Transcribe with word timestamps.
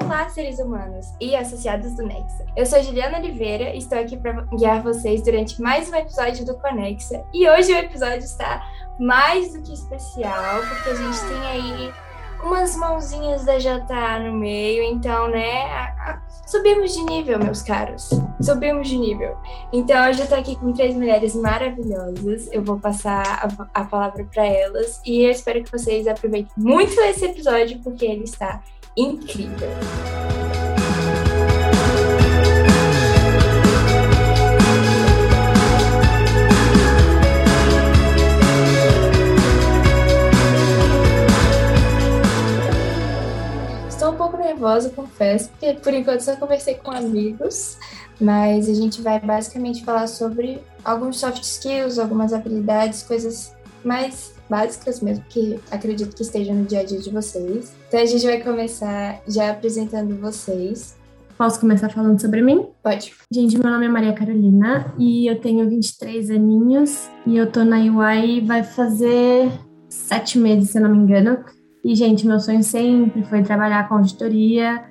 Olá, 0.00 0.28
seres 0.28 0.60
humanos 0.60 1.12
e 1.20 1.34
associados 1.34 1.96
do 1.96 2.06
Nexa. 2.06 2.46
Eu 2.56 2.64
sou 2.64 2.80
Juliana 2.82 3.18
Oliveira 3.18 3.74
e 3.74 3.78
estou 3.78 3.98
aqui 3.98 4.16
para 4.16 4.42
guiar 4.56 4.80
vocês 4.80 5.22
durante 5.22 5.60
mais 5.60 5.90
um 5.90 5.96
episódio 5.96 6.46
do 6.46 6.56
Conexa. 6.56 7.24
E 7.34 7.48
hoje 7.50 7.72
o 7.72 7.76
episódio 7.76 8.24
está 8.24 8.64
mais 9.00 9.52
do 9.52 9.60
que 9.60 9.72
especial, 9.72 10.60
porque 10.68 10.90
a 10.90 10.94
gente 10.94 11.20
tem 11.26 11.46
aí 11.48 11.92
umas 12.44 12.76
mãozinhas 12.76 13.44
da 13.44 13.58
JA 13.58 14.20
no 14.20 14.34
meio, 14.34 14.84
então, 14.84 15.28
né, 15.28 15.90
subimos 16.46 16.94
de 16.94 17.02
nível, 17.02 17.40
meus 17.40 17.62
caros. 17.62 18.08
Subimos 18.40 18.88
de 18.88 18.96
nível. 18.96 19.36
Então, 19.72 20.08
hoje 20.08 20.20
eu 20.20 20.24
estou 20.24 20.38
aqui 20.38 20.54
com 20.54 20.72
três 20.72 20.94
mulheres 20.94 21.34
maravilhosas. 21.34 22.48
Eu 22.52 22.62
vou 22.62 22.78
passar 22.78 23.24
a, 23.24 23.80
a 23.80 23.84
palavra 23.84 24.24
para 24.32 24.46
elas 24.46 25.02
e 25.04 25.24
eu 25.24 25.30
espero 25.30 25.64
que 25.64 25.72
vocês 25.72 26.06
aproveitem 26.06 26.52
muito 26.56 26.98
esse 27.00 27.24
episódio, 27.24 27.80
porque 27.80 28.06
ele 28.06 28.22
está 28.24 28.62
incrível. 28.98 29.68
Estou 43.88 44.10
um 44.10 44.16
pouco 44.16 44.36
nervosa, 44.36 44.90
confesso, 44.90 45.48
porque 45.50 45.74
por 45.74 45.94
enquanto 45.94 46.20
só 46.20 46.34
conversei 46.34 46.74
com 46.74 46.90
amigos, 46.90 47.78
mas 48.20 48.68
a 48.68 48.74
gente 48.74 49.00
vai 49.00 49.20
basicamente 49.20 49.84
falar 49.84 50.08
sobre 50.08 50.60
alguns 50.84 51.20
soft 51.20 51.44
skills, 51.44 52.00
algumas 52.00 52.32
habilidades, 52.32 53.04
coisas 53.04 53.54
mais 53.84 54.37
básicas 54.48 55.00
mesmo, 55.00 55.24
que 55.28 55.58
acredito 55.70 56.14
que 56.14 56.22
estejam 56.22 56.54
no 56.54 56.64
dia 56.64 56.80
a 56.80 56.84
dia 56.84 56.98
de 56.98 57.10
vocês. 57.10 57.74
Então 57.88 58.00
a 58.00 58.06
gente 58.06 58.24
vai 58.24 58.40
começar 58.40 59.20
já 59.26 59.50
apresentando 59.50 60.16
vocês. 60.16 60.96
Posso 61.36 61.60
começar 61.60 61.88
falando 61.88 62.20
sobre 62.20 62.42
mim? 62.42 62.66
Pode. 62.82 63.12
Gente, 63.32 63.58
meu 63.58 63.70
nome 63.70 63.86
é 63.86 63.88
Maria 63.88 64.12
Carolina 64.12 64.92
e 64.98 65.30
eu 65.30 65.40
tenho 65.40 65.68
23 65.68 66.30
aninhos 66.30 67.08
e 67.26 67.36
eu 67.36 67.50
tô 67.50 67.62
na 67.62 67.78
UI 67.78 68.40
vai 68.40 68.64
fazer 68.64 69.50
sete 69.88 70.38
meses, 70.38 70.70
se 70.70 70.78
eu 70.78 70.82
não 70.82 70.90
me 70.90 70.98
engano. 70.98 71.38
E, 71.84 71.94
gente, 71.94 72.26
meu 72.26 72.40
sonho 72.40 72.62
sempre 72.62 73.22
foi 73.24 73.42
trabalhar 73.42 73.88
com 73.88 73.94
auditoria, 73.94 74.84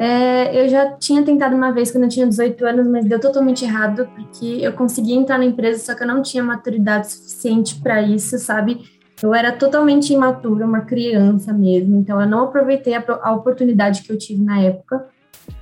é, 0.00 0.64
eu 0.64 0.66
já 0.66 0.92
tinha 0.92 1.22
tentado 1.22 1.54
uma 1.54 1.72
vez 1.72 1.92
quando 1.92 2.04
eu 2.04 2.08
tinha 2.08 2.26
18 2.26 2.64
anos, 2.64 2.88
mas 2.88 3.04
deu 3.04 3.20
totalmente 3.20 3.66
errado, 3.66 4.08
porque 4.16 4.46
eu 4.62 4.72
consegui 4.72 5.12
entrar 5.12 5.36
na 5.36 5.44
empresa, 5.44 5.84
só 5.84 5.94
que 5.94 6.02
eu 6.02 6.06
não 6.06 6.22
tinha 6.22 6.42
maturidade 6.42 7.12
suficiente 7.12 7.78
para 7.82 8.00
isso, 8.00 8.38
sabe? 8.38 8.80
Eu 9.22 9.34
era 9.34 9.52
totalmente 9.52 10.12
imatura, 10.12 10.64
uma 10.64 10.80
criança 10.80 11.52
mesmo, 11.52 11.96
então 11.96 12.20
eu 12.20 12.26
não 12.26 12.44
aproveitei 12.44 12.94
a, 12.94 13.04
a 13.22 13.32
oportunidade 13.32 14.02
que 14.02 14.10
eu 14.10 14.18
tive 14.18 14.42
na 14.42 14.60
época. 14.60 15.06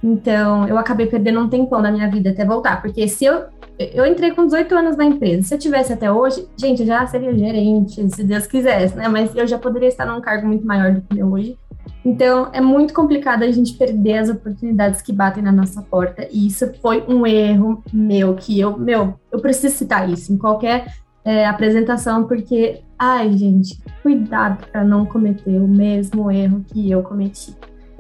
Então, 0.03 0.69
eu 0.69 0.77
acabei 0.77 1.07
perdendo 1.07 1.41
um 1.41 1.49
tempão 1.49 1.81
da 1.81 1.91
minha 1.91 2.11
vida 2.11 2.31
até 2.31 2.45
voltar, 2.45 2.81
porque 2.81 3.09
se 3.09 3.25
eu 3.25 3.47
eu 3.79 4.05
entrei 4.05 4.33
com 4.33 4.45
18 4.45 4.75
anos 4.75 4.97
na 4.97 5.05
empresa. 5.05 5.47
Se 5.47 5.55
eu 5.55 5.59
tivesse 5.59 5.93
até 5.93 6.11
hoje, 6.11 6.49
gente, 6.57 6.81
eu 6.81 6.87
já 6.87 7.07
seria 7.07 7.33
gerente, 7.33 8.11
se 8.11 8.25
Deus 8.25 8.45
quisesse, 8.47 8.97
né? 8.97 9.07
Mas 9.09 9.35
eu 9.37 9.47
já 9.47 9.57
poderia 9.57 9.89
estar 9.89 10.05
num 10.05 10.21
cargo 10.21 10.49
muito 10.49 10.67
maior 10.67 10.93
do 10.93 11.01
que 11.01 11.17
eu 11.17 11.31
hoje. 11.31 11.57
Então, 12.05 12.49
é 12.53 12.61
muito 12.61 12.93
complicado 12.93 13.45
a 13.45 13.51
gente 13.51 13.75
perder 13.75 14.19
as 14.19 14.29
oportunidades 14.29 15.01
que 15.01 15.13
batem 15.13 15.43
na 15.43 15.53
nossa 15.53 15.81
porta. 15.81 16.27
E 16.31 16.49
isso 16.49 16.73
foi 16.83 17.05
um 17.07 17.25
erro 17.25 17.83
meu, 17.93 18.35
que 18.35 18.59
eu, 18.59 18.77
meu, 18.77 19.15
eu 19.31 19.41
preciso 19.41 19.77
citar 19.77 20.09
isso 20.11 20.33
em 20.33 20.39
qualquer 20.39 20.93
é, 21.25 21.47
apresentação, 21.47 22.25
porque, 22.25 22.81
ai, 22.99 23.33
gente, 23.37 23.81
cuidado 24.03 24.67
para 24.71 24.85
não 24.85 25.07
cometer 25.07 25.61
o 25.61 25.69
mesmo 25.69 26.31
erro 26.31 26.65
que 26.67 26.91
eu 26.91 27.03
cometi. 27.03 27.55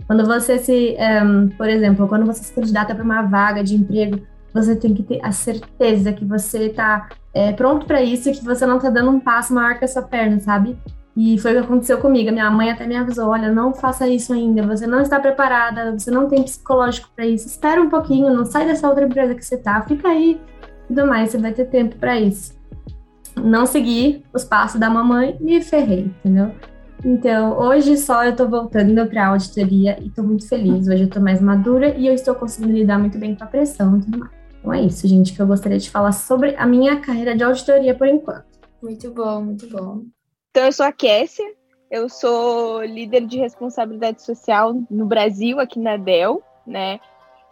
Quando 0.07 0.25
você 0.25 0.59
se, 0.59 0.97
um, 1.25 1.49
por 1.51 1.69
exemplo, 1.69 2.09
quando 2.09 2.25
você 2.25 2.43
se 2.43 2.53
candidata 2.53 2.95
para 2.95 3.05
uma 3.05 3.23
vaga 3.23 3.63
de 3.63 3.75
emprego, 3.75 4.21
você 4.53 4.75
tem 4.75 4.95
que 4.95 5.03
ter 5.03 5.21
a 5.23 5.31
certeza 5.31 6.13
que 6.13 6.25
você 6.25 6.67
está 6.67 7.09
é, 7.35 7.53
pronto 7.53 7.87
para 7.87 8.03
isso 8.03 8.31
e 8.31 8.33
que 8.33 8.45
você 8.45 8.67
não 8.67 8.79
está 8.79 8.91
dando 8.91 9.11
um 9.11 9.21
passo 9.21 9.53
maior 9.53 9.79
que 9.79 9.85
a 9.85 9.89
sua 9.89 10.03
perna, 10.03 10.41
sabe? 10.41 10.79
E 11.15 11.39
foi 11.39 11.53
o 11.53 11.55
que 11.55 11.65
aconteceu 11.65 11.99
comigo. 11.99 12.31
Minha 12.31 12.51
mãe 12.51 12.71
até 12.71 12.87
me 12.87 12.97
avisou: 12.97 13.29
olha, 13.29 13.53
não 13.53 13.75
faça 13.75 14.09
isso 14.09 14.33
ainda, 14.33 14.63
você 14.63 14.87
não 14.87 15.03
está 15.03 15.21
preparada, 15.21 15.93
você 15.99 16.11
não 16.11 16.29
tem 16.29 16.43
psicológico 16.43 17.11
para 17.15 17.27
isso. 17.27 17.47
Espera 17.47 17.83
um 17.83 17.91
pouquinho, 17.91 18.35
não 18.35 18.45
sai 18.45 18.67
dessa 18.67 18.89
outra 18.89 19.05
empresa 19.05 19.35
que 19.35 19.45
você 19.45 19.57
tá, 19.57 19.83
fica 19.83 20.09
aí 20.09 20.41
e 20.89 20.95
tudo 20.95 21.07
mais, 21.07 21.31
você 21.31 21.39
vai 21.39 21.53
ter 21.53 21.67
tempo 21.67 21.97
para 21.97 22.19
isso. 22.19 22.58
Não 23.39 23.67
segui 23.67 24.25
os 24.33 24.45
passos 24.45 24.81
da 24.81 24.91
mamãe 24.91 25.37
e 25.41 25.61
ferrei, 25.61 26.11
entendeu? 26.19 26.53
Então, 27.05 27.57
hoje 27.59 27.97
só 27.97 28.25
eu 28.25 28.35
tô 28.35 28.49
voltando 28.49 29.07
para 29.07 29.25
a 29.25 29.29
auditoria 29.29 29.99
e 30.03 30.11
tô 30.11 30.23
muito 30.23 30.49
feliz. 30.49 30.89
Hoje 30.89 31.05
eu 31.05 31.11
tô 31.11 31.21
mais 31.21 31.41
madura 31.41 31.95
e 31.97 32.07
eu 32.07 32.15
estou 32.15 32.35
conseguindo 32.35 32.73
lidar 32.73 32.99
muito 32.99 33.19
bem 33.19 33.35
com 33.35 33.45
a 33.45 33.47
pressão 33.47 33.99
e 33.99 34.01
tudo 34.03 34.19
mais. 34.19 34.33
Então 34.59 34.73
é 34.73 34.83
isso, 34.83 35.07
gente, 35.07 35.33
que 35.33 35.41
eu 35.41 35.47
gostaria 35.47 35.79
de 35.79 35.89
falar 35.89 36.13
sobre 36.13 36.57
a 36.57 36.67
minha 36.67 37.01
carreira 37.01 37.37
de 37.37 37.45
auditoria 37.45 37.95
por 37.95 38.09
enquanto. 38.09 38.45
Muito 38.83 39.11
bom, 39.13 39.43
muito 39.43 39.69
bom. 39.69 40.03
Então, 40.51 40.67
eu 40.67 40.73
sou 40.73 40.87
a 40.87 40.93
Kessia, 40.93 41.47
eu 41.91 42.09
sou 42.09 42.85
líder 42.85 43.27
de 43.27 43.39
responsabilidade 43.39 44.23
social 44.23 44.75
no 44.91 45.07
Brasil, 45.07 45.61
aqui 45.61 45.79
na 45.79 45.97
Dell, 45.97 46.43
né? 46.67 47.01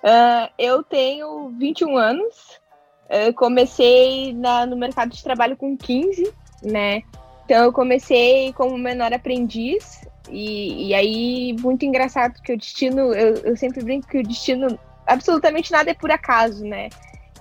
Uh, 0.02 0.52
eu 0.58 0.82
tenho 0.82 1.50
21 1.58 1.96
anos, 1.96 2.60
eu 3.09 3.33
comecei 3.34 4.33
na, 4.33 4.67
no 4.67 4.77
mercado 4.77 5.11
de 5.11 5.22
trabalho 5.22 5.56
com 5.56 5.77
15, 5.77 6.33
né? 6.62 7.03
Então, 7.44 7.65
eu 7.65 7.72
comecei 7.72 8.53
como 8.55 8.77
menor 8.77 9.12
aprendiz, 9.12 10.00
e, 10.28 10.89
e 10.89 10.94
aí, 10.94 11.56
muito 11.61 11.84
engraçado 11.84 12.41
que 12.43 12.53
o 12.53 12.56
destino, 12.56 13.15
eu, 13.15 13.34
eu 13.37 13.56
sempre 13.56 13.83
brinco 13.83 14.09
que 14.09 14.19
o 14.19 14.22
destino, 14.22 14.78
absolutamente 15.06 15.71
nada 15.71 15.91
é 15.91 15.94
por 15.94 16.11
acaso, 16.11 16.65
né? 16.65 16.89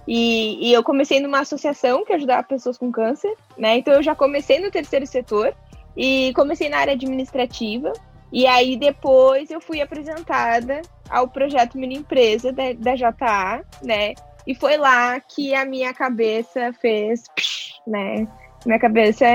E, 0.07 0.69
e, 0.69 0.73
eu 0.73 0.83
comecei 0.83 1.19
numa 1.19 1.39
associação 1.39 2.05
que 2.05 2.13
ajudava 2.13 2.43
pessoas 2.43 2.77
com 2.77 2.91
câncer, 2.91 3.33
né? 3.57 3.77
Então 3.77 3.93
eu 3.93 4.03
já 4.03 4.13
comecei 4.13 4.59
no 4.59 4.69
terceiro 4.69 5.07
setor 5.07 5.55
e 5.97 6.31
comecei 6.35 6.69
na 6.69 6.77
área 6.77 6.93
administrativa. 6.93 7.91
E 8.31 8.45
aí 8.45 8.77
depois 8.77 9.49
eu 9.49 9.59
fui 9.59 9.81
apresentada 9.81 10.81
ao 11.09 11.27
projeto 11.27 11.77
Mini 11.77 11.95
Empresa 11.95 12.51
da, 12.51 12.73
da 12.73 12.95
JA, 12.95 13.63
né? 13.81 14.13
E 14.45 14.53
foi 14.53 14.77
lá 14.77 15.19
que 15.19 15.53
a 15.55 15.65
minha 15.65 15.93
cabeça 15.93 16.71
fez, 16.73 17.23
psh, 17.35 17.81
né? 17.87 18.27
Minha 18.65 18.79
cabeça 18.79 19.25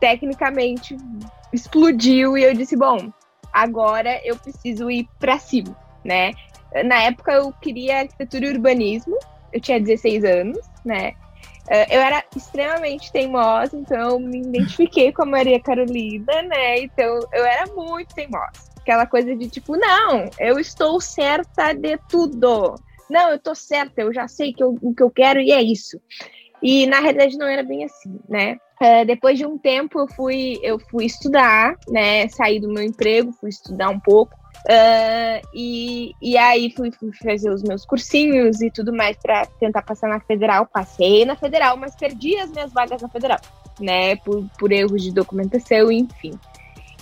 tecnicamente 0.00 0.96
explodiu 1.52 2.36
e 2.36 2.44
eu 2.44 2.54
disse, 2.54 2.76
bom, 2.76 3.12
agora 3.52 4.20
eu 4.24 4.36
preciso 4.36 4.90
ir 4.90 5.08
para 5.18 5.38
cima, 5.38 5.76
né? 6.04 6.32
Na 6.84 7.02
época 7.02 7.32
eu 7.32 7.52
queria 7.52 8.00
arquitetura 8.00 8.46
e 8.46 8.50
urbanismo, 8.50 9.16
eu 9.52 9.60
tinha 9.60 9.80
16 9.80 10.24
anos, 10.24 10.58
né? 10.84 11.14
Eh, 11.70 11.96
eu 11.96 12.00
era 12.00 12.24
extremamente 12.34 13.12
teimosa, 13.12 13.76
então 13.76 14.18
me 14.18 14.40
identifiquei 14.40 15.12
com 15.12 15.22
a 15.22 15.26
Maria 15.26 15.60
Carolina, 15.60 16.42
né? 16.42 16.80
Então 16.80 17.20
eu 17.32 17.44
era 17.44 17.66
muito 17.74 18.14
teimosa. 18.14 18.68
Aquela 18.78 19.06
coisa 19.06 19.34
de 19.36 19.48
tipo, 19.48 19.76
não, 19.76 20.30
eu 20.38 20.58
estou 20.58 21.00
certa 21.00 21.74
de 21.74 21.98
tudo. 22.08 22.74
Não, 23.10 23.30
eu 23.30 23.38
tô 23.38 23.54
certa, 23.54 24.02
eu 24.02 24.12
já 24.12 24.28
sei 24.28 24.52
que 24.52 24.62
eu, 24.62 24.76
o 24.80 24.94
que 24.94 25.02
eu 25.02 25.10
quero 25.10 25.40
e 25.40 25.52
é 25.52 25.62
isso. 25.62 26.00
E 26.62 26.86
na 26.86 27.00
realidade 27.00 27.36
não 27.36 27.46
era 27.46 27.62
bem 27.62 27.84
assim, 27.84 28.18
né? 28.28 28.58
Uh, 28.80 29.04
depois 29.06 29.38
de 29.38 29.46
um 29.46 29.58
tempo 29.58 29.98
eu 29.98 30.08
fui, 30.08 30.58
eu 30.62 30.78
fui 30.78 31.04
estudar, 31.04 31.76
né? 31.88 32.28
Saí 32.28 32.60
do 32.60 32.68
meu 32.68 32.82
emprego, 32.82 33.32
fui 33.32 33.50
estudar 33.50 33.88
um 33.88 33.98
pouco. 33.98 34.34
Uh, 34.66 35.40
e, 35.54 36.12
e 36.20 36.36
aí 36.36 36.72
fui, 36.76 36.90
fui, 36.90 37.10
fazer 37.22 37.50
os 37.50 37.62
meus 37.62 37.84
cursinhos 37.84 38.60
e 38.60 38.70
tudo 38.70 38.92
mais 38.92 39.16
para 39.16 39.46
tentar 39.58 39.82
passar 39.82 40.08
na 40.08 40.20
federal. 40.20 40.66
Passei 40.66 41.24
na 41.24 41.36
federal, 41.36 41.76
mas 41.76 41.96
perdi 41.96 42.36
as 42.36 42.50
minhas 42.50 42.72
vagas 42.72 43.02
na 43.02 43.08
federal, 43.08 43.40
né? 43.80 44.16
Por, 44.16 44.44
por 44.58 44.72
erros 44.72 45.02
de 45.02 45.12
documentação, 45.12 45.90
enfim. 45.90 46.38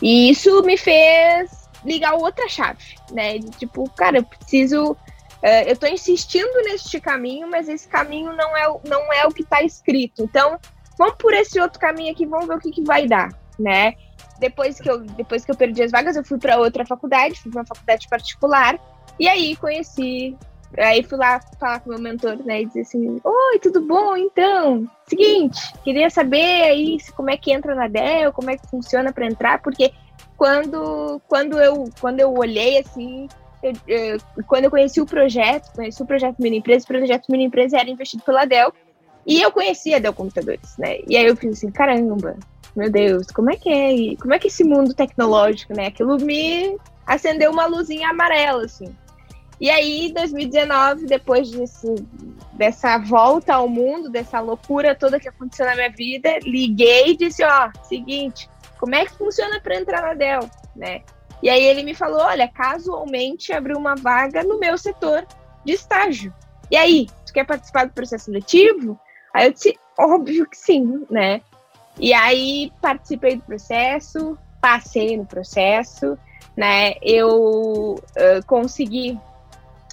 E 0.02 0.30
isso 0.30 0.62
me 0.62 0.76
fez 0.76 1.66
ligar 1.84 2.14
outra 2.14 2.48
chave, 2.48 2.96
né? 3.12 3.38
De, 3.38 3.50
tipo, 3.50 3.88
cara, 3.90 4.18
eu 4.18 4.24
preciso. 4.24 4.96
Uh, 5.42 5.68
eu 5.68 5.76
tô 5.76 5.86
insistindo 5.86 6.62
neste 6.64 7.00
caminho, 7.00 7.48
mas 7.48 7.68
esse 7.68 7.86
caminho 7.88 8.32
não 8.32 8.56
é, 8.56 8.66
não 8.88 9.12
é 9.12 9.26
o 9.26 9.30
que 9.30 9.42
está 9.42 9.62
escrito. 9.62 10.22
Então, 10.22 10.58
vamos 10.98 11.16
por 11.16 11.34
esse 11.34 11.60
outro 11.60 11.78
caminho 11.78 12.12
aqui, 12.12 12.26
vamos 12.26 12.46
ver 12.46 12.56
o 12.56 12.60
que, 12.60 12.70
que 12.70 12.82
vai 12.82 13.06
dar, 13.06 13.28
né? 13.58 13.94
depois 14.38 14.78
que 14.78 14.88
eu, 14.88 15.00
depois 15.00 15.44
que 15.44 15.50
eu 15.50 15.56
perdi 15.56 15.82
as 15.82 15.90
vagas, 15.90 16.16
eu 16.16 16.24
fui 16.24 16.38
para 16.38 16.58
outra 16.58 16.84
faculdade, 16.84 17.40
fui 17.40 17.50
para 17.50 17.60
uma 17.60 17.66
faculdade 17.66 18.08
particular, 18.08 18.78
e 19.18 19.28
aí 19.28 19.56
conheci. 19.56 20.36
Aí 20.78 21.02
fui 21.02 21.16
lá 21.16 21.40
falar 21.60 21.80
com 21.80 21.90
meu 21.90 21.98
mentor, 21.98 22.36
né, 22.44 22.62
e 22.62 22.66
dizer 22.66 22.80
assim: 22.80 23.20
Oi, 23.22 23.58
tudo 23.60 23.80
bom? 23.80 24.16
Então, 24.16 24.84
seguinte, 25.06 25.72
queria 25.84 26.10
saber 26.10 26.62
aí 26.64 26.98
como 27.14 27.30
é 27.30 27.36
que 27.36 27.52
entra 27.52 27.74
na 27.74 27.88
Dell, 27.88 28.32
como 28.32 28.50
é 28.50 28.56
que 28.56 28.66
funciona 28.68 29.12
para 29.12 29.26
entrar, 29.26 29.62
porque 29.62 29.92
quando, 30.36 31.20
quando, 31.28 31.58
eu, 31.58 31.84
quando 32.00 32.20
eu 32.20 32.34
olhei 32.34 32.78
assim, 32.78 33.28
eu, 33.66 33.72
eu, 33.86 34.18
quando 34.46 34.64
eu 34.64 34.70
conheci 34.70 35.00
o 35.00 35.06
projeto, 35.06 35.72
conheci 35.74 36.02
o 36.02 36.06
projeto 36.06 36.36
Mini 36.38 36.58
Empresa, 36.58 36.84
o 36.84 36.88
projeto 36.88 37.30
Mini 37.30 37.44
Empresa 37.44 37.78
era 37.78 37.90
investido 37.90 38.22
pela 38.22 38.44
Dell, 38.44 38.72
e 39.26 39.42
eu 39.42 39.50
conhecia 39.50 39.96
a 39.96 39.98
Dell 39.98 40.12
Computadores, 40.12 40.76
né? 40.78 40.98
E 41.08 41.16
aí 41.16 41.26
eu 41.26 41.36
fiz 41.36 41.58
assim, 41.58 41.70
caramba, 41.70 42.36
meu 42.76 42.90
Deus, 42.90 43.26
como 43.28 43.50
é 43.50 43.56
que 43.56 43.68
é? 43.68 44.16
Como 44.16 44.34
é 44.34 44.38
que 44.38 44.48
esse 44.48 44.62
mundo 44.62 44.94
tecnológico, 44.94 45.74
né? 45.74 45.86
Aquilo 45.86 46.16
me, 46.18 46.76
acendeu 47.06 47.50
uma 47.50 47.66
luzinha 47.66 48.10
amarela, 48.10 48.64
assim. 48.64 48.94
E 49.58 49.70
aí, 49.70 50.12
2019, 50.12 51.06
depois 51.06 51.50
desse, 51.50 51.94
dessa 52.52 52.98
volta 52.98 53.54
ao 53.54 53.68
mundo, 53.68 54.10
dessa 54.10 54.38
loucura 54.38 54.94
toda 54.94 55.18
que 55.18 55.28
aconteceu 55.28 55.64
na 55.64 55.74
minha 55.74 55.90
vida, 55.90 56.38
liguei 56.42 57.12
e 57.12 57.16
disse, 57.16 57.42
ó, 57.42 57.70
seguinte, 57.84 58.50
como 58.78 58.94
é 58.94 59.06
que 59.06 59.16
funciona 59.16 59.58
para 59.60 59.76
entrar 59.76 60.02
na 60.02 60.12
Dell, 60.12 60.50
né? 60.74 61.00
E 61.42 61.50
aí 61.50 61.62
ele 61.62 61.82
me 61.82 61.94
falou, 61.94 62.20
olha, 62.20 62.48
casualmente 62.48 63.52
abriu 63.52 63.76
uma 63.76 63.94
vaga 63.94 64.42
no 64.42 64.58
meu 64.58 64.76
setor 64.78 65.26
de 65.64 65.72
estágio. 65.72 66.32
E 66.70 66.76
aí, 66.76 67.06
tu 67.24 67.32
quer 67.32 67.44
participar 67.44 67.86
do 67.86 67.92
processo 67.92 68.26
seletivo? 68.26 68.98
Aí 69.32 69.46
eu 69.46 69.52
disse, 69.52 69.78
óbvio 69.98 70.48
que 70.48 70.56
sim, 70.56 71.04
né? 71.10 71.40
E 71.98 72.12
aí 72.12 72.72
participei 72.80 73.36
do 73.36 73.42
processo, 73.42 74.38
passei 74.60 75.16
no 75.16 75.24
processo, 75.24 76.18
né? 76.56 76.94
Eu 77.02 77.94
uh, 77.94 78.46
consegui, 78.46 79.18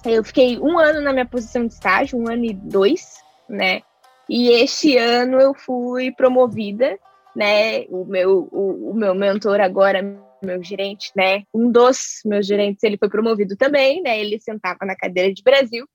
eu 0.06 0.24
fiquei 0.24 0.60
um 0.60 0.78
ano 0.78 1.02
na 1.02 1.14
minha 1.14 1.26
posição 1.26 1.66
de 1.66 1.74
estágio, 1.74 2.20
um 2.20 2.30
ano 2.30 2.46
e 2.46 2.54
dois, 2.54 3.18
né? 3.48 3.82
E 4.30 4.50
este 4.50 4.98
ano 4.98 5.40
eu 5.40 5.54
fui 5.54 6.12
promovida, 6.12 6.98
né? 7.36 7.84
O 7.90 8.06
meu, 8.06 8.48
o, 8.52 8.92
o 8.92 8.94
meu 8.94 9.14
mentor 9.14 9.60
agora, 9.62 10.02
meu 10.46 10.64
gerente, 10.64 11.12
né? 11.16 11.44
Um 11.54 11.72
dos 11.72 12.22
meus 12.26 12.46
gerentes, 12.46 12.84
ele 12.84 12.98
foi 12.98 13.10
promovido 13.10 13.56
também, 13.56 14.02
né? 14.02 14.20
Ele 14.20 14.40
sentava 14.40 14.86
na 14.86 14.96
cadeira 14.96 15.34
de 15.34 15.44
Brasil 15.44 15.86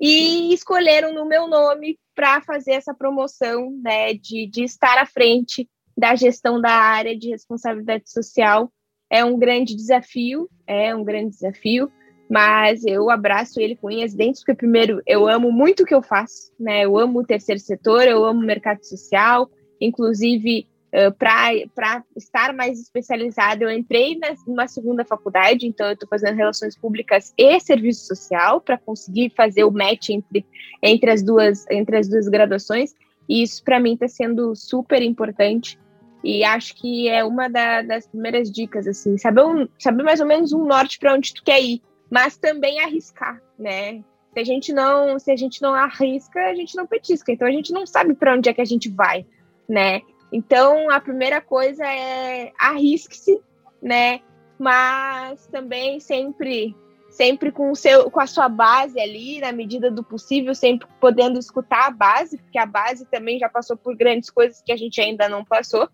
e 0.00 0.52
escolheram 0.52 1.12
no 1.12 1.26
meu 1.26 1.48
nome 1.48 1.98
para 2.14 2.40
fazer 2.40 2.72
essa 2.72 2.94
promoção, 2.94 3.70
né, 3.82 4.14
de, 4.14 4.46
de 4.46 4.62
estar 4.62 4.98
à 4.98 5.06
frente 5.06 5.68
da 5.96 6.14
gestão 6.14 6.60
da 6.60 6.70
área 6.70 7.18
de 7.18 7.30
responsabilidade 7.30 8.10
social. 8.10 8.72
É 9.10 9.24
um 9.24 9.38
grande 9.38 9.74
desafio, 9.74 10.48
é 10.66 10.94
um 10.94 11.02
grande 11.02 11.30
desafio, 11.30 11.90
mas 12.30 12.84
eu 12.84 13.10
abraço 13.10 13.60
ele 13.60 13.74
com 13.74 13.88
unhas 13.88 14.14
dentes, 14.14 14.42
porque 14.42 14.54
primeiro 14.54 15.02
eu 15.06 15.26
amo 15.26 15.50
muito 15.50 15.82
o 15.82 15.86
que 15.86 15.94
eu 15.94 16.02
faço, 16.02 16.52
né? 16.60 16.84
Eu 16.84 16.96
amo 16.96 17.20
o 17.20 17.26
terceiro 17.26 17.60
setor, 17.60 18.06
eu 18.06 18.24
amo 18.24 18.40
o 18.40 18.46
mercado 18.46 18.84
social, 18.84 19.50
inclusive 19.80 20.68
Uh, 20.88 21.12
para 21.12 22.02
estar 22.16 22.54
mais 22.54 22.80
especializada, 22.80 23.62
eu 23.62 23.70
entrei 23.70 24.18
na, 24.18 24.34
numa 24.46 24.66
segunda 24.66 25.04
faculdade, 25.04 25.66
então 25.66 25.86
eu 25.86 25.92
estou 25.92 26.08
fazendo 26.08 26.34
relações 26.34 26.78
públicas 26.78 27.34
e 27.36 27.60
serviço 27.60 28.06
social 28.06 28.58
para 28.58 28.78
conseguir 28.78 29.30
fazer 29.36 29.64
o 29.64 29.70
match 29.70 30.08
entre, 30.08 30.46
entre, 30.82 31.10
as 31.10 31.22
duas, 31.22 31.66
entre 31.70 31.98
as 31.98 32.08
duas 32.08 32.26
graduações, 32.26 32.94
e 33.28 33.42
isso 33.42 33.62
para 33.62 33.78
mim 33.78 33.92
está 33.92 34.08
sendo 34.08 34.54
super 34.54 35.02
importante. 35.02 35.78
E 36.24 36.42
acho 36.42 36.74
que 36.74 37.06
é 37.06 37.22
uma 37.22 37.48
da, 37.48 37.82
das 37.82 38.06
primeiras 38.06 38.50
dicas, 38.50 38.86
assim, 38.86 39.18
saber, 39.18 39.44
um, 39.44 39.68
saber 39.78 40.02
mais 40.02 40.20
ou 40.20 40.26
menos 40.26 40.54
um 40.54 40.64
norte 40.64 40.98
para 40.98 41.14
onde 41.14 41.34
tu 41.34 41.44
quer 41.44 41.62
ir, 41.62 41.82
mas 42.10 42.38
também 42.38 42.80
arriscar, 42.80 43.40
né? 43.58 44.02
Se 44.32 44.40
a 44.40 44.44
gente 44.44 44.72
não, 44.72 45.18
se 45.18 45.30
a 45.30 45.36
gente 45.36 45.60
não 45.60 45.74
arrisca, 45.74 46.40
a 46.40 46.54
gente 46.54 46.76
não 46.76 46.86
petisca. 46.86 47.30
Então 47.30 47.46
a 47.46 47.50
gente 47.50 47.72
não 47.72 47.86
sabe 47.86 48.14
para 48.14 48.34
onde 48.34 48.48
é 48.48 48.54
que 48.54 48.60
a 48.60 48.64
gente 48.64 48.88
vai, 48.88 49.26
né? 49.68 50.00
Então, 50.32 50.90
a 50.90 51.00
primeira 51.00 51.40
coisa 51.40 51.84
é 51.86 52.52
arrisque-se, 52.58 53.40
né? 53.82 54.20
Mas 54.58 55.46
também 55.46 56.00
sempre 56.00 56.74
sempre 57.10 57.50
com 57.50 57.70
o 57.72 57.76
seu 57.76 58.10
com 58.10 58.20
a 58.20 58.26
sua 58.26 58.48
base 58.48 59.00
ali, 59.00 59.40
na 59.40 59.50
medida 59.50 59.90
do 59.90 60.04
possível, 60.04 60.54
sempre 60.54 60.86
podendo 61.00 61.38
escutar 61.38 61.86
a 61.86 61.90
base, 61.90 62.38
porque 62.38 62.58
a 62.58 62.66
base 62.66 63.06
também 63.06 63.38
já 63.38 63.48
passou 63.48 63.76
por 63.76 63.96
grandes 63.96 64.30
coisas 64.30 64.62
que 64.62 64.70
a 64.70 64.76
gente 64.76 65.00
ainda 65.00 65.28
não 65.28 65.44
passou. 65.44 65.88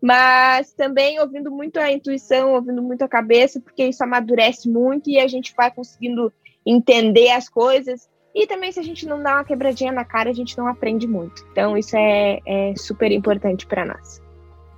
Mas 0.00 0.72
também 0.72 1.18
ouvindo 1.20 1.50
muito 1.50 1.78
a 1.78 1.90
intuição, 1.90 2.52
ouvindo 2.52 2.82
muito 2.82 3.02
a 3.02 3.08
cabeça, 3.08 3.60
porque 3.60 3.84
isso 3.84 4.02
amadurece 4.02 4.68
muito 4.68 5.10
e 5.10 5.18
a 5.18 5.26
gente 5.26 5.54
vai 5.56 5.70
conseguindo 5.70 6.32
entender 6.64 7.30
as 7.30 7.48
coisas 7.48 8.08
e 8.38 8.46
também, 8.46 8.70
se 8.70 8.78
a 8.78 8.84
gente 8.84 9.04
não 9.04 9.20
dá 9.20 9.34
uma 9.34 9.44
quebradinha 9.44 9.90
na 9.90 10.04
cara, 10.04 10.30
a 10.30 10.32
gente 10.32 10.56
não 10.56 10.68
aprende 10.68 11.08
muito. 11.08 11.44
Então, 11.50 11.76
isso 11.76 11.96
é, 11.96 12.38
é 12.46 12.72
super 12.76 13.10
importante 13.10 13.66
para 13.66 13.84
nós. 13.84 14.22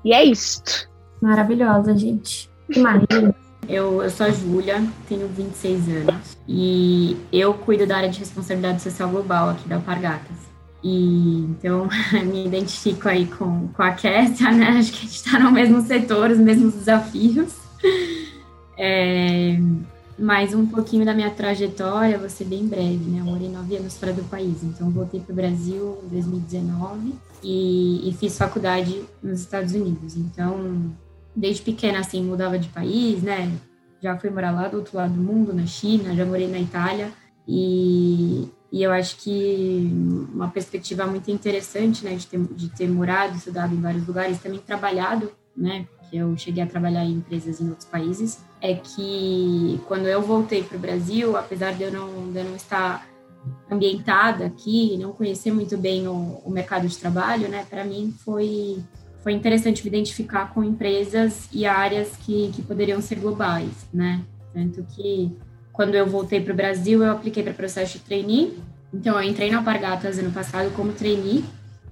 E 0.02 0.14
é 0.14 0.24
isso. 0.24 0.88
Maravilhosa, 1.20 1.94
gente. 1.94 2.50
Que 2.72 2.80
maravilha. 2.80 3.34
Eu, 3.68 4.02
eu 4.02 4.08
sou 4.08 4.24
a 4.24 4.30
Júlia, 4.30 4.82
tenho 5.06 5.28
26 5.28 5.88
anos 5.88 6.38
e 6.48 7.18
eu 7.30 7.52
cuido 7.52 7.86
da 7.86 7.98
área 7.98 8.08
de 8.08 8.18
responsabilidade 8.18 8.80
social 8.80 9.10
global 9.10 9.50
aqui 9.50 9.68
da 9.68 9.76
Alpargatas. 9.76 10.36
E 10.82 11.40
então 11.50 11.86
me 12.24 12.46
identifico 12.46 13.10
aí 13.10 13.26
com, 13.26 13.68
com 13.68 13.82
a 13.82 13.92
Kessia, 13.92 14.50
né? 14.50 14.68
Acho 14.78 14.90
que 14.92 14.98
a 14.98 15.02
gente 15.02 15.16
está 15.16 15.38
no 15.38 15.52
mesmo 15.52 15.82
setor, 15.82 16.30
os 16.30 16.38
mesmos 16.38 16.72
desafios. 16.72 17.54
É, 18.78 19.58
mas 20.20 20.52
um 20.52 20.66
pouquinho 20.66 21.02
da 21.02 21.14
minha 21.14 21.30
trajetória, 21.30 22.18
vou 22.18 22.28
ser 22.28 22.44
bem 22.44 22.66
breve, 22.66 23.10
né? 23.10 23.20
Eu 23.20 23.24
morei 23.24 23.48
nove 23.48 23.74
anos 23.76 23.96
fora 23.96 24.12
do 24.12 24.22
país, 24.24 24.62
então 24.62 24.90
voltei 24.90 25.18
para 25.18 25.32
o 25.32 25.34
Brasil 25.34 25.98
em 26.04 26.08
2019 26.08 27.14
e, 27.42 28.06
e, 28.06 28.12
fiz 28.12 28.36
faculdade 28.36 29.02
nos 29.22 29.40
Estados 29.40 29.72
Unidos. 29.72 30.16
Então, 30.16 30.94
desde 31.34 31.62
pequena, 31.62 32.00
assim, 32.00 32.22
mudava 32.22 32.58
de 32.58 32.68
país, 32.68 33.22
né? 33.22 33.50
Já 34.02 34.18
fui 34.18 34.28
morar 34.28 34.50
lá 34.50 34.68
do 34.68 34.76
outro 34.76 34.94
lado 34.94 35.14
do 35.14 35.22
mundo, 35.22 35.54
na 35.54 35.64
China, 35.64 36.14
já 36.14 36.26
morei 36.26 36.48
na 36.48 36.58
Itália 36.58 37.10
e, 37.48 38.46
e 38.70 38.82
eu 38.82 38.92
acho 38.92 39.16
que 39.16 39.90
uma 40.34 40.48
perspectiva 40.48 41.06
muito 41.06 41.30
interessante, 41.30 42.04
né? 42.04 42.14
De 42.14 42.26
ter, 42.26 42.38
de 42.38 42.68
ter 42.68 42.88
morado, 42.90 43.38
estudado 43.38 43.74
em 43.74 43.80
vários 43.80 44.06
lugares, 44.06 44.38
também 44.38 44.60
trabalhado, 44.60 45.32
né? 45.56 45.86
Que 46.10 46.16
eu 46.16 46.36
cheguei 46.36 46.62
a 46.62 46.66
trabalhar 46.66 47.04
em 47.04 47.12
empresas 47.12 47.60
em 47.60 47.68
outros 47.68 47.86
países, 47.86 48.40
é 48.60 48.74
que 48.74 49.80
quando 49.86 50.06
eu 50.06 50.20
voltei 50.20 50.62
para 50.62 50.76
o 50.76 50.80
Brasil, 50.80 51.36
apesar 51.36 51.72
de 51.72 51.84
eu, 51.84 51.92
não, 51.92 52.30
de 52.30 52.38
eu 52.38 52.44
não 52.44 52.56
estar 52.56 53.08
ambientada 53.70 54.44
aqui, 54.44 54.96
não 54.98 55.12
conhecer 55.12 55.52
muito 55.52 55.78
bem 55.78 56.06
o, 56.06 56.42
o 56.44 56.50
mercado 56.50 56.86
de 56.86 56.96
trabalho, 56.98 57.48
né, 57.48 57.64
para 57.68 57.84
mim 57.84 58.14
foi 58.24 58.82
foi 59.22 59.32
interessante 59.32 59.82
me 59.82 59.88
identificar 59.88 60.52
com 60.54 60.64
empresas 60.64 61.46
e 61.52 61.66
áreas 61.66 62.16
que, 62.16 62.50
que 62.54 62.62
poderiam 62.62 63.02
ser 63.02 63.16
globais, 63.16 63.86
né? 63.92 64.22
Tanto 64.54 64.82
que 64.94 65.30
quando 65.72 65.94
eu 65.94 66.06
voltei 66.06 66.40
para 66.40 66.54
o 66.54 66.56
Brasil, 66.56 67.02
eu 67.04 67.12
apliquei 67.12 67.42
para 67.42 67.52
processo 67.52 67.98
de 67.98 68.04
trainee. 68.04 68.58
Então, 68.92 69.20
eu 69.20 69.28
entrei 69.28 69.50
na 69.50 69.58
Alpargatas 69.58 70.18
ano 70.18 70.32
passado 70.32 70.74
como 70.74 70.92
trainee 70.92 71.44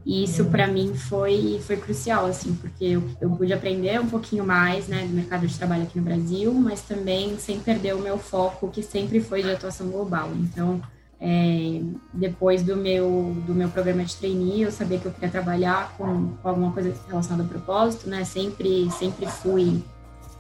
e 0.09 0.25
isso 0.25 0.47
para 0.47 0.67
mim 0.67 0.95
foi, 0.95 1.61
foi 1.67 1.77
crucial, 1.77 2.25
assim, 2.25 2.55
porque 2.55 2.83
eu, 2.83 3.03
eu 3.21 3.29
pude 3.29 3.53
aprender 3.53 4.01
um 4.01 4.07
pouquinho 4.07 4.43
mais, 4.43 4.89
né, 4.89 5.07
do 5.07 5.13
mercado 5.13 5.47
de 5.47 5.55
trabalho 5.55 5.83
aqui 5.83 5.99
no 5.99 6.05
Brasil, 6.07 6.51
mas 6.55 6.81
também 6.81 7.37
sem 7.37 7.61
perder 7.61 7.95
o 7.95 7.99
meu 7.99 8.17
foco, 8.17 8.71
que 8.71 8.83
sempre 8.83 9.21
foi 9.21 9.43
de 9.43 9.51
atuação 9.51 9.89
global. 9.91 10.31
Então, 10.35 10.81
é, 11.21 11.83
depois 12.15 12.63
do 12.63 12.75
meu, 12.75 13.37
do 13.47 13.53
meu 13.53 13.69
programa 13.69 14.03
de 14.03 14.17
trainee, 14.17 14.63
eu 14.63 14.73
sabia 14.73 14.99
que 14.99 15.05
eu 15.05 15.13
queria 15.13 15.29
trabalhar 15.29 15.95
com, 15.99 16.29
com 16.43 16.49
alguma 16.49 16.73
coisa 16.73 16.95
relacionada 17.07 17.43
ao 17.43 17.49
propósito, 17.51 18.09
né, 18.09 18.25
sempre, 18.25 18.91
sempre 18.93 19.27
fui 19.27 19.85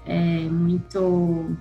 é, 0.06 0.48
muito 0.48 1.54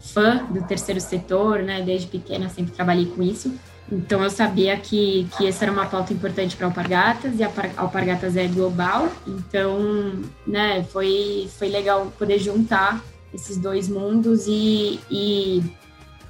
fã 0.00 0.46
do 0.46 0.62
terceiro 0.62 0.98
setor, 0.98 1.62
né, 1.62 1.82
desde 1.82 2.06
pequena 2.06 2.48
sempre 2.48 2.72
trabalhei 2.72 3.04
com 3.04 3.22
isso. 3.22 3.52
Então 3.90 4.22
eu 4.22 4.30
sabia 4.30 4.76
que, 4.78 5.28
que 5.36 5.46
essa 5.46 5.64
era 5.64 5.72
uma 5.72 5.86
pauta 5.86 6.12
importante 6.12 6.56
para 6.56 6.66
Alpargatas 6.66 7.38
e 7.38 7.42
a 7.42 7.50
Alpargatas 7.76 8.36
é 8.36 8.46
global, 8.46 9.12
então 9.26 10.12
né, 10.46 10.82
foi, 10.84 11.48
foi 11.58 11.68
legal 11.68 12.10
poder 12.18 12.38
juntar 12.38 13.04
esses 13.32 13.58
dois 13.58 13.88
mundos 13.88 14.46
e, 14.46 15.00
e 15.10 15.62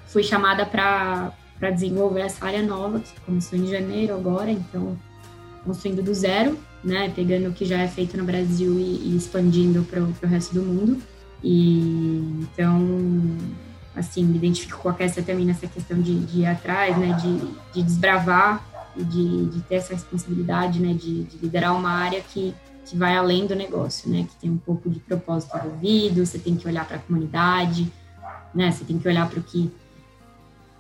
fui 0.09 0.25
chamada 0.25 0.67
para 0.67 1.33
desenvolver 1.73 2.23
essa 2.23 2.45
área 2.45 2.63
nova, 2.63 2.99
que 2.99 3.21
começou 3.21 3.59
em 3.59 3.67
janeiro 3.67 4.15
agora, 4.15 4.51
então 4.51 4.99
construindo 5.65 6.03
do 6.03 6.13
zero, 6.13 6.59
né, 6.83 7.11
pegando 7.15 7.49
o 7.49 7.53
que 7.53 7.65
já 7.65 7.79
é 7.79 7.89
feito 7.89 8.17
no 8.17 8.25
Brasil 8.25 8.79
e, 8.79 9.13
e 9.13 9.17
expandindo 9.17 9.83
para 9.85 10.03
o 10.03 10.31
resto 10.31 10.55
do 10.55 10.63
mundo. 10.63 11.01
E 11.43 12.41
então 12.41 12.81
assim, 13.97 14.25
me 14.25 14.37
identifico 14.37 14.79
com 14.79 14.89
a 14.89 14.95
Kessia 14.95 15.23
também 15.23 15.45
nessa 15.45 15.67
questão 15.67 16.01
de, 16.01 16.19
de 16.21 16.41
ir 16.41 16.47
atrás, 16.47 16.97
né, 16.97 17.13
de, 17.21 17.39
de 17.73 17.83
desbravar 17.83 18.65
e 18.97 19.05
de, 19.05 19.47
de, 19.47 19.61
ter 19.63 19.77
essa 19.77 19.93
responsabilidade, 19.93 20.81
né, 20.81 20.93
de, 20.93 21.25
de, 21.25 21.39
liderar 21.39 21.77
uma 21.77 21.91
área 21.91 22.21
que, 22.21 22.55
que 22.85 22.97
vai 22.97 23.17
além 23.17 23.47
do 23.47 23.55
negócio, 23.55 24.11
né, 24.11 24.27
que 24.29 24.37
tem 24.37 24.51
um 24.51 24.59
pouco 24.59 24.91
de 24.91 24.99
propósito 25.01 25.57
envolvido, 25.57 26.25
você 26.25 26.39
tem 26.39 26.57
que 26.57 26.67
olhar 26.67 26.87
para 26.87 26.97
a 26.97 27.01
comunidade, 27.01 27.91
né, 28.55 28.71
você 28.71 28.85
tem 28.85 28.99
que 28.99 29.07
olhar 29.07 29.29
para 29.29 29.39
o 29.39 29.43
que, 29.43 29.71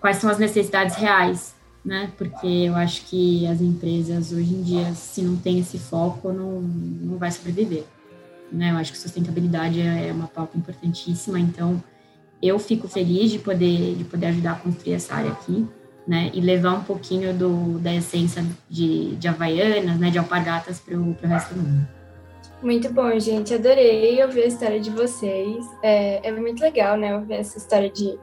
quais 0.00 0.16
são 0.16 0.28
as 0.28 0.38
necessidades 0.38 0.96
reais, 0.96 1.54
né, 1.84 2.12
porque 2.16 2.46
eu 2.46 2.74
acho 2.74 3.02
que 3.02 3.46
as 3.46 3.60
empresas 3.60 4.32
hoje 4.32 4.54
em 4.54 4.62
dia, 4.62 4.92
se 4.94 5.22
não 5.22 5.36
tem 5.36 5.60
esse 5.60 5.78
foco, 5.78 6.32
não, 6.32 6.60
não 6.60 7.16
vai 7.16 7.30
sobreviver, 7.30 7.84
né, 8.50 8.72
eu 8.72 8.76
acho 8.76 8.92
que 8.92 8.98
sustentabilidade 8.98 9.80
é, 9.80 10.08
é 10.08 10.12
uma 10.12 10.28
pauta 10.28 10.56
importantíssima, 10.56 11.38
então 11.38 11.82
eu 12.46 12.58
fico 12.58 12.88
feliz 12.88 13.30
de 13.30 13.38
poder, 13.38 13.94
de 13.94 14.04
poder 14.04 14.26
ajudar 14.26 14.52
a 14.52 14.56
construir 14.56 14.94
essa 14.94 15.14
área 15.14 15.32
aqui, 15.32 15.66
né, 16.06 16.30
e 16.34 16.40
levar 16.40 16.74
um 16.74 16.84
pouquinho 16.84 17.32
do, 17.32 17.78
da 17.78 17.94
essência 17.94 18.44
de, 18.68 19.16
de 19.16 19.26
Havaianas, 19.26 19.98
né, 19.98 20.10
de 20.10 20.18
alpargatas 20.18 20.78
para 20.78 20.96
o 20.96 21.16
resto 21.22 21.54
do 21.54 21.62
mundo. 21.62 21.88
Muito 22.62 22.92
bom, 22.92 23.18
gente. 23.18 23.52
Adorei 23.52 24.22
ouvir 24.22 24.44
a 24.44 24.46
história 24.46 24.80
de 24.80 24.90
vocês. 24.90 25.64
É, 25.82 26.26
é 26.26 26.32
muito 26.32 26.62
legal, 26.62 26.96
né? 26.96 27.14
Ouvir 27.14 27.34
essa 27.34 27.58
história 27.58 27.90
de 27.90 28.18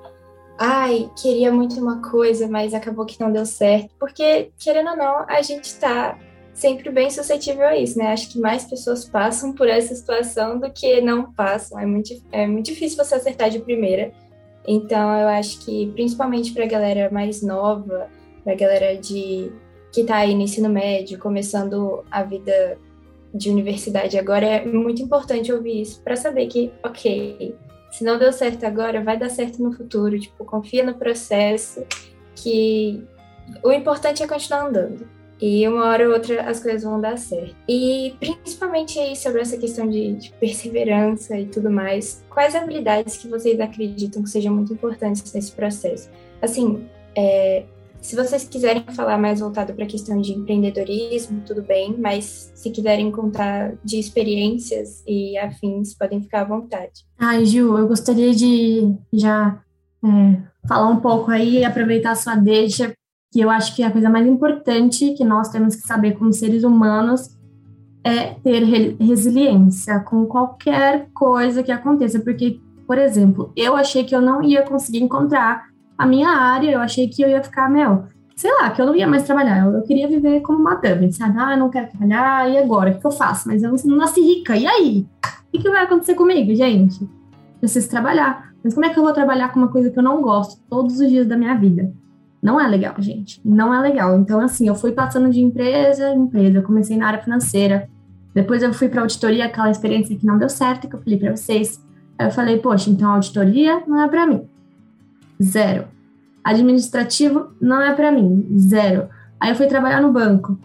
ai, 0.57 1.09
queria 1.19 1.51
muito 1.51 1.79
uma 1.79 2.01
coisa, 2.09 2.47
mas 2.47 2.73
acabou 2.73 3.05
que 3.05 3.19
não 3.19 3.31
deu 3.31 3.45
certo. 3.45 3.89
Porque, 3.99 4.51
querendo 4.57 4.91
ou 4.91 4.97
não, 4.97 5.25
a 5.27 5.41
gente 5.41 5.65
está 5.65 6.17
sempre 6.53 6.89
bem 6.89 7.09
suscetível 7.09 7.65
a 7.65 7.77
isso, 7.77 7.97
né? 7.97 8.07
Acho 8.07 8.29
que 8.29 8.39
mais 8.39 8.65
pessoas 8.65 9.05
passam 9.05 9.53
por 9.53 9.67
essa 9.67 9.93
situação 9.95 10.59
do 10.59 10.71
que 10.71 11.01
não 11.01 11.31
passam. 11.31 11.79
É 11.79 11.85
muito, 11.85 12.13
é 12.31 12.45
muito 12.47 12.65
difícil 12.67 13.03
você 13.03 13.15
acertar 13.15 13.49
de 13.49 13.59
primeira. 13.59 14.11
Então, 14.67 15.13
eu 15.17 15.27
acho 15.29 15.59
que, 15.65 15.91
principalmente 15.93 16.53
para 16.53 16.65
a 16.65 16.67
galera 16.67 17.09
mais 17.11 17.41
nova, 17.41 18.09
para 18.43 18.53
a 18.53 18.55
galera 18.55 18.97
de 18.97 19.51
que 19.91 20.01
está 20.01 20.17
aí 20.17 20.33
no 20.33 20.41
ensino 20.41 20.69
médio, 20.69 21.19
começando 21.19 22.03
a 22.09 22.23
vida 22.23 22.77
de 23.33 23.49
universidade 23.49 24.17
agora, 24.17 24.45
é 24.45 24.65
muito 24.65 25.01
importante 25.01 25.51
ouvir 25.51 25.81
isso 25.81 26.01
para 26.01 26.15
saber 26.15 26.47
que, 26.47 26.71
ok, 26.83 27.55
se 27.91 28.03
não 28.03 28.17
deu 28.17 28.31
certo 28.31 28.65
agora, 28.65 29.03
vai 29.03 29.17
dar 29.17 29.29
certo 29.29 29.61
no 29.61 29.73
futuro. 29.73 30.17
Tipo, 30.17 30.45
confia 30.45 30.83
no 30.83 30.93
processo, 30.93 31.85
que 32.35 33.03
o 33.63 33.71
importante 33.71 34.23
é 34.23 34.27
continuar 34.27 34.67
andando. 34.67 35.07
E 35.41 35.67
uma 35.67 35.85
hora 35.85 36.07
ou 36.07 36.13
outra 36.13 36.43
as 36.43 36.59
coisas 36.59 36.83
vão 36.83 37.01
dar 37.01 37.17
certo. 37.17 37.55
E 37.67 38.13
principalmente 38.19 38.99
aí 38.99 39.15
sobre 39.15 39.41
essa 39.41 39.57
questão 39.57 39.89
de, 39.89 40.13
de 40.13 40.31
perseverança 40.33 41.37
e 41.37 41.47
tudo 41.47 41.71
mais, 41.71 42.23
quais 42.29 42.55
habilidades 42.55 43.17
que 43.17 43.27
vocês 43.27 43.59
acreditam 43.59 44.21
que 44.21 44.29
sejam 44.29 44.53
muito 44.53 44.71
importantes 44.71 45.33
nesse 45.33 45.51
processo? 45.51 46.09
Assim, 46.41 46.85
é, 47.15 47.63
se 48.01 48.15
vocês 48.15 48.43
quiserem 48.43 48.83
falar 48.95 49.17
mais 49.17 49.39
voltado 49.39 49.73
para 49.73 49.85
a 49.85 49.87
questão 49.87 50.19
de 50.19 50.33
empreendedorismo, 50.33 51.41
tudo 51.45 51.61
bem, 51.61 51.95
mas 51.97 52.51
se 52.55 52.71
quiserem 52.71 53.11
contar 53.11 53.75
de 53.83 53.99
experiências 53.99 55.03
e 55.07 55.37
afins, 55.37 55.93
podem 55.93 56.21
ficar 56.21 56.41
à 56.41 56.45
vontade. 56.45 57.05
Ai, 57.17 57.45
Ju, 57.45 57.77
eu 57.77 57.87
gostaria 57.87 58.33
de 58.33 58.95
já 59.13 59.61
é, 60.03 60.41
falar 60.67 60.89
um 60.89 60.99
pouco 60.99 61.29
aí 61.29 61.63
aproveitar 61.63 62.11
a 62.11 62.15
sua 62.15 62.35
deixa, 62.35 62.91
que 63.31 63.39
eu 63.39 63.49
acho 63.49 63.75
que 63.75 63.81
a 63.81 63.89
coisa 63.89 64.09
mais 64.09 64.27
importante 64.27 65.13
que 65.13 65.23
nós 65.23 65.49
temos 65.49 65.75
que 65.75 65.87
saber 65.87 66.13
como 66.13 66.33
seres 66.33 66.63
humanos 66.63 67.37
é 68.03 68.33
ter 68.43 68.63
re 68.63 68.97
resiliência 68.99 69.99
com 70.01 70.25
qualquer 70.25 71.07
coisa 71.13 71.63
que 71.63 71.71
aconteça, 71.71 72.19
porque, 72.19 72.59
por 72.85 72.97
exemplo, 72.97 73.53
eu 73.55 73.75
achei 73.75 74.03
que 74.03 74.13
eu 74.13 74.21
não 74.21 74.43
ia 74.43 74.63
conseguir 74.63 74.99
encontrar 74.99 75.67
a 75.97 76.05
minha 76.05 76.29
área, 76.29 76.71
eu 76.71 76.81
achei 76.81 77.07
que 77.07 77.21
eu 77.21 77.29
ia 77.29 77.41
ficar, 77.43 77.69
meu, 77.69 78.05
sei 78.35 78.51
lá, 78.53 78.71
que 78.71 78.81
eu 78.81 78.87
não 78.87 78.95
ia 78.95 79.07
mais 79.07 79.23
trabalhar. 79.23 79.65
Eu, 79.65 79.75
eu 79.75 79.83
queria 79.83 80.07
viver 80.07 80.41
como 80.41 80.61
madame, 80.61 81.13
sabe? 81.13 81.37
Ah, 81.37 81.55
não 81.55 81.69
quero 81.69 81.89
trabalhar, 81.89 82.49
e 82.49 82.57
agora? 82.57 82.91
O 82.91 82.99
que, 82.99 83.05
eu 83.05 83.11
faço? 83.11 83.47
Mas 83.47 83.61
eu 83.61 83.73
não 83.85 83.97
nasci 83.97 84.19
rica, 84.19 84.57
e 84.57 84.65
aí? 84.65 85.07
O 85.47 85.51
que, 85.51 85.59
que 85.59 85.69
vai 85.69 85.83
acontecer 85.83 86.15
comigo, 86.15 86.53
gente? 86.55 87.07
Preciso 87.59 87.87
trabalhar. 87.87 88.51
Mas 88.63 88.73
como 88.73 88.85
é 88.85 88.89
que 88.89 88.97
eu 88.97 89.03
vou 89.03 89.13
trabalhar 89.13 89.53
com 89.53 89.59
uma 89.59 89.67
coisa 89.67 89.91
que 89.91 89.99
eu 89.99 90.03
não 90.03 90.21
gosto 90.21 90.59
todos 90.69 90.99
os 90.99 91.07
dias 91.07 91.27
da 91.27 91.37
minha 91.37 91.53
vida? 91.53 91.93
Não 92.41 92.59
é 92.59 92.67
legal, 92.67 92.95
gente. 92.97 93.39
Não 93.45 93.73
é 93.73 93.79
legal. 93.79 94.17
Então, 94.17 94.39
assim, 94.39 94.67
eu 94.67 94.75
fui 94.75 94.91
passando 94.91 95.29
de 95.29 95.39
empresa 95.39 96.09
em 96.09 96.23
empresa. 96.23 96.57
Eu 96.57 96.63
comecei 96.63 96.97
na 96.97 97.07
área 97.07 97.21
financeira. 97.21 97.87
Depois 98.33 98.63
eu 98.63 98.73
fui 98.73 98.89
para 98.89 99.01
auditoria, 99.01 99.45
aquela 99.45 99.69
experiência 99.69 100.15
que 100.15 100.25
não 100.25 100.37
deu 100.37 100.49
certo, 100.49 100.87
que 100.87 100.95
eu 100.95 101.01
falei 101.01 101.19
para 101.19 101.35
vocês. 101.35 101.79
Aí 102.17 102.27
eu 102.27 102.31
falei, 102.31 102.57
poxa, 102.57 102.89
então 102.89 103.11
auditoria 103.11 103.83
não 103.85 104.01
é 104.01 104.07
para 104.07 104.25
mim. 104.25 104.47
Zero. 105.41 105.87
Administrativo 106.43 107.51
não 107.61 107.79
é 107.81 107.93
para 107.93 108.11
mim. 108.11 108.47
Zero. 108.57 109.09
Aí 109.39 109.51
eu 109.51 109.55
fui 109.55 109.67
trabalhar 109.67 110.01
no 110.01 110.11
banco. 110.11 110.57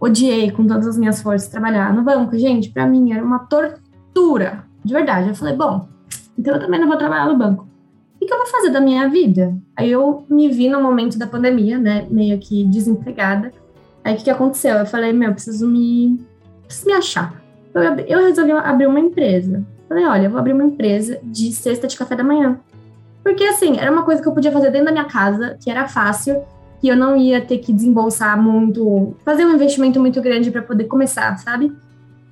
Odiei 0.00 0.50
com 0.50 0.66
todas 0.66 0.86
as 0.86 0.98
minhas 0.98 1.22
forças 1.22 1.48
trabalhar 1.48 1.92
no 1.94 2.02
banco. 2.02 2.36
Gente, 2.36 2.70
para 2.70 2.86
mim 2.86 3.12
era 3.12 3.24
uma 3.24 3.40
tortura. 3.40 4.64
De 4.84 4.92
verdade. 4.92 5.28
Eu 5.28 5.34
falei, 5.34 5.54
bom, 5.54 5.86
então 6.36 6.54
eu 6.54 6.60
também 6.60 6.80
não 6.80 6.88
vou 6.88 6.96
trabalhar 6.96 7.26
no 7.26 7.36
banco. 7.36 7.68
O 8.22 8.24
que 8.24 8.32
eu 8.32 8.38
vou 8.38 8.46
fazer 8.46 8.70
da 8.70 8.80
minha 8.80 9.08
vida? 9.08 9.52
Aí 9.76 9.90
eu 9.90 10.24
me 10.30 10.48
vi 10.48 10.68
no 10.68 10.80
momento 10.80 11.18
da 11.18 11.26
pandemia, 11.26 11.76
né, 11.76 12.06
meio 12.08 12.38
que 12.38 12.62
desempregada. 12.64 13.52
Aí 14.04 14.14
o 14.14 14.16
que, 14.16 14.24
que 14.24 14.30
aconteceu? 14.30 14.76
Eu 14.76 14.86
falei, 14.86 15.12
meu, 15.12 15.32
preciso 15.32 15.66
me, 15.66 16.24
preciso 16.64 16.86
me 16.86 16.92
achar. 16.92 17.34
Eu, 17.74 17.82
eu 17.82 18.24
resolvi 18.24 18.52
abrir 18.52 18.86
uma 18.86 19.00
empresa. 19.00 19.64
Falei, 19.88 20.04
olha, 20.04 20.26
eu 20.26 20.30
vou 20.30 20.38
abrir 20.38 20.52
uma 20.52 20.62
empresa 20.62 21.18
de 21.24 21.50
cesta 21.52 21.88
de 21.88 21.96
café 21.96 22.14
da 22.14 22.22
manhã. 22.22 22.60
Porque, 23.24 23.42
assim, 23.42 23.78
era 23.78 23.90
uma 23.90 24.04
coisa 24.04 24.22
que 24.22 24.28
eu 24.28 24.32
podia 24.32 24.52
fazer 24.52 24.70
dentro 24.70 24.86
da 24.86 24.92
minha 24.92 25.06
casa, 25.06 25.58
que 25.60 25.68
era 25.68 25.88
fácil, 25.88 26.42
que 26.80 26.86
eu 26.86 26.96
não 26.96 27.16
ia 27.16 27.40
ter 27.40 27.58
que 27.58 27.72
desembolsar 27.72 28.40
muito, 28.40 29.16
fazer 29.24 29.44
um 29.44 29.54
investimento 29.54 29.98
muito 29.98 30.22
grande 30.22 30.48
para 30.52 30.62
poder 30.62 30.84
começar, 30.84 31.36
sabe? 31.38 31.72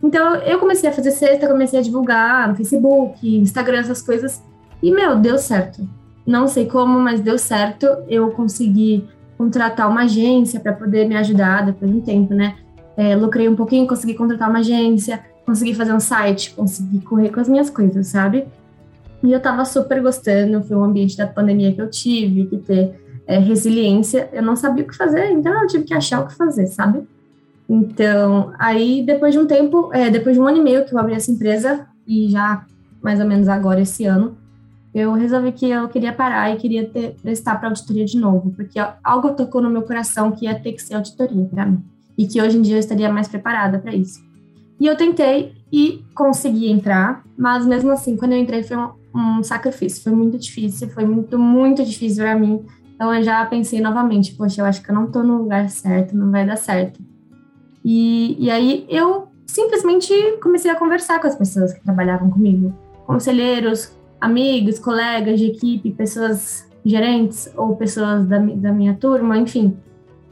Então, 0.01 0.37
eu 0.37 0.61
comecei 0.61 0.89
a 0.89 0.93
fazer 0.93 1.11
cesta, 1.11 1.49
comecei 1.49 1.81
a 1.81 1.83
divulgar 1.83 2.49
no 2.49 2.55
Facebook, 2.55 3.39
Instagram, 3.39 3.81
essas 3.81 4.01
coisas. 4.01 4.41
E, 4.83 4.91
meu, 4.91 5.17
deu 5.17 5.39
certo. 5.39 5.87
Não 6.27 6.47
sei 6.47 6.67
como, 6.67 6.99
mas 6.99 7.21
deu 7.21 7.39
certo. 7.39 7.87
Eu 8.09 8.31
consegui 8.31 9.09
contratar 9.37 9.89
uma 9.89 10.03
agência 10.03 10.61
para 10.61 10.73
poder 10.73 11.09
me 11.09 11.17
ajudar 11.17 11.65
depois 11.65 11.91
de 11.91 11.97
um 11.97 12.01
tempo, 12.01 12.35
né? 12.35 12.57
É, 12.97 13.17
lucrei 13.17 13.49
um 13.49 13.57
pouquinho, 13.57 13.87
consegui 13.87 14.15
contratar 14.15 14.51
uma 14.51 14.59
agência, 14.59 15.21
consegui 15.47 15.75
fazer 15.75 15.93
um 15.93 16.01
site, 16.01 16.55
consegui 16.55 17.01
correr 17.01 17.31
com 17.31 17.41
as 17.41 17.49
minhas 17.49 17.71
coisas, 17.71 18.07
sabe? 18.09 18.47
E 19.23 19.33
eu 19.33 19.41
tava 19.41 19.65
super 19.65 20.01
gostando, 20.03 20.63
foi 20.63 20.77
um 20.77 20.85
ambiente 20.85 21.17
da 21.17 21.27
pandemia 21.27 21.73
que 21.73 21.81
eu 21.81 21.89
tive, 21.89 22.47
que 22.47 22.59
ter 22.59 23.01
é, 23.27 23.39
resiliência. 23.39 24.29
Eu 24.33 24.43
não 24.43 24.57
sabia 24.57 24.85
o 24.85 24.87
que 24.87 24.97
fazer, 24.97 25.31
então 25.31 25.63
eu 25.63 25.67
tive 25.67 25.85
que 25.85 25.95
achar 25.95 26.21
o 26.21 26.27
que 26.27 26.35
fazer, 26.35 26.67
sabe? 26.67 27.03
Então, 27.69 28.53
aí 28.59 29.03
depois 29.05 29.33
de 29.33 29.39
um 29.39 29.47
tempo, 29.47 29.91
é, 29.93 30.11
depois 30.11 30.35
de 30.35 30.41
um 30.43 30.47
ano 30.47 30.59
e 30.59 30.63
meio 30.63 30.85
que 30.85 30.93
eu 30.93 30.99
abri 30.99 31.15
essa 31.15 31.31
empresa, 31.31 31.87
e 32.07 32.29
já 32.29 32.65
mais 33.03 33.21
ou 33.21 33.27
menos 33.27 33.49
agora 33.49 33.81
esse 33.81 34.05
ano, 34.05 34.37
eu 34.95 35.13
resolvi 35.13 35.53
que 35.53 35.69
eu 35.69 35.89
queria 35.89 36.13
parar 36.13 36.53
e 36.53 36.57
queria 36.57 36.87
ter, 36.87 37.17
prestar 37.23 37.57
para 37.57 37.69
auditoria 37.69 38.05
de 38.05 38.19
novo, 38.19 38.51
porque 38.51 38.79
algo 39.05 39.31
tocou 39.35 39.63
no 39.63 39.71
meu 39.71 39.83
coração 39.83 40.33
que 40.33 40.47
ia 40.47 40.59
ter 40.59 40.73
que 40.73 40.83
ser 40.83 40.95
auditoria 40.95 41.45
para 41.45 41.67
mim, 41.67 41.83
e 42.19 42.27
que 42.27 42.41
hoje 42.41 42.59
em 42.59 42.63
dia 42.63 42.77
eu 42.77 42.81
estaria 42.81 43.11
mais 43.13 43.29
preparada 43.29 43.79
para 43.79 43.95
isso. 43.95 44.21
E 44.81 44.87
eu 44.87 44.97
tentei 44.97 45.53
e 45.71 46.03
consegui 46.15 46.71
entrar, 46.71 47.23
mas 47.37 47.67
mesmo 47.67 47.91
assim, 47.93 48.17
quando 48.17 48.33
eu 48.33 48.39
entrei 48.39 48.63
foi 48.63 48.79
um, 48.79 48.91
um 49.15 49.43
sacrifício. 49.43 50.03
Foi 50.03 50.13
muito 50.13 50.39
difícil, 50.39 50.89
foi 50.89 51.05
muito, 51.05 51.39
muito 51.39 51.85
difícil 51.85 52.25
para 52.25 52.35
mim. 52.35 52.65
Então 52.95 53.15
eu 53.15 53.23
já 53.23 53.45
pensei 53.45 53.81
novamente, 53.81 54.35
poxa, 54.35 54.63
eu 54.63 54.65
acho 54.65 54.83
que 54.83 54.91
eu 54.91 54.95
não 54.95 55.11
tô 55.11 55.23
no 55.23 55.43
lugar 55.43 55.69
certo, 55.69 56.17
não 56.17 56.31
vai 56.31 56.47
dar 56.47 56.57
certo. 56.57 56.99
E, 57.85 58.37
e 58.39 58.51
aí 58.51 58.87
eu 58.89 59.29
simplesmente 59.47 60.13
comecei 60.43 60.71
a 60.71 60.77
conversar 60.77 61.21
com 61.21 61.27
as 61.27 61.37
pessoas 61.37 61.73
que 61.73 61.81
trabalhavam 61.83 62.31
comigo, 62.31 62.73
conselheiros, 63.07 63.93
amigos, 64.21 64.79
colegas 64.79 65.39
de 65.39 65.47
equipe, 65.47 65.91
pessoas 65.93 66.69
gerentes 66.85 67.51
ou 67.57 67.77
pessoas 67.77 68.27
da, 68.27 68.39
da 68.39 68.73
minha 68.73 68.95
turma, 68.95 69.37
enfim. 69.37 69.77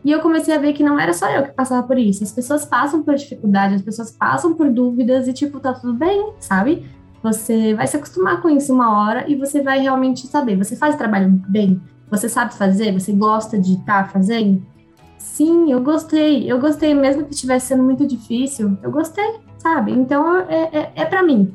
E 0.04 0.12
eu 0.12 0.20
comecei 0.20 0.54
a 0.54 0.58
ver 0.58 0.72
que 0.72 0.82
não 0.82 0.98
era 0.98 1.12
só 1.12 1.28
eu 1.30 1.42
que 1.42 1.52
passava 1.52 1.86
por 1.86 1.98
isso. 1.98 2.22
As 2.22 2.32
pessoas 2.32 2.64
passam 2.64 3.02
por 3.02 3.14
dificuldades, 3.14 3.76
as 3.76 3.82
pessoas 3.82 4.10
passam 4.10 4.54
por 4.54 4.70
dúvidas 4.70 5.28
e, 5.28 5.32
tipo, 5.32 5.60
tá 5.60 5.72
tudo 5.72 5.92
bem, 5.92 6.32
sabe? 6.38 6.86
Você 7.22 7.74
vai 7.74 7.86
se 7.86 7.96
acostumar 7.96 8.40
com 8.40 8.48
isso 8.48 8.72
uma 8.72 9.02
hora 9.02 9.28
e 9.28 9.34
você 9.34 9.60
vai 9.60 9.80
realmente 9.80 10.26
saber. 10.26 10.56
Você 10.56 10.76
faz 10.76 10.94
o 10.94 10.98
trabalho 10.98 11.28
bem? 11.48 11.80
Você 12.10 12.28
sabe 12.28 12.54
fazer? 12.54 12.92
Você 12.92 13.12
gosta 13.12 13.58
de 13.58 13.74
estar 13.74 14.04
tá 14.04 14.08
fazendo? 14.08 14.64
Sim, 15.18 15.72
eu 15.72 15.82
gostei. 15.82 16.50
Eu 16.50 16.60
gostei, 16.60 16.94
mesmo 16.94 17.24
que 17.24 17.34
estivesse 17.34 17.66
sendo 17.66 17.82
muito 17.82 18.06
difícil. 18.06 18.78
Eu 18.82 18.90
gostei, 18.90 19.40
sabe? 19.58 19.92
Então 19.92 20.38
é, 20.38 20.70
é, 20.72 20.92
é 20.94 21.04
para 21.04 21.22
mim. 21.22 21.52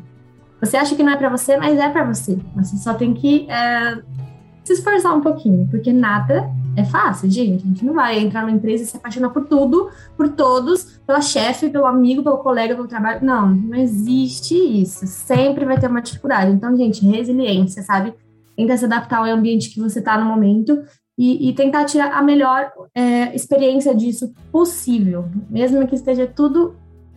Você 0.64 0.78
acha 0.78 0.96
que 0.96 1.04
não 1.04 1.12
é 1.12 1.18
para 1.18 1.30
você, 1.30 1.58
mas 1.58 1.78
é 1.78 1.90
para 1.90 2.06
você. 2.06 2.40
Você 2.56 2.78
só 2.78 2.94
tem 2.94 3.14
que 3.14 3.46
é, 3.50 4.02
se 4.64 4.74
esforçar 4.74 5.14
um 5.14 5.20
pouquinho, 5.20 5.68
porque 5.70 5.92
nada 5.92 6.50
é 6.78 6.86
fácil, 6.86 7.30
gente. 7.30 7.66
A 7.66 7.68
gente 7.68 7.86
não 7.86 7.94
vai 7.94 8.20
entrar 8.20 8.42
numa 8.42 8.56
empresa 8.56 8.84
e 8.84 8.86
se 8.86 8.96
apaixonar 8.96 9.30
por 9.30 9.46
tudo, 9.46 9.90
por 10.16 10.30
todos, 10.30 11.02
pela 11.06 11.20
chefe, 11.20 11.70
pelo 11.70 11.86
amigo, 11.86 12.24
pelo 12.24 12.38
colega, 12.38 12.76
pelo 12.76 12.88
trabalho. 12.88 13.20
Não, 13.24 13.54
não 13.54 13.78
existe 13.78 14.56
isso. 14.56 15.06
Sempre 15.06 15.66
vai 15.66 15.78
ter 15.78 15.88
uma 15.88 16.02
dificuldade. 16.02 16.52
Então, 16.52 16.76
gente, 16.78 17.06
resiliência, 17.06 17.84
sabe? 17.84 18.14
Tenta 18.56 18.78
se 18.78 18.86
adaptar 18.86 19.18
ao 19.18 19.26
ambiente 19.26 19.70
que 19.70 19.82
você 19.82 20.00
está 20.00 20.18
no 20.18 20.26
momento 20.26 20.82
e, 21.18 21.50
e, 21.50 21.54
tentar 21.54 21.86
tirar 21.86 22.14
a 22.14 22.22
melhor 22.24 22.72
é, 22.96 23.36
experiência 23.36 23.94
disso 23.94 24.34
possível, 24.52 25.26
mesmo 25.50 25.86
que 25.88 25.96
esteja 25.96 26.26
tudo 26.26 26.76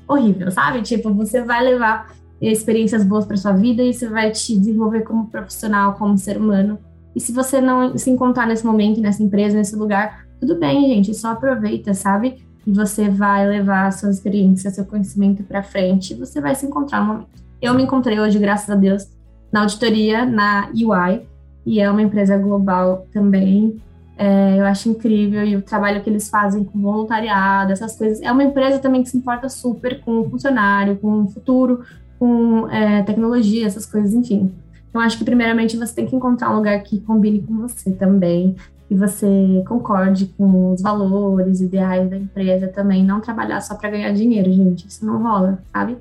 horrível, 0.08 0.50
sabe? 0.50 0.82
Tipo, 0.82 1.12
você 1.14 1.42
vai 1.42 1.64
levar 1.64 2.12
experiências 2.40 3.04
boas 3.04 3.24
para 3.24 3.36
sua 3.36 3.52
vida 3.52 3.82
e 3.82 3.92
você 3.92 4.08
vai 4.08 4.30
te 4.30 4.56
desenvolver 4.56 5.02
como 5.02 5.26
profissional, 5.28 5.94
como 5.94 6.18
ser 6.18 6.36
humano 6.36 6.78
e 7.16 7.20
se 7.20 7.32
você 7.32 7.62
não 7.62 7.96
se 7.96 8.10
encontrar 8.10 8.46
nesse 8.46 8.64
momento, 8.66 9.00
nessa 9.00 9.22
empresa, 9.22 9.56
nesse 9.56 9.74
lugar, 9.74 10.26
tudo 10.38 10.54
bem, 10.56 10.86
gente, 10.86 11.14
só 11.14 11.30
aproveita, 11.30 11.94
sabe? 11.94 12.44
E 12.66 12.70
você 12.70 13.08
vai 13.08 13.48
levar 13.48 13.86
a 13.86 13.90
sua 13.90 14.10
experiência, 14.10 14.70
seu 14.70 14.84
conhecimento 14.84 15.42
para 15.42 15.62
frente, 15.62 16.12
e 16.12 16.16
você 16.16 16.42
vai 16.42 16.54
se 16.54 16.66
encontrar 16.66 17.00
no 17.00 17.06
momento. 17.06 17.28
Eu 17.62 17.72
me 17.72 17.84
encontrei 17.84 18.20
hoje, 18.20 18.38
graças 18.38 18.68
a 18.68 18.74
Deus, 18.74 19.08
na 19.50 19.62
auditoria, 19.62 20.26
na 20.26 20.68
UI, 20.74 21.26
e 21.64 21.80
é 21.80 21.90
uma 21.90 22.02
empresa 22.02 22.36
global 22.36 23.06
também. 23.14 23.80
É, 24.18 24.58
eu 24.58 24.66
acho 24.66 24.90
incrível 24.90 25.42
e 25.42 25.56
o 25.56 25.62
trabalho 25.62 26.02
que 26.02 26.10
eles 26.10 26.28
fazem 26.28 26.64
com 26.64 26.78
voluntariado, 26.78 27.72
essas 27.72 27.96
coisas. 27.96 28.20
É 28.20 28.30
uma 28.30 28.44
empresa 28.44 28.78
também 28.78 29.02
que 29.02 29.08
se 29.08 29.16
importa 29.16 29.48
super 29.48 30.02
com 30.02 30.20
o 30.20 30.28
funcionário, 30.28 30.96
com 30.96 31.22
o 31.22 31.28
futuro, 31.28 31.82
com 32.18 32.68
é, 32.68 33.02
tecnologia, 33.02 33.66
essas 33.66 33.87
coisas, 33.87 34.12
enfim. 34.14 34.52
Então, 34.88 35.00
acho 35.00 35.18
que 35.18 35.25
primeiramente 35.25 35.76
você 35.76 35.94
tem 35.94 36.06
que 36.06 36.16
encontrar 36.16 36.50
um 36.50 36.56
lugar 36.56 36.82
que 36.82 37.00
combine 37.00 37.42
com 37.42 37.58
você 37.58 37.92
também, 37.92 38.56
que 38.88 38.94
você 38.94 39.62
concorde 39.68 40.26
com 40.38 40.73
os 40.73 40.80
valores, 40.80 41.61
ideais 41.61 42.08
da 42.08 42.16
empresa 42.16 42.68
também. 42.68 43.04
Não 43.04 43.20
trabalhar 43.20 43.61
só 43.61 43.75
para 43.75 43.90
ganhar 43.90 44.12
dinheiro, 44.12 44.50
gente. 44.52 44.87
Isso 44.87 45.04
não 45.04 45.23
rola, 45.23 45.58
sabe? 45.73 45.99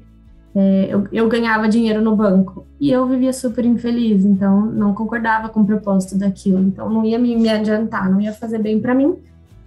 É, 0.56 0.88
eu, 0.90 1.06
eu, 1.12 1.28
ganhava 1.28 1.68
dinheiro 1.68 2.02
no 2.02 2.16
banco 2.16 2.66
e 2.80 2.90
eu 2.90 3.06
vivia 3.06 3.34
super 3.34 3.66
infeliz, 3.66 4.24
então 4.24 4.66
não 4.66 4.94
concordava 4.94 5.50
com 5.50 5.60
o 5.60 5.66
propósito 5.66 6.18
daquilo, 6.18 6.60
então 6.60 6.90
não 6.90 7.04
ia 7.04 7.20
me, 7.20 7.36
me 7.36 7.50
adiantar, 7.50 8.10
não 8.10 8.22
ia 8.22 8.32
fazer 8.32 8.60
bem 8.60 8.80
para 8.80 8.96
mim. 8.96 9.18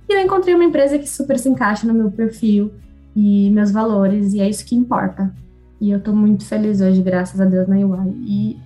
E 0.09 0.15
eu 0.15 0.23
encontrei 0.23 0.55
uma 0.55 0.65
empresa 0.65 0.99
que 0.99 1.07
super 1.07 1.39
se 1.39 1.47
encaixa 1.47 1.87
no 1.87 1.93
meu 1.93 2.11
perfil 2.11 2.73
e 3.15 3.51
meus 3.51 3.71
valores, 3.71 4.33
e 4.33 4.41
é 4.41 4.49
isso 4.49 4.65
que 4.65 4.75
importa. 4.75 5.31
E 5.81 5.91
eu 5.91 6.01
tô 6.01 6.13
muito 6.13 6.45
feliz 6.45 6.81
hoje, 6.81 7.03
graças 7.03 7.41
a 7.41 7.45
Deus, 7.45 7.69
na 7.69 7.77
UI. 7.77 8.17
E 8.27 8.59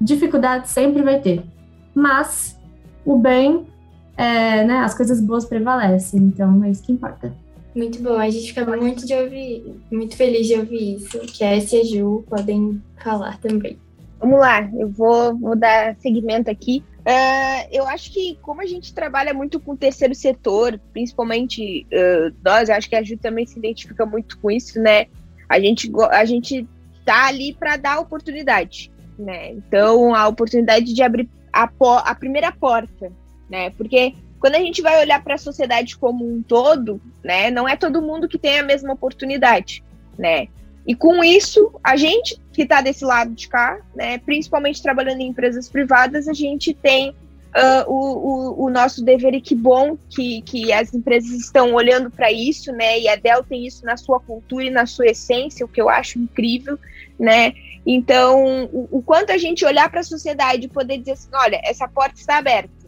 dificuldade 0.00 0.68
sempre 0.68 1.02
vai 1.02 1.20
ter, 1.20 1.42
mas 1.94 2.58
o 3.04 3.18
bem, 3.18 3.66
é, 4.16 4.64
né, 4.64 4.78
as 4.78 4.94
coisas 4.94 5.20
boas 5.20 5.44
prevalecem, 5.44 6.20
então 6.20 6.64
é 6.64 6.70
isso 6.70 6.82
que 6.82 6.92
importa. 6.92 7.32
Muito 7.74 8.02
bom, 8.02 8.18
a 8.18 8.28
gente 8.28 8.48
fica 8.48 8.64
muito 8.76 9.06
de 9.06 9.14
ouvir, 9.14 9.80
muito 9.90 10.16
feliz 10.16 10.46
de 10.46 10.54
ouvir 10.54 10.96
isso. 10.96 11.18
Que 11.20 11.44
a 11.44 11.56
S 11.56 11.76
e 11.76 11.80
a 11.80 11.84
Ju 11.84 12.24
podem 12.28 12.82
falar 12.96 13.38
também. 13.38 13.78
Vamos 14.18 14.40
lá, 14.40 14.68
eu 14.76 14.88
vou, 14.88 15.36
vou 15.38 15.56
dar 15.56 15.94
seguimento 16.00 16.50
aqui. 16.50 16.82
Uh, 17.00 17.68
eu 17.70 17.86
acho 17.88 18.12
que 18.12 18.38
como 18.42 18.60
a 18.60 18.66
gente 18.66 18.92
trabalha 18.92 19.32
muito 19.32 19.58
com 19.58 19.72
o 19.72 19.76
terceiro 19.76 20.14
setor, 20.14 20.78
principalmente 20.92 21.86
uh, 21.86 22.34
nós, 22.44 22.68
acho 22.68 22.88
que 22.88 22.96
a 22.96 23.02
Ju 23.02 23.16
também 23.16 23.46
se 23.46 23.58
identifica 23.58 24.04
muito 24.04 24.38
com 24.38 24.50
isso, 24.50 24.78
né? 24.80 25.06
A 25.50 25.58
gente, 25.58 25.90
a 26.12 26.24
gente 26.24 26.64
tá 27.04 27.26
ali 27.26 27.52
para 27.52 27.76
dar 27.76 27.98
oportunidade, 27.98 28.92
né? 29.18 29.50
Então, 29.50 30.14
a 30.14 30.28
oportunidade 30.28 30.94
de 30.94 31.02
abrir 31.02 31.28
a, 31.52 31.68
a 32.04 32.14
primeira 32.14 32.52
porta, 32.52 33.10
né? 33.50 33.70
Porque 33.70 34.14
quando 34.38 34.54
a 34.54 34.60
gente 34.60 34.80
vai 34.80 35.00
olhar 35.00 35.22
para 35.22 35.34
a 35.34 35.38
sociedade 35.38 35.98
como 35.98 36.24
um 36.24 36.40
todo, 36.40 37.00
né, 37.22 37.50
não 37.50 37.68
é 37.68 37.76
todo 37.76 38.00
mundo 38.00 38.28
que 38.28 38.38
tem 38.38 38.60
a 38.60 38.62
mesma 38.62 38.92
oportunidade, 38.94 39.82
né? 40.16 40.46
E 40.86 40.94
com 40.94 41.22
isso, 41.22 41.72
a 41.82 41.96
gente 41.96 42.40
que 42.52 42.62
está 42.62 42.80
desse 42.80 43.04
lado 43.04 43.32
de 43.34 43.48
cá, 43.48 43.80
né, 43.94 44.18
principalmente 44.18 44.82
trabalhando 44.82 45.20
em 45.20 45.28
empresas 45.28 45.68
privadas, 45.68 46.28
a 46.28 46.32
gente 46.32 46.72
tem 46.72 47.14
uh, 47.56 47.90
o, 47.90 47.94
o, 47.94 48.64
o, 48.64 48.70
nosso 48.70 49.04
dever 49.04 49.34
e 49.34 49.40
que 49.40 49.54
bom 49.54 49.96
que, 50.08 50.42
que 50.42 50.72
as 50.72 50.92
empresas 50.94 51.30
estão 51.32 51.74
olhando 51.74 52.10
para 52.10 52.30
isso, 52.30 52.72
né? 52.72 52.98
E 53.00 53.08
a 53.08 53.16
Dell 53.16 53.42
tem 53.42 53.66
isso 53.66 53.84
na 53.84 53.96
sua 53.96 54.20
cultura 54.20 54.64
e 54.64 54.70
na 54.70 54.86
sua 54.86 55.06
essência, 55.06 55.64
o 55.64 55.68
que 55.68 55.80
eu 55.80 55.88
acho 55.88 56.18
incrível, 56.18 56.78
né? 57.18 57.54
Então, 57.86 58.64
o, 58.72 58.88
o 58.90 59.02
quanto 59.02 59.30
a 59.32 59.38
gente 59.38 59.64
olhar 59.64 59.90
para 59.90 60.00
a 60.00 60.04
sociedade 60.04 60.66
e 60.66 60.68
poder 60.68 60.98
dizer 60.98 61.12
assim, 61.12 61.30
olha, 61.32 61.60
essa 61.64 61.88
porta 61.88 62.18
está 62.18 62.38
aberta 62.38 62.80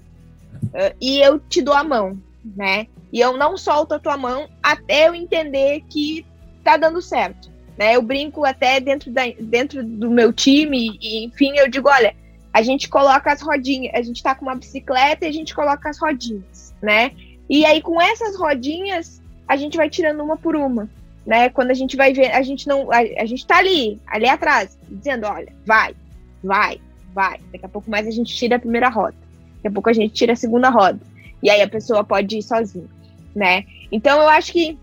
Uh, 0.72 0.94
e 1.00 1.20
eu 1.20 1.38
te 1.38 1.60
dou 1.60 1.74
a 1.74 1.84
mão, 1.84 2.18
né? 2.56 2.86
E 3.12 3.20
eu 3.20 3.36
não 3.36 3.58
solto 3.58 3.94
a 3.94 3.98
tua 3.98 4.16
mão 4.16 4.48
até 4.62 5.08
eu 5.08 5.14
entender 5.14 5.82
que 5.88 6.24
tá 6.64 6.78
dando 6.78 7.02
certo, 7.02 7.50
né? 7.76 7.94
Eu 7.94 8.02
brinco 8.02 8.44
até 8.44 8.80
dentro, 8.80 9.10
da, 9.10 9.22
dentro 9.38 9.84
do 9.84 10.10
meu 10.10 10.32
time 10.32 10.98
e, 11.00 11.24
enfim, 11.24 11.52
eu 11.56 11.68
digo, 11.68 11.88
olha, 11.90 12.14
a 12.52 12.62
gente 12.62 12.88
coloca 12.88 13.32
as 13.32 13.40
rodinhas, 13.40 13.92
a 13.94 14.02
gente 14.02 14.22
tá 14.22 14.34
com 14.34 14.44
uma 14.44 14.54
bicicleta 14.54 15.24
e 15.24 15.28
a 15.28 15.32
gente 15.32 15.54
coloca 15.54 15.88
as 15.88 15.98
rodinhas, 15.98 16.74
né? 16.82 17.12
E 17.48 17.64
aí 17.64 17.80
com 17.80 18.00
essas 18.00 18.36
rodinhas 18.36 19.22
a 19.48 19.56
gente 19.56 19.76
vai 19.76 19.88
tirando 19.88 20.22
uma 20.22 20.36
por 20.36 20.54
uma, 20.54 20.88
né? 21.26 21.48
Quando 21.48 21.70
a 21.70 21.74
gente 21.74 21.96
vai 21.96 22.12
ver, 22.12 22.32
a 22.32 22.42
gente 22.42 22.66
não, 22.66 22.90
a, 22.90 22.98
a 22.98 23.26
gente 23.26 23.46
tá 23.46 23.58
ali, 23.58 24.00
ali 24.06 24.28
atrás, 24.28 24.78
dizendo, 24.88 25.26
olha, 25.26 25.52
vai, 25.64 25.94
vai, 26.42 26.80
vai. 27.14 27.38
Daqui 27.50 27.64
a 27.64 27.68
pouco 27.68 27.90
mais 27.90 28.06
a 28.06 28.10
gente 28.10 28.34
tira 28.34 28.56
a 28.56 28.60
primeira 28.60 28.88
roda. 28.88 29.16
Daqui 29.56 29.68
a 29.68 29.70
pouco 29.70 29.88
a 29.88 29.92
gente 29.92 30.12
tira 30.12 30.34
a 30.34 30.36
segunda 30.36 30.68
roda. 30.68 31.00
E 31.42 31.50
aí 31.50 31.62
a 31.62 31.68
pessoa 31.68 32.04
pode 32.04 32.38
ir 32.38 32.42
sozinha, 32.42 32.88
né? 33.34 33.64
Então 33.90 34.20
eu 34.20 34.28
acho 34.28 34.52
que 34.52 34.78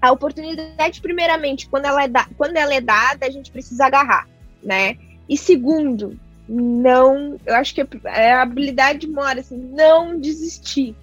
a 0.00 0.12
oportunidade, 0.12 1.00
primeiramente, 1.00 1.68
quando 1.68 1.84
ela 1.84 2.04
é, 2.04 2.08
da, 2.08 2.26
quando 2.36 2.56
ela 2.56 2.74
é 2.74 2.80
dada, 2.80 3.26
a 3.26 3.30
gente 3.30 3.50
precisa 3.50 3.86
agarrar, 3.86 4.26
né? 4.62 4.96
E 5.28 5.36
segundo, 5.36 6.18
não, 6.52 7.36
eu 7.46 7.54
acho 7.54 7.74
que 7.74 7.86
é 8.04 8.32
a 8.32 8.42
habilidade 8.42 9.06
mora 9.06 9.40
assim, 9.40 9.56
não 9.56 10.18
desistir. 10.18 10.96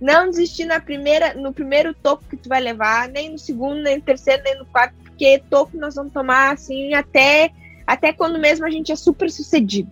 Não 0.00 0.30
desistir 0.30 0.64
na 0.64 0.80
primeira, 0.80 1.34
no 1.34 1.52
primeiro 1.52 1.92
toco 1.92 2.24
que 2.30 2.36
tu 2.36 2.48
vai 2.48 2.60
levar, 2.60 3.08
nem 3.08 3.32
no 3.32 3.38
segundo, 3.38 3.82
nem 3.82 3.96
no 3.96 4.02
terceiro, 4.02 4.42
nem 4.44 4.56
no 4.56 4.66
quarto, 4.66 4.94
porque 5.02 5.42
toco 5.50 5.76
nós 5.76 5.96
vamos 5.96 6.12
tomar 6.12 6.54
assim 6.54 6.94
até 6.94 7.50
até 7.86 8.12
quando 8.12 8.38
mesmo 8.38 8.64
a 8.66 8.70
gente 8.70 8.92
é 8.92 8.96
super 8.96 9.30
sucedido, 9.30 9.90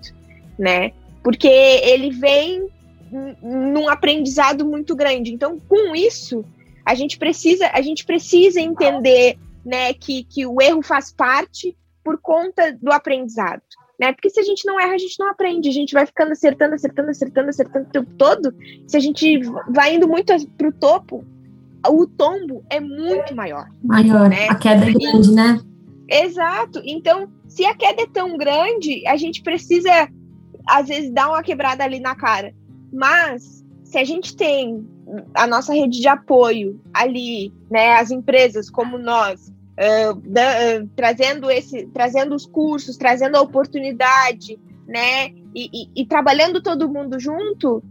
né? 0.58 0.92
porque 1.26 1.48
ele 1.48 2.12
vem 2.12 2.68
num 3.42 3.88
aprendizado 3.88 4.64
muito 4.64 4.94
grande. 4.94 5.34
Então, 5.34 5.58
com 5.58 5.92
isso, 5.92 6.44
a 6.84 6.94
gente 6.94 7.18
precisa, 7.18 7.68
a 7.72 7.82
gente 7.82 8.04
precisa 8.04 8.60
entender, 8.60 9.36
né, 9.64 9.92
que, 9.92 10.22
que 10.22 10.46
o 10.46 10.62
erro 10.62 10.84
faz 10.84 11.12
parte 11.12 11.76
por 12.04 12.20
conta 12.20 12.72
do 12.80 12.92
aprendizado, 12.92 13.60
né? 13.98 14.12
Porque 14.12 14.30
se 14.30 14.40
a 14.40 14.42
gente 14.42 14.66
não 14.66 14.78
erra, 14.80 14.94
a 14.94 14.98
gente 14.98 15.18
não 15.18 15.30
aprende, 15.30 15.68
a 15.68 15.72
gente 15.72 15.92
vai 15.92 16.06
ficando 16.06 16.32
acertando, 16.32 16.74
acertando, 16.74 17.10
acertando, 17.10 17.50
acertando 17.50 17.86
o 17.86 17.92
tempo 17.92 18.10
todo. 18.16 18.54
Se 18.86 18.96
a 18.96 19.00
gente 19.00 19.40
vai 19.68 19.94
indo 19.94 20.08
muito 20.08 20.32
para 20.56 20.68
o 20.68 20.72
topo, 20.72 21.24
o 21.88 22.06
tombo 22.06 22.64
é 22.70 22.80
muito 22.80 23.34
maior. 23.34 23.66
Maior, 23.82 24.28
né? 24.28 24.48
a 24.48 24.54
queda 24.54 24.88
é 24.88 24.92
grande, 24.92 25.32
né? 25.32 25.60
Exato. 26.08 26.80
Então, 26.84 27.28
se 27.48 27.64
a 27.64 27.74
queda 27.74 28.02
é 28.02 28.06
tão 28.06 28.36
grande, 28.36 29.06
a 29.06 29.16
gente 29.16 29.42
precisa 29.42 30.08
às 30.66 30.88
vezes 30.88 31.12
dá 31.12 31.28
uma 31.28 31.42
quebrada 31.42 31.84
ali 31.84 32.00
na 32.00 32.14
cara. 32.14 32.52
Mas 32.92 33.64
se 33.84 33.98
a 33.98 34.04
gente 34.04 34.36
tem 34.36 34.86
a 35.34 35.46
nossa 35.46 35.72
rede 35.72 36.00
de 36.00 36.08
apoio 36.08 36.80
ali, 36.92 37.52
né, 37.70 37.94
as 37.94 38.10
empresas 38.10 38.68
como 38.68 38.98
nós, 38.98 39.52
uh, 39.76 40.14
da, 40.20 40.80
uh, 40.80 40.88
trazendo 40.96 41.50
esse, 41.50 41.86
trazendo 41.88 42.34
os 42.34 42.46
cursos, 42.46 42.96
trazendo 42.96 43.36
a 43.36 43.42
oportunidade, 43.42 44.58
né, 44.86 45.28
e, 45.54 45.68
e, 45.72 46.02
e, 46.02 46.06
trabalhando 46.06 46.62
todo 46.62 46.88
mundo 46.88 47.18
junto, 47.18 47.82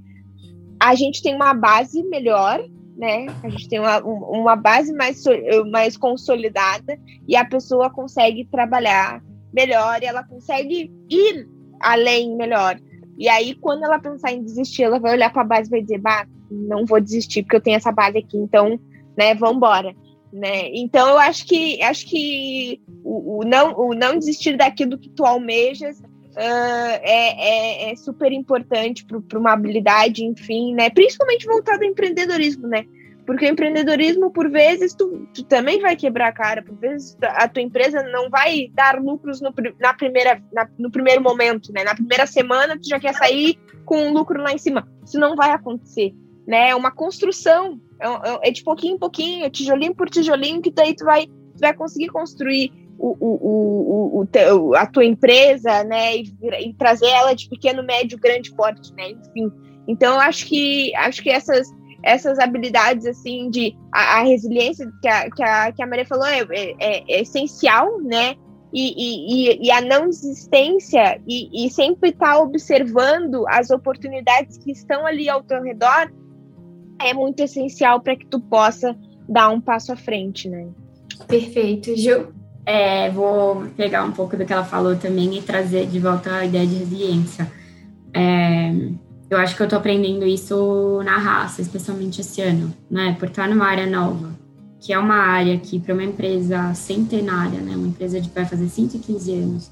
a 0.80 0.96
gente 0.96 1.22
tem 1.22 1.36
uma 1.36 1.54
base 1.54 2.04
melhor, 2.04 2.64
né, 2.98 3.26
a 3.44 3.50
gente 3.50 3.68
tem 3.68 3.80
uma, 3.80 4.00
uma 4.00 4.56
base 4.56 4.94
mais, 4.94 5.24
mais 5.70 5.98
consolidada 5.98 6.98
e 7.28 7.36
a 7.36 7.44
pessoa 7.44 7.90
consegue 7.90 8.46
trabalhar 8.46 9.22
melhor 9.54 10.02
e 10.02 10.06
ela 10.06 10.24
consegue 10.24 10.92
ir 11.10 11.50
além, 11.82 12.36
melhor. 12.36 12.80
E 13.18 13.30
aí, 13.30 13.56
quando 13.56 13.84
ela 13.84 14.00
pensar 14.00 14.32
em 14.32 14.44
desistir, 14.44 14.84
ela 14.84 15.00
vai 15.00 15.14
olhar 15.14 15.32
para 15.32 15.42
a 15.42 15.46
base 15.46 15.70
e 15.70 15.72
vai 15.72 15.82
dizer, 15.82 16.00
bah, 16.00 16.28
não 16.50 16.86
vou 16.86 17.00
desistir 17.00 17.44
porque 17.44 17.56
eu 17.56 17.62
tenho 17.62 17.78
essa 17.78 17.92
base 17.92 18.18
aqui, 18.18 18.38
então, 18.38 18.80
né, 19.18 19.34
vambora. 19.36 19.94
Né? 20.36 20.70
Então 20.74 21.12
eu 21.12 21.18
acho 21.18 21.46
que 21.48 21.82
acho 21.82 22.06
que 22.08 22.82
o, 23.06 23.40
o 23.40 23.44
não, 23.46 23.74
o 23.80 23.94
não 23.94 24.20
desistir 24.20 24.58
daquilo 24.58 24.98
que 24.98 25.08
tu 25.08 25.24
almejas 25.24 25.98
uh, 25.98 27.00
é, 27.02 27.88
é, 27.88 27.92
é, 27.92 27.96
super 27.96 28.34
importante 28.34 29.06
para 29.06 29.40
uma 29.40 29.54
habilidade, 29.54 30.26
enfim, 30.26 30.74
né? 30.74 30.90
Principalmente 30.90 31.46
voltado 31.46 31.86
ao 31.86 31.90
empreendedorismo, 31.90 32.68
né? 32.68 32.86
Porque 33.26 33.46
o 33.46 33.50
empreendedorismo, 33.50 34.30
por 34.30 34.52
vezes, 34.52 34.94
tu, 34.94 35.26
tu, 35.34 35.42
também 35.46 35.80
vai 35.80 35.96
quebrar 35.96 36.28
a 36.28 36.34
cara, 36.34 36.62
por 36.62 36.76
vezes 36.76 37.18
a 37.22 37.48
tua 37.48 37.64
empresa 37.64 38.04
não 38.04 38.30
vai 38.30 38.70
dar 38.74 39.02
lucros 39.02 39.40
no, 39.40 39.54
na 39.80 39.94
primeira, 39.94 40.44
na, 40.52 40.68
no 40.78 40.92
primeiro 40.92 41.24
momento, 41.24 41.72
né? 41.72 41.86
Na 41.86 41.96
primeira 41.96 42.28
semana, 42.28 42.78
tu 42.78 42.90
já 42.90 43.00
quer 43.00 43.16
sair 43.16 43.58
com 43.86 44.10
um 44.10 44.12
lucro 44.12 44.44
lá 44.44 44.52
em 44.52 44.58
cima. 44.58 44.86
Isso 45.02 45.18
não 45.18 45.34
vai 45.34 45.52
acontecer, 45.52 46.14
né? 46.46 46.72
É 46.72 46.76
uma 46.76 46.92
construção, 46.92 47.80
é, 48.00 48.50
é 48.50 48.52
de 48.52 48.64
pouquinho 48.64 48.96
em 48.96 49.00
pouquinho, 49.00 49.50
tijolinho 49.50 49.96
por 49.96 50.10
tijolinho, 50.10 50.62
que 50.62 50.72
daí 50.72 50.96
tu 50.96 51.06
vai, 51.06 51.28
tu 51.28 51.60
vai 51.60 51.74
conseguir 51.74 52.08
construir 52.08 52.72
o, 52.98 53.16
o, 53.20 53.30
o, 53.42 54.20
o, 54.22 54.26
teu, 54.26 54.76
a 54.76 54.86
tua 54.86 55.06
empresa, 55.06 55.84
né? 55.84 56.18
E, 56.18 56.34
e 56.62 56.74
trazer 56.74 57.08
ela 57.08 57.34
de 57.34 57.50
pequeno, 57.50 57.84
médio, 57.84 58.18
grande 58.18 58.54
porte, 58.54 58.94
né? 58.94 59.12
Enfim. 59.12 59.52
Então, 59.88 60.14
eu 60.14 60.20
acho 60.22 60.46
que, 60.46 60.96
acho 60.96 61.22
que 61.22 61.30
essas 61.30 61.70
essas 62.06 62.38
habilidades, 62.38 63.08
assim, 63.08 63.50
de 63.50 63.76
a, 63.92 64.20
a 64.20 64.24
resiliência 64.24 64.88
que 65.02 65.08
a, 65.08 65.30
que, 65.32 65.44
a, 65.44 65.72
que 65.72 65.82
a 65.82 65.88
Maria 65.88 66.06
falou 66.06 66.28
é, 66.28 66.46
é, 66.80 67.04
é 67.10 67.22
essencial, 67.22 68.00
né? 68.00 68.36
E, 68.72 68.94
e, 69.52 69.68
e, 69.68 69.72
a 69.72 69.80
não 69.80 70.10
desistência 70.10 71.20
e, 71.26 71.66
e 71.66 71.70
sempre 71.70 72.10
estar 72.10 72.34
tá 72.34 72.40
observando 72.40 73.48
as 73.48 73.70
oportunidades 73.70 74.58
que 74.58 74.72
estão 74.72 75.06
ali 75.06 75.30
ao 75.30 75.42
teu 75.44 75.64
redor 75.64 76.12
é 77.00 77.14
muito 77.14 77.42
essencial 77.42 78.00
para 78.00 78.16
que 78.16 78.26
tu 78.26 78.40
possa 78.40 78.96
dar 79.28 79.50
um 79.50 79.60
passo 79.60 79.92
à 79.92 79.96
frente, 79.96 80.50
né? 80.50 80.68
Perfeito, 81.28 81.96
Ju. 81.96 82.28
É, 82.66 83.10
vou 83.12 83.66
pegar 83.78 84.04
um 84.04 84.12
pouco 84.12 84.36
do 84.36 84.46
que 84.46 84.52
ela 84.52 84.64
falou 84.64 84.96
também 84.96 85.38
e 85.38 85.42
trazer 85.42 85.88
de 85.88 86.00
volta 86.00 86.34
a 86.36 86.46
ideia 86.46 86.66
de 86.66 86.76
resiliência. 86.76 87.52
É, 88.14 88.72
Eu 89.30 89.38
acho 89.40 89.56
que 89.56 89.64
eu 89.64 89.68
tô 89.68 89.76
aprendendo 89.76 90.26
isso 90.26 91.02
na 91.04 91.18
raça, 91.18 91.62
especialmente 91.62 92.22
esse 92.22 92.42
ano, 92.42 92.74
né? 92.90 93.16
Por 93.20 93.28
estar 93.28 93.48
numa 93.50 93.66
área 93.66 93.88
nova, 93.88 94.30
que 94.80 94.94
é 94.94 95.00
uma 95.00 95.16
área 95.16 95.58
que, 95.58 95.80
para 95.80 95.94
uma 95.94 96.04
empresa 96.04 96.74
centenária, 96.76 97.60
né? 97.60 97.76
Uma 97.76 97.88
empresa 97.88 98.22
de 98.22 98.30
vai 98.30 98.46
fazer 98.46 98.70
115 98.70 99.34
anos, 99.34 99.72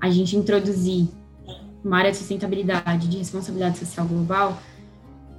a 0.00 0.10
gente 0.10 0.36
introduzir 0.36 1.08
uma 1.82 1.98
área 1.98 2.10
de 2.10 2.18
sustentabilidade, 2.18 3.08
de 3.08 3.16
responsabilidade 3.16 3.78
social 3.78 4.06
global, 4.06 4.58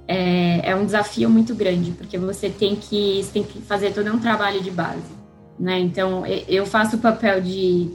é, 0.06 0.70
é 0.70 0.76
um 0.76 0.84
desafio 0.84 1.28
muito 1.30 1.54
grande, 1.54 1.92
porque 1.92 2.18
você 2.18 2.48
tem 2.48 2.76
que, 2.76 3.22
você 3.22 3.32
tem 3.32 3.42
que 3.42 3.60
fazer 3.62 3.92
todo 3.92 4.12
um 4.12 4.18
trabalho 4.18 4.62
de 4.62 4.70
base, 4.70 5.12
né? 5.58 5.78
Então, 5.78 6.24
eu 6.26 6.66
faço 6.66 6.96
o 6.96 6.98
papel 6.98 7.40
de... 7.40 7.90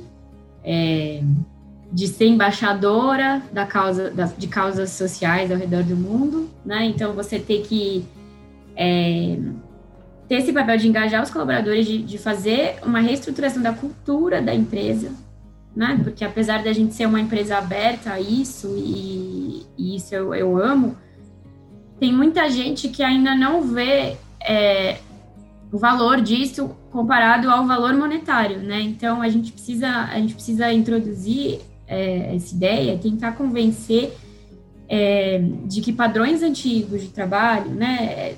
É, 0.63 1.21
de 1.91 2.07
ser 2.07 2.27
embaixadora 2.27 3.41
da 3.51 3.65
causa, 3.65 4.13
de 4.37 4.47
causas 4.47 4.91
sociais 4.91 5.51
ao 5.51 5.57
redor 5.57 5.83
do 5.83 5.95
mundo, 5.95 6.49
né? 6.65 6.85
Então 6.85 7.13
você 7.13 7.39
tem 7.39 7.61
que 7.61 8.05
é, 8.75 9.37
ter 10.27 10.35
esse 10.35 10.51
papel 10.51 10.77
de 10.77 10.87
engajar 10.87 11.23
os 11.23 11.29
colaboradores, 11.29 11.85
de, 11.85 11.99
de, 11.99 12.17
fazer 12.17 12.75
uma 12.83 12.99
reestruturação 12.99 13.61
da 13.61 13.73
cultura 13.73 14.41
da 14.41 14.53
empresa, 14.53 15.11
né? 15.75 15.99
Porque 16.03 16.25
apesar 16.25 16.63
da 16.63 16.73
gente 16.73 16.93
ser 16.93 17.05
uma 17.05 17.19
empresa 17.19 17.57
aberta 17.57 18.11
a 18.11 18.19
isso 18.19 18.75
e, 18.77 19.65
e 19.77 19.95
isso 19.95 20.13
eu, 20.13 20.35
eu, 20.35 20.57
amo, 20.57 20.97
tem 21.99 22.13
muita 22.13 22.49
gente 22.49 22.89
que 22.89 23.03
ainda 23.03 23.35
não 23.35 23.61
vê 23.63 24.17
é, 24.41 24.97
o 25.71 25.77
valor 25.77 26.21
disso 26.21 26.75
comparado 26.91 27.49
ao 27.49 27.65
valor 27.65 27.93
monetário, 27.93 28.59
né? 28.59 28.81
Então 28.81 29.21
a 29.21 29.29
gente 29.29 29.51
precisa 29.51 29.89
a 29.89 30.15
gente 30.15 30.33
precisa 30.33 30.71
introduzir 30.71 31.59
é, 31.87 32.35
essa 32.35 32.53
ideia, 32.53 32.97
tentar 32.97 33.33
convencer 33.33 34.15
é, 34.87 35.39
de 35.65 35.81
que 35.81 35.91
padrões 35.91 36.41
antigos 36.41 37.01
de 37.01 37.09
trabalho, 37.09 37.71
né, 37.71 38.35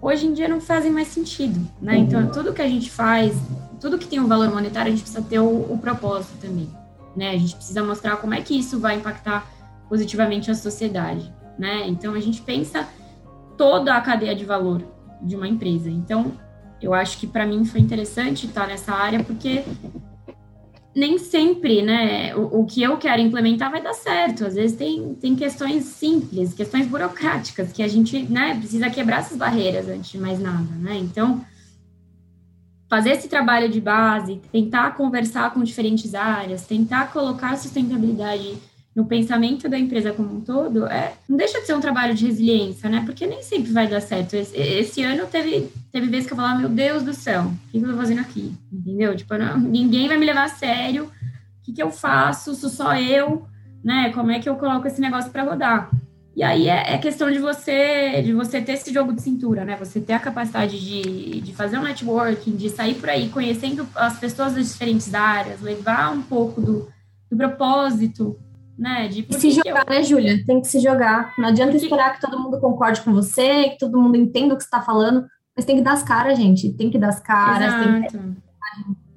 hoje 0.00 0.26
em 0.26 0.32
dia 0.32 0.48
não 0.48 0.60
fazem 0.60 0.90
mais 0.90 1.08
sentido, 1.08 1.60
né? 1.80 1.96
Uhum. 1.96 2.02
Então, 2.02 2.30
tudo 2.30 2.52
que 2.52 2.62
a 2.62 2.68
gente 2.68 2.90
faz, 2.90 3.36
tudo 3.80 3.98
que 3.98 4.06
tem 4.06 4.20
um 4.20 4.26
valor 4.26 4.50
monetário, 4.50 4.88
a 4.88 4.94
gente 4.94 5.02
precisa 5.02 5.22
ter 5.22 5.40
o, 5.40 5.72
o 5.72 5.78
propósito 5.78 6.38
também, 6.40 6.68
né? 7.14 7.30
A 7.30 7.36
gente 7.36 7.56
precisa 7.56 7.82
mostrar 7.82 8.16
como 8.16 8.34
é 8.34 8.40
que 8.40 8.58
isso 8.58 8.78
vai 8.78 8.96
impactar 8.96 9.50
positivamente 9.88 10.50
a 10.50 10.54
sociedade, 10.54 11.32
né? 11.58 11.86
Então, 11.86 12.14
a 12.14 12.20
gente 12.20 12.42
pensa 12.42 12.88
toda 13.56 13.94
a 13.94 14.00
cadeia 14.00 14.34
de 14.34 14.44
valor 14.44 14.82
de 15.22 15.34
uma 15.36 15.48
empresa. 15.48 15.88
Então, 15.88 16.32
eu 16.80 16.92
acho 16.92 17.18
que 17.18 17.26
para 17.26 17.46
mim 17.46 17.64
foi 17.64 17.80
interessante 17.80 18.46
estar 18.46 18.66
nessa 18.66 18.92
área 18.92 19.24
porque 19.24 19.64
nem 20.94 21.18
sempre, 21.18 21.82
né, 21.82 22.34
o, 22.34 22.60
o, 22.60 22.66
que 22.66 22.82
eu 22.82 22.96
quero 22.96 23.20
implementar 23.20 23.70
vai 23.70 23.82
dar 23.82 23.92
certo. 23.92 24.46
Às 24.46 24.54
vezes 24.54 24.76
tem, 24.78 25.14
tem 25.14 25.36
questões 25.36 25.84
simples, 25.84 26.54
questões 26.54 26.86
burocráticas, 26.86 27.70
que 27.70 27.82
a 27.82 27.88
gente, 27.88 28.22
né, 28.22 28.54
precisa 28.54 28.88
quebrar 28.88 29.18
essas 29.18 29.36
barreiras 29.36 29.88
antes 29.88 30.10
de 30.10 30.18
mais 30.18 30.40
nada, 30.40 30.74
né? 30.76 30.96
Então, 30.96 31.44
fazer 32.88 33.10
esse 33.10 33.28
trabalho 33.28 33.68
de 33.68 33.78
base, 33.78 34.40
tentar 34.50 34.96
conversar 34.96 35.52
com 35.52 35.62
diferentes 35.62 36.14
áreas, 36.14 36.66
tentar 36.66 37.12
colocar 37.12 37.56
sustentabilidade 37.58 38.56
no 38.96 39.04
pensamento 39.04 39.68
da 39.68 39.78
empresa 39.78 40.10
como 40.10 40.34
um 40.34 40.40
todo, 40.40 40.86
é, 40.86 41.12
não 41.28 41.36
deixa 41.36 41.60
de 41.60 41.66
ser 41.66 41.74
um 41.74 41.80
trabalho 41.80 42.14
de 42.14 42.24
resiliência, 42.24 42.88
né? 42.88 43.02
Porque 43.04 43.26
nem 43.26 43.42
sempre 43.42 43.70
vai 43.70 43.86
dar 43.86 44.00
certo. 44.00 44.32
Esse, 44.32 44.56
esse 44.56 45.02
ano 45.02 45.26
teve, 45.26 45.68
teve 45.92 46.06
vezes 46.06 46.26
que 46.26 46.32
eu 46.32 46.36
falava, 46.36 46.60
meu 46.60 46.70
Deus 46.70 47.02
do 47.02 47.12
céu, 47.12 47.42
o 47.42 47.70
que, 47.70 47.76
eu 47.76 47.90
tô 47.90 47.94
fazendo 47.94 48.22
aqui? 48.22 48.54
Entendeu? 48.72 49.14
Tipo, 49.14 49.36
não, 49.36 49.58
ninguém 49.58 50.08
vai 50.08 50.16
me 50.16 50.24
levar 50.24 50.44
a 50.44 50.48
sério. 50.48 51.04
O 51.04 51.62
que, 51.62 51.74
que 51.74 51.82
eu 51.82 51.90
faço? 51.90 52.54
Sou 52.54 52.70
só 52.70 52.96
eu, 52.96 53.46
né? 53.84 54.10
Como 54.14 54.30
é 54.30 54.40
que 54.40 54.48
eu 54.48 54.56
coloco 54.56 54.86
esse 54.86 55.00
negócio 55.00 55.30
para 55.30 55.44
rodar? 55.44 55.90
E 56.34 56.42
aí 56.42 56.66
é, 56.66 56.94
é, 56.94 56.98
questão 56.98 57.30
de 57.30 57.38
você 57.38 58.22
de 58.22 58.32
você 58.32 58.62
ter 58.62 58.72
esse 58.72 58.94
jogo 58.94 59.12
de 59.12 59.20
cintura, 59.20 59.62
né? 59.66 59.76
Você 59.76 60.00
ter 60.00 60.14
a 60.14 60.18
capacidade 60.18 60.80
de, 60.80 61.42
de 61.42 61.54
fazer 61.54 61.78
um 61.78 61.82
networking, 61.82 62.56
de 62.56 62.70
sair 62.70 62.94
por 62.94 63.10
aí 63.10 63.28
conhecendo 63.28 63.86
as 63.94 64.18
pessoas 64.18 64.54
das 64.54 64.72
diferentes 64.72 65.12
áreas, 65.12 65.60
levar 65.60 66.12
um 66.12 66.22
pouco 66.22 66.62
do, 66.62 66.88
do 67.30 67.36
propósito 67.36 68.38
né? 68.78 69.08
De 69.08 69.26
se 69.38 69.50
jogar, 69.50 69.84
eu... 69.88 69.94
né, 69.94 70.02
Júlia? 70.02 70.44
Tem 70.44 70.60
que 70.60 70.68
se 70.68 70.80
jogar. 70.80 71.32
Não 71.38 71.48
adianta 71.48 71.72
porque... 71.72 71.86
esperar 71.86 72.14
que 72.14 72.20
todo 72.20 72.38
mundo 72.38 72.60
concorde 72.60 73.00
com 73.00 73.12
você, 73.12 73.70
que 73.70 73.78
todo 73.78 74.00
mundo 74.00 74.16
entenda 74.16 74.54
o 74.54 74.56
que 74.56 74.62
você 74.62 74.68
está 74.68 74.82
falando, 74.82 75.26
mas 75.56 75.64
tem 75.64 75.76
que 75.76 75.82
dar 75.82 75.92
as 75.92 76.02
caras, 76.02 76.38
gente. 76.38 76.72
Tem 76.72 76.90
que 76.90 76.98
dar 76.98 77.08
as 77.08 77.20
caras, 77.20 77.74
Exato. 77.74 77.84
tem 77.84 78.02
que 78.02 78.46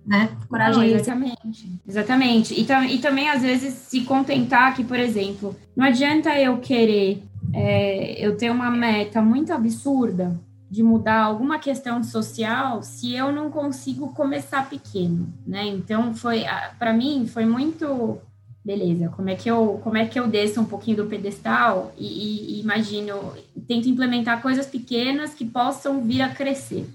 né? 0.09 0.27
Coragem. 0.49 0.89
Não, 0.89 0.95
exatamente. 0.95 1.79
Exatamente. 1.87 2.59
E, 2.59 2.65
tam 2.65 2.83
e 2.83 2.97
também, 2.97 3.29
às 3.29 3.43
vezes, 3.43 3.73
se 3.75 4.01
contentar 4.01 4.75
que, 4.75 4.83
por 4.83 4.97
exemplo, 4.97 5.55
não 5.75 5.85
adianta 5.85 6.35
eu 6.39 6.57
querer 6.57 7.23
é, 7.53 8.25
eu 8.25 8.35
ter 8.35 8.49
uma 8.49 8.71
meta 8.71 9.21
muito 9.21 9.53
absurda 9.53 10.39
de 10.69 10.83
mudar 10.83 11.23
alguma 11.23 11.57
questão 11.57 12.03
social 12.03 12.83
se 12.83 13.13
eu 13.13 13.31
não 13.31 13.49
consigo 13.49 14.09
começar 14.13 14.69
pequeno, 14.69 15.33
né? 15.45 15.65
Então 15.65 16.13
foi 16.13 16.43
para 16.77 16.93
mim 16.93 17.27
foi 17.27 17.45
muito 17.45 18.19
beleza, 18.69 19.09
como 19.09 19.27
é 19.31 19.35
que 19.35 19.49
eu, 19.49 19.81
como 19.83 19.97
é 19.97 20.05
que 20.05 20.19
eu 20.19 20.27
desço 20.27 20.61
um 20.61 20.65
pouquinho 20.65 20.97
do 20.97 21.07
pedestal 21.07 21.91
e, 21.97 22.05
e, 22.05 22.61
imagino, 22.61 23.33
tento 23.67 23.89
implementar 23.89 24.43
coisas 24.43 24.67
pequenas 24.67 25.33
que 25.33 25.43
possam 25.43 26.03
vir 26.03 26.21
a 26.21 26.29
crescer, 26.29 26.87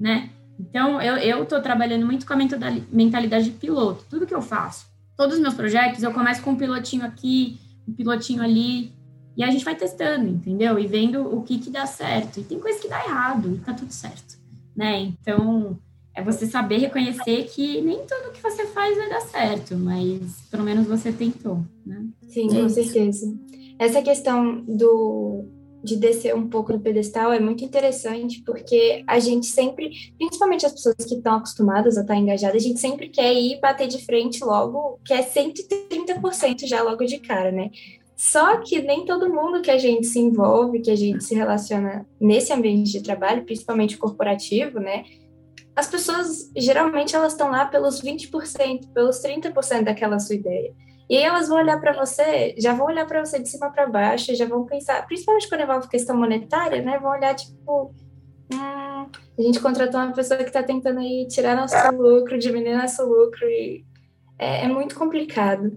né? 0.00 0.30
Então, 0.58 1.00
eu, 1.00 1.46
tô 1.46 1.60
trabalhando 1.60 2.04
muito 2.04 2.26
com 2.26 2.32
a 2.32 2.36
mentalidade 2.36 3.44
de 3.44 3.50
piloto. 3.52 4.04
Tudo 4.10 4.26
que 4.26 4.34
eu 4.34 4.42
faço, 4.42 4.86
todos 5.16 5.36
os 5.36 5.40
meus 5.40 5.54
projetos, 5.54 6.02
eu 6.02 6.12
começo 6.12 6.42
com 6.42 6.50
um 6.50 6.56
pilotinho 6.56 7.04
aqui, 7.04 7.56
um 7.86 7.92
pilotinho 7.92 8.42
ali, 8.42 8.92
e 9.36 9.44
a 9.44 9.50
gente 9.50 9.64
vai 9.64 9.76
testando, 9.76 10.26
entendeu? 10.28 10.76
E 10.76 10.88
vendo 10.88 11.22
o 11.22 11.42
que 11.42 11.56
que 11.58 11.70
dá 11.70 11.86
certo. 11.86 12.40
E 12.40 12.42
tem 12.42 12.58
coisa 12.58 12.80
que 12.80 12.88
dá 12.88 12.98
errado, 13.04 13.54
e 13.54 13.58
tá 13.58 13.72
tudo 13.72 13.92
certo, 13.92 14.36
né? 14.74 15.00
Então, 15.00 15.78
é 16.14 16.22
você 16.22 16.46
saber 16.46 16.78
reconhecer 16.78 17.44
que 17.44 17.80
nem 17.80 17.98
tudo 17.98 18.32
que 18.32 18.42
você 18.42 18.66
faz 18.66 18.96
vai 18.96 19.08
dar 19.08 19.20
certo, 19.22 19.76
mas 19.76 20.42
pelo 20.50 20.62
menos 20.62 20.86
você 20.86 21.10
tentou, 21.10 21.64
né? 21.84 22.06
Sim, 22.28 22.48
com 22.48 22.68
certeza. 22.68 23.34
Essa 23.78 24.02
questão 24.02 24.62
do 24.62 25.44
de 25.82 25.96
descer 25.96 26.34
um 26.34 26.48
pouco 26.48 26.72
do 26.72 26.78
pedestal 26.78 27.32
é 27.32 27.40
muito 27.40 27.64
interessante 27.64 28.40
porque 28.46 29.02
a 29.06 29.18
gente 29.18 29.46
sempre, 29.46 29.90
principalmente 30.16 30.64
as 30.64 30.72
pessoas 30.72 30.94
que 30.96 31.16
estão 31.16 31.34
acostumadas 31.34 31.98
a 31.98 32.02
estar 32.02 32.14
engajadas, 32.14 32.62
a 32.62 32.66
gente 32.66 32.78
sempre 32.78 33.08
quer 33.08 33.34
ir 33.34 33.58
bater 33.60 33.88
de 33.88 34.04
frente 34.04 34.44
logo, 34.44 35.00
que 35.04 35.12
é 35.12 35.22
130% 35.22 36.66
já 36.66 36.82
logo 36.82 37.04
de 37.04 37.18
cara, 37.18 37.50
né? 37.50 37.70
Só 38.16 38.58
que 38.58 38.80
nem 38.80 39.04
todo 39.04 39.32
mundo 39.32 39.60
que 39.60 39.70
a 39.70 39.78
gente 39.78 40.06
se 40.06 40.20
envolve, 40.20 40.80
que 40.80 40.90
a 40.92 40.96
gente 40.96 41.24
se 41.24 41.34
relaciona 41.34 42.06
nesse 42.20 42.52
ambiente 42.52 42.92
de 42.92 43.02
trabalho, 43.02 43.44
principalmente 43.44 43.98
corporativo, 43.98 44.78
né? 44.78 45.04
As 45.74 45.86
pessoas 45.86 46.50
geralmente 46.56 47.16
elas 47.16 47.32
estão 47.32 47.50
lá 47.50 47.64
pelos 47.64 48.02
20%, 48.02 48.92
pelos 48.92 49.22
30% 49.22 49.84
daquela 49.84 50.18
sua 50.18 50.36
ideia. 50.36 50.74
E 51.08 51.16
aí 51.16 51.24
elas 51.24 51.48
vão 51.48 51.58
olhar 51.58 51.80
para 51.80 51.92
você, 51.92 52.54
já 52.58 52.72
vão 52.72 52.86
olhar 52.86 53.06
para 53.06 53.24
você 53.24 53.38
de 53.38 53.48
cima 53.48 53.70
para 53.70 53.86
baixo, 53.86 54.34
já 54.34 54.46
vão 54.46 54.64
pensar, 54.64 55.06
principalmente 55.06 55.48
quando 55.48 55.62
envolve 55.62 55.88
questão 55.88 56.16
monetária, 56.16 56.82
né? 56.82 56.98
Vão 56.98 57.10
olhar 57.10 57.34
tipo, 57.34 57.94
hum, 58.52 59.06
a 59.38 59.42
gente 59.42 59.60
contratou 59.60 60.00
uma 60.00 60.12
pessoa 60.12 60.38
que 60.38 60.44
está 60.48 60.62
tentando 60.62 61.00
aí 61.00 61.26
tirar 61.28 61.56
nosso 61.56 61.76
lucro, 61.94 62.38
diminuir 62.38 62.76
nosso 62.76 63.04
lucro 63.04 63.44
e 63.46 63.84
é, 64.38 64.64
é 64.64 64.68
muito 64.68 64.94
complicado. 64.94 65.72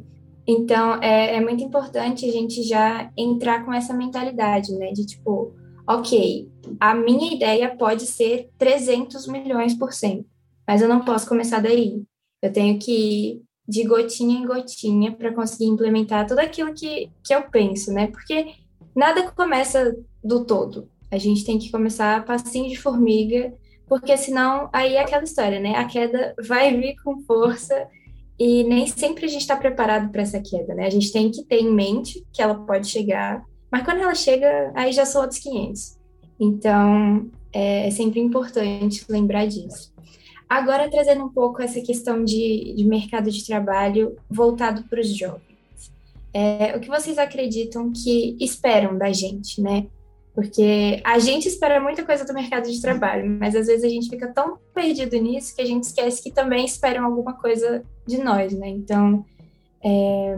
Então 0.48 1.02
é, 1.02 1.36
é 1.36 1.42
muito 1.42 1.64
importante 1.64 2.28
a 2.30 2.32
gente 2.32 2.62
já 2.64 3.10
entrar 3.18 3.66
com 3.66 3.74
essa 3.74 3.94
mentalidade, 3.94 4.74
né? 4.76 4.92
De 4.92 5.06
tipo, 5.06 5.54
ok, 5.88 6.50
a 6.80 6.96
minha 6.96 7.34
ideia 7.34 7.76
pode 7.76 8.06
ser 8.06 8.50
300 8.58 9.28
milhões 9.28 9.74
por 9.74 9.94
cento, 9.94 10.26
mas 10.68 10.82
eu 10.82 10.90
não 10.90 11.06
posso 11.06 11.28
começar 11.28 11.60
daí. 11.60 12.04
Eu 12.42 12.52
tenho 12.52 12.80
que 12.80 12.92
ir 12.92 13.42
de 13.68 13.84
gotinha 13.84 14.38
em 14.38 14.46
gotinha 14.46 15.12
para 15.12 15.34
conseguir 15.34 15.66
implementar 15.66 16.28
tudo 16.28 16.40
aquilo 16.40 16.74
que, 16.74 17.10
que 17.24 17.34
eu 17.34 17.44
penso, 17.50 17.92
né? 17.92 18.08
Porque 18.08 18.54
nada 18.96 19.32
começa 19.32 19.96
do 20.24 20.46
todo. 20.46 20.90
A 21.12 21.18
gente 21.18 21.46
tem 21.46 21.58
que 21.58 21.72
começar 21.72 22.26
passinho 22.26 22.70
de 22.70 22.78
formiga, 22.78 23.54
porque 23.88 24.16
senão 24.18 24.70
aí 24.72 24.96
é 24.96 25.02
aquela 25.02 25.24
história, 25.24 25.60
né? 25.60 25.76
A 25.76 25.86
queda 25.86 26.36
vai 26.48 26.76
vir 26.76 26.96
com 27.04 27.22
força 27.22 27.88
e 28.38 28.64
nem 28.64 28.86
sempre 28.86 29.26
a 29.26 29.30
gente 29.30 29.42
está 29.42 29.56
preparado 29.56 30.12
para 30.12 30.22
essa 30.22 30.42
queda, 30.42 30.76
né? 30.76 30.86
A 30.86 30.90
gente 30.90 31.12
tem 31.12 31.32
que 31.32 31.44
ter 31.44 31.60
em 31.60 31.74
mente 31.74 32.26
que 32.34 32.42
ela 32.42 32.56
pode 32.56 32.88
chegar 32.88 33.44
mas 33.72 33.84
quando 33.84 34.02
ela 34.02 34.16
chega, 34.16 34.72
aí 34.76 34.92
já 34.92 35.06
são 35.06 35.22
outros 35.22 35.40
500. 35.40 35.98
Então, 36.40 37.30
é, 37.52 37.88
é 37.88 37.92
sempre 37.92 38.20
importante 38.20 39.06
lembrar 39.10 39.46
disso. 39.46 39.94
Agora, 40.48 40.90
trazendo 40.90 41.26
um 41.26 41.30
pouco 41.30 41.62
essa 41.62 41.82
questão 41.82 42.24
de, 42.24 42.74
de 42.76 42.86
mercado 42.86 43.32
de 43.32 43.46
trabalho 43.46 44.16
voltado 44.30 44.84
para 44.84 45.00
os 45.00 45.08
jovens. 45.08 45.42
É, 46.34 46.76
o 46.76 46.80
que 46.80 46.90
vocês 46.90 47.18
acreditam 47.18 47.92
que 47.92 48.36
esperam 48.40 48.98
da 48.98 49.12
gente, 49.12 49.62
né? 49.62 49.88
Porque 50.36 51.02
a 51.04 51.18
gente 51.18 51.48
espera 51.48 51.80
muita 51.80 52.04
coisa 52.04 52.26
do 52.26 52.34
mercado 52.34 52.70
de 52.70 52.82
trabalho, 52.82 53.26
mas 53.40 53.56
às 53.56 53.68
vezes 53.68 53.86
a 53.86 53.90
gente 53.90 54.10
fica 54.10 54.28
tão 54.34 54.58
perdido 54.74 55.16
nisso 55.16 55.56
que 55.56 55.62
a 55.62 55.66
gente 55.66 55.84
esquece 55.84 56.22
que 56.22 56.30
também 56.30 56.66
esperam 56.66 57.06
alguma 57.06 57.34
coisa 57.34 57.84
de 58.06 58.18
nós, 58.18 58.54
né? 58.54 58.68
Então, 58.68 59.26
é, 59.82 60.38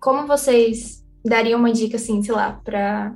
como 0.00 0.26
vocês 0.26 1.01
dariam 1.24 1.58
uma 1.58 1.72
dica, 1.72 1.96
assim, 1.96 2.22
sei 2.22 2.34
lá, 2.34 2.60
para 2.64 3.14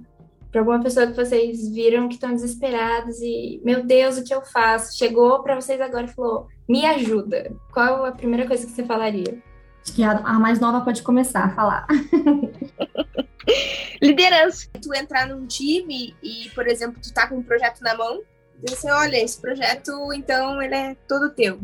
para 0.56 0.62
alguma 0.62 0.82
pessoa 0.82 1.06
que 1.06 1.12
vocês 1.12 1.68
viram 1.68 2.08
que 2.08 2.14
estão 2.14 2.32
desesperados 2.32 3.20
e, 3.20 3.60
meu 3.62 3.84
Deus, 3.84 4.16
o 4.16 4.24
que 4.24 4.34
eu 4.34 4.40
faço? 4.40 4.96
Chegou 4.96 5.42
para 5.42 5.60
vocês 5.60 5.78
agora 5.78 6.06
e 6.06 6.14
falou, 6.14 6.48
me 6.66 6.86
ajuda. 6.86 7.54
Qual 7.74 8.06
a 8.06 8.12
primeira 8.12 8.46
coisa 8.46 8.64
que 8.64 8.72
você 8.72 8.82
falaria? 8.82 9.38
Acho 9.82 9.94
que 9.94 10.02
a, 10.02 10.12
a 10.12 10.38
mais 10.38 10.58
nova 10.58 10.80
pode 10.80 11.02
começar 11.02 11.44
a 11.44 11.50
falar. 11.50 11.86
Liderança. 14.00 14.66
Tu 14.80 14.94
entrar 14.94 15.28
num 15.28 15.46
time 15.46 16.16
e, 16.22 16.48
por 16.54 16.66
exemplo, 16.66 16.98
tu 17.02 17.12
tá 17.12 17.26
com 17.26 17.36
um 17.36 17.42
projeto 17.42 17.82
na 17.82 17.94
mão, 17.94 18.22
dizer 18.58 18.76
assim, 18.76 18.90
olha, 18.90 19.22
esse 19.22 19.38
projeto, 19.38 19.90
então, 20.14 20.62
ele 20.62 20.74
é 20.74 20.96
todo 21.06 21.34
teu. 21.34 21.60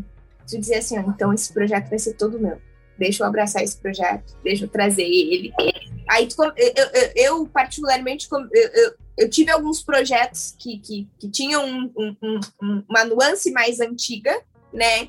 Tu 0.46 0.58
dizer 0.58 0.76
assim, 0.76 0.98
ó, 0.98 1.02
então 1.02 1.32
esse 1.32 1.52
projeto 1.52 1.88
vai 1.88 1.98
ser 1.98 2.14
todo 2.14 2.38
meu. 2.38 2.60
Deixa 2.98 3.22
eu 3.22 3.26
abraçar 3.26 3.62
esse 3.62 3.76
projeto, 3.76 4.36
deixa 4.42 4.64
eu 4.64 4.68
trazer 4.68 5.02
ele. 5.02 5.52
Aí, 6.08 6.28
eu, 6.38 6.52
eu, 6.74 7.12
eu, 7.16 7.48
particularmente, 7.48 8.28
eu, 8.30 8.94
eu, 9.16 9.30
tive 9.30 9.50
alguns 9.50 9.82
projetos 9.82 10.54
que, 10.58 10.78
que, 10.78 11.08
que 11.18 11.30
tinham 11.30 11.64
um, 11.64 11.92
um, 11.96 12.40
um, 12.62 12.84
uma 12.88 13.04
nuance 13.04 13.50
mais 13.50 13.80
antiga, 13.80 14.40
né? 14.72 15.08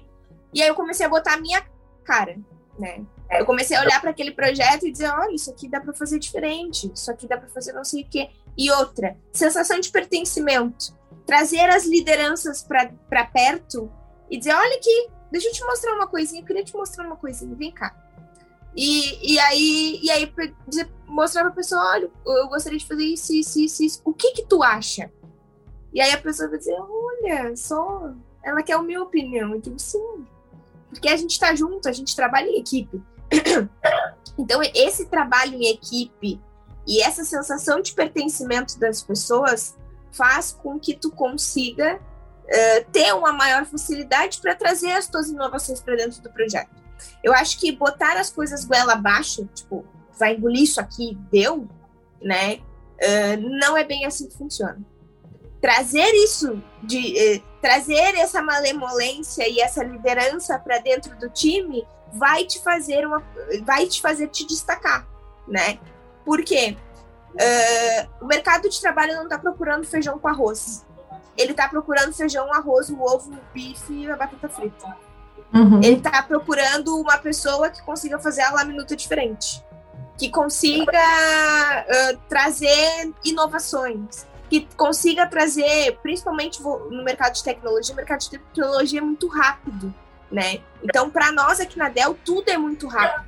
E 0.53 0.61
aí 0.61 0.67
eu 0.67 0.75
comecei 0.75 1.05
a 1.05 1.09
botar 1.09 1.33
a 1.33 1.41
minha 1.41 1.65
cara, 2.03 2.37
né? 2.79 3.03
Eu 3.31 3.45
comecei 3.45 3.75
a 3.75 3.81
olhar 3.81 3.99
para 3.99 4.11
aquele 4.11 4.31
projeto 4.31 4.85
e 4.85 4.91
dizer, 4.91 5.09
olha, 5.09 5.33
isso 5.33 5.49
aqui 5.49 5.67
dá 5.67 5.79
para 5.81 5.93
fazer 5.93 6.19
diferente, 6.19 6.91
isso 6.93 7.09
aqui 7.09 7.27
dá 7.27 7.37
para 7.37 7.49
fazer 7.49 7.73
não 7.73 7.83
sei 7.83 8.03
o 8.03 8.07
quê. 8.07 8.29
E 8.57 8.71
outra, 8.71 9.17
sensação 9.31 9.79
de 9.79 9.89
pertencimento. 9.89 10.95
Trazer 11.25 11.69
as 11.69 11.85
lideranças 11.85 12.61
para 12.61 13.25
perto 13.25 13.91
e 14.29 14.37
dizer, 14.37 14.53
olha 14.53 14.77
aqui, 14.77 15.09
deixa 15.33 15.47
eu 15.47 15.51
te 15.51 15.65
mostrar 15.65 15.95
uma 15.95 16.05
coisinha, 16.05 16.41
eu 16.41 16.45
queria 16.45 16.63
te 16.63 16.75
mostrar 16.75 17.07
uma 17.07 17.15
coisinha, 17.15 17.55
vem 17.55 17.71
cá. 17.71 17.91
E, 18.75 19.33
e 19.33 19.39
aí, 19.39 19.99
e 20.03 20.11
aí 20.11 20.31
mostrar 21.07 21.41
para 21.41 21.51
a 21.51 21.55
pessoa, 21.55 21.83
olha, 21.91 22.11
eu 22.23 22.47
gostaria 22.47 22.77
de 22.77 22.87
fazer 22.87 23.03
isso, 23.03 23.33
isso, 23.33 23.59
isso, 23.59 23.83
isso. 23.83 24.01
O 24.05 24.13
que 24.13 24.31
que 24.31 24.45
tu 24.45 24.61
acha? 24.61 25.11
E 25.91 25.99
aí 25.99 26.11
a 26.11 26.21
pessoa 26.21 26.49
vai 26.49 26.59
dizer, 26.59 26.75
olha, 26.79 27.55
só, 27.55 28.13
ela 28.43 28.61
quer 28.61 28.73
a 28.73 28.81
minha 28.83 29.01
opinião. 29.01 29.53
Eu 29.53 29.59
digo, 29.59 29.79
sim, 29.79 30.23
porque 30.87 31.09
a 31.09 31.17
gente 31.17 31.31
está 31.31 31.55
junto, 31.55 31.89
a 31.89 31.91
gente 31.91 32.15
trabalha 32.15 32.47
em 32.47 32.59
equipe. 32.59 33.01
Então, 34.35 34.61
esse 34.73 35.05
trabalho 35.05 35.53
em 35.53 35.67
equipe 35.67 36.41
e 36.87 37.03
essa 37.03 37.23
sensação 37.23 37.79
de 37.79 37.93
pertencimento 37.93 38.79
das 38.79 38.99
pessoas 38.99 39.77
faz 40.11 40.51
com 40.51 40.79
que 40.79 40.95
tu 40.95 41.11
consiga 41.11 42.01
uh, 42.53 42.91
ter 42.91 43.13
uma 43.13 43.33
maior 43.33 43.65
facilidade 43.65 44.39
para 44.39 44.55
trazer 44.55 44.91
as 44.91 45.07
tuas 45.07 45.29
inovações 45.29 45.81
para 45.81 45.95
dentro 45.95 46.21
do 46.21 46.29
projeto. 46.31 46.69
Eu 47.23 47.33
acho 47.33 47.59
que 47.59 47.71
botar 47.71 48.17
as 48.17 48.31
coisas 48.31 48.63
goela 48.63 48.93
abaixo, 48.93 49.49
tipo, 49.53 49.85
vai 50.17 50.35
engolir 50.35 50.63
isso 50.63 50.79
aqui, 50.79 51.17
deu, 51.31 51.67
né? 52.21 52.59
Uh, 53.01 53.59
não 53.59 53.75
é 53.75 53.83
bem 53.83 54.05
assim 54.05 54.27
que 54.27 54.37
funciona. 54.37 54.79
Trazer 55.59 56.11
isso, 56.15 56.61
de 56.81 57.15
uh, 57.39 57.43
trazer 57.61 58.15
essa 58.15 58.41
malemolência 58.41 59.47
e 59.49 59.59
essa 59.59 59.83
liderança 59.83 60.57
para 60.59 60.79
dentro 60.79 61.17
do 61.17 61.29
time 61.29 61.85
vai 62.13 62.45
te 62.45 62.61
fazer 62.61 63.05
uma, 63.07 63.23
vai 63.63 63.87
te 63.87 64.01
fazer 64.01 64.27
te 64.27 64.45
destacar, 64.45 65.07
né? 65.47 65.79
Por 66.23 66.43
quê? 66.43 66.77
Uh, 67.33 68.23
o 68.23 68.27
mercado 68.27 68.69
de 68.69 68.79
trabalho 68.79 69.15
não 69.15 69.23
está 69.23 69.39
procurando 69.39 69.85
feijão 69.85 70.19
com 70.19 70.27
arroz. 70.27 70.85
Ele 71.37 71.51
está 71.51 71.67
procurando 71.67 72.13
feijão, 72.13 72.51
arroz, 72.53 72.89
o 72.89 72.99
ovo, 73.01 73.31
o 73.31 73.39
bife 73.53 73.93
e 73.93 74.09
a 74.09 74.15
batata 74.15 74.49
frita. 74.49 74.95
Uhum. 75.53 75.77
Ele 75.83 75.97
está 75.97 76.21
procurando 76.23 76.99
uma 76.99 77.17
pessoa 77.17 77.69
que 77.69 77.81
consiga 77.83 78.19
fazer 78.19 78.41
a 78.41 78.51
lá 78.51 78.65
minuta 78.65 78.95
diferente, 78.95 79.63
que 80.17 80.29
consiga 80.29 80.91
uh, 80.91 82.17
trazer 82.27 83.13
inovações, 83.23 84.27
que 84.49 84.67
consiga 84.75 85.27
trazer, 85.27 85.97
principalmente 86.01 86.61
no 86.61 87.03
mercado 87.03 87.33
de 87.33 87.43
tecnologia, 87.43 87.93
o 87.93 87.95
mercado 87.95 88.19
de 88.19 88.29
tecnologia 88.31 88.99
é 88.99 89.03
muito 89.03 89.27
rápido 89.27 89.93
né? 90.33 90.61
Então, 90.83 91.11
para 91.11 91.31
nós 91.31 91.59
aqui 91.59 91.77
na 91.77 91.89
Dell, 91.89 92.17
tudo 92.25 92.49
é 92.49 92.57
muito 92.57 92.87
rápido. 92.87 93.23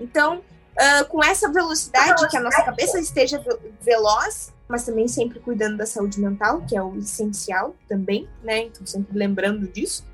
Então, 0.00 0.38
uh, 0.38 1.04
com 1.06 1.22
essa 1.22 1.52
velocidade, 1.52 2.26
que 2.28 2.36
a 2.36 2.40
nossa 2.40 2.62
cabeça 2.62 2.98
esteja 2.98 3.44
veloz, 3.82 4.52
mas 4.68 4.84
também 4.84 5.06
sempre 5.06 5.40
cuidando 5.40 5.76
da 5.76 5.86
saúde 5.86 6.20
mental, 6.20 6.62
que 6.66 6.76
é 6.76 6.82
o 6.82 6.96
essencial 6.96 7.76
também, 7.88 8.28
né? 8.42 8.64
Então, 8.64 8.86
sempre 8.86 9.16
lembrando 9.16 9.66
disso. 9.68 10.04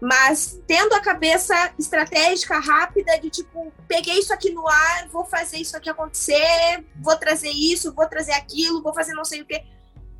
Mas 0.00 0.60
tendo 0.66 0.92
a 0.94 1.00
cabeça 1.00 1.72
estratégica, 1.78 2.58
rápida, 2.58 3.18
de 3.18 3.30
tipo, 3.30 3.72
peguei 3.88 4.18
isso 4.18 4.34
aqui 4.34 4.50
no 4.50 4.68
ar, 4.68 5.08
vou 5.08 5.24
fazer 5.24 5.56
isso 5.56 5.76
aqui 5.76 5.88
acontecer, 5.88 6.84
vou 7.00 7.16
trazer 7.16 7.50
isso, 7.50 7.94
vou 7.94 8.06
trazer 8.06 8.32
aquilo, 8.32 8.82
vou 8.82 8.92
fazer 8.92 9.14
não 9.14 9.24
sei 9.24 9.40
o 9.40 9.46
quê. 9.46 9.62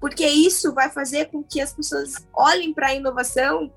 Porque 0.00 0.26
isso 0.26 0.72
vai 0.72 0.90
fazer 0.90 1.26
com 1.26 1.42
que 1.42 1.60
as 1.60 1.72
pessoas 1.72 2.14
olhem 2.32 2.72
para 2.72 2.88
a 2.88 2.94
inovação 2.94 3.70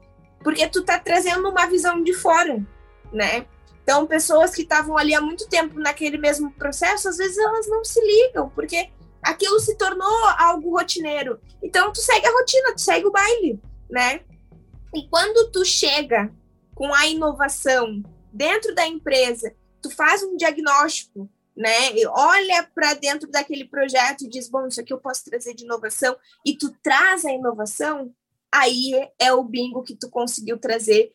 porque 0.44 0.68
tu 0.68 0.84
tá 0.84 1.00
trazendo 1.00 1.50
uma 1.50 1.66
visão 1.68 2.02
de 2.02 2.14
fora, 2.14 2.66
né? 3.12 3.46
Então, 3.84 4.06
pessoas 4.06 4.54
que 4.54 4.64
estavam 4.64 4.98
ali 4.98 5.14
há 5.16 5.22
muito 5.22 5.48
tempo 5.48 5.80
naquele 5.80 6.18
mesmo 6.18 6.52
processo, 6.52 7.08
às 7.08 7.18
vezes 7.18 7.38
elas 7.38 7.68
não 7.68 7.84
se 7.84 8.00
ligam, 8.02 8.50
porque 8.50 8.90
aquilo 9.22 9.60
se 9.60 9.78
tornou 9.78 10.26
algo 10.38 10.78
rotineiro. 10.78 11.40
Então, 11.62 11.92
tu 11.92 12.00
segue 12.00 12.26
a 12.26 12.32
rotina, 12.32 12.74
tu 12.74 12.82
segue 12.82 13.06
o 13.06 13.12
baile, 13.12 13.60
né? 13.90 14.22
E 14.94 15.08
quando 15.10 15.52
tu 15.52 15.66
chega 15.66 16.32
com 16.74 16.94
a 16.94 17.08
inovação 17.08 18.04
dentro 18.32 18.74
da 18.74 18.86
empresa, 18.88 19.54
tu 19.82 19.90
faz 19.90 20.24
um 20.24 20.36
diagnóstico, 20.36 21.30
né? 21.56 21.94
E 21.94 22.06
olha 22.06 22.70
para 22.74 22.94
dentro 22.94 23.30
daquele 23.30 23.66
projeto 23.66 24.24
e 24.24 24.30
diz, 24.30 24.48
bom, 24.50 24.68
isso 24.68 24.80
aqui 24.80 24.94
eu 24.94 25.00
posso 25.00 25.26
trazer 25.26 25.54
de 25.56 25.64
inovação, 25.64 26.16
e 26.46 26.56
tu 26.56 26.72
traz 26.84 27.26
a 27.26 27.32
inovação, 27.32 28.14
aí 28.52 29.10
é 29.20 29.34
o 29.34 29.44
bingo 29.44 29.84
que 29.84 29.96
tu 29.96 30.10
conseguiu 30.10 30.58
trazer 30.58 31.12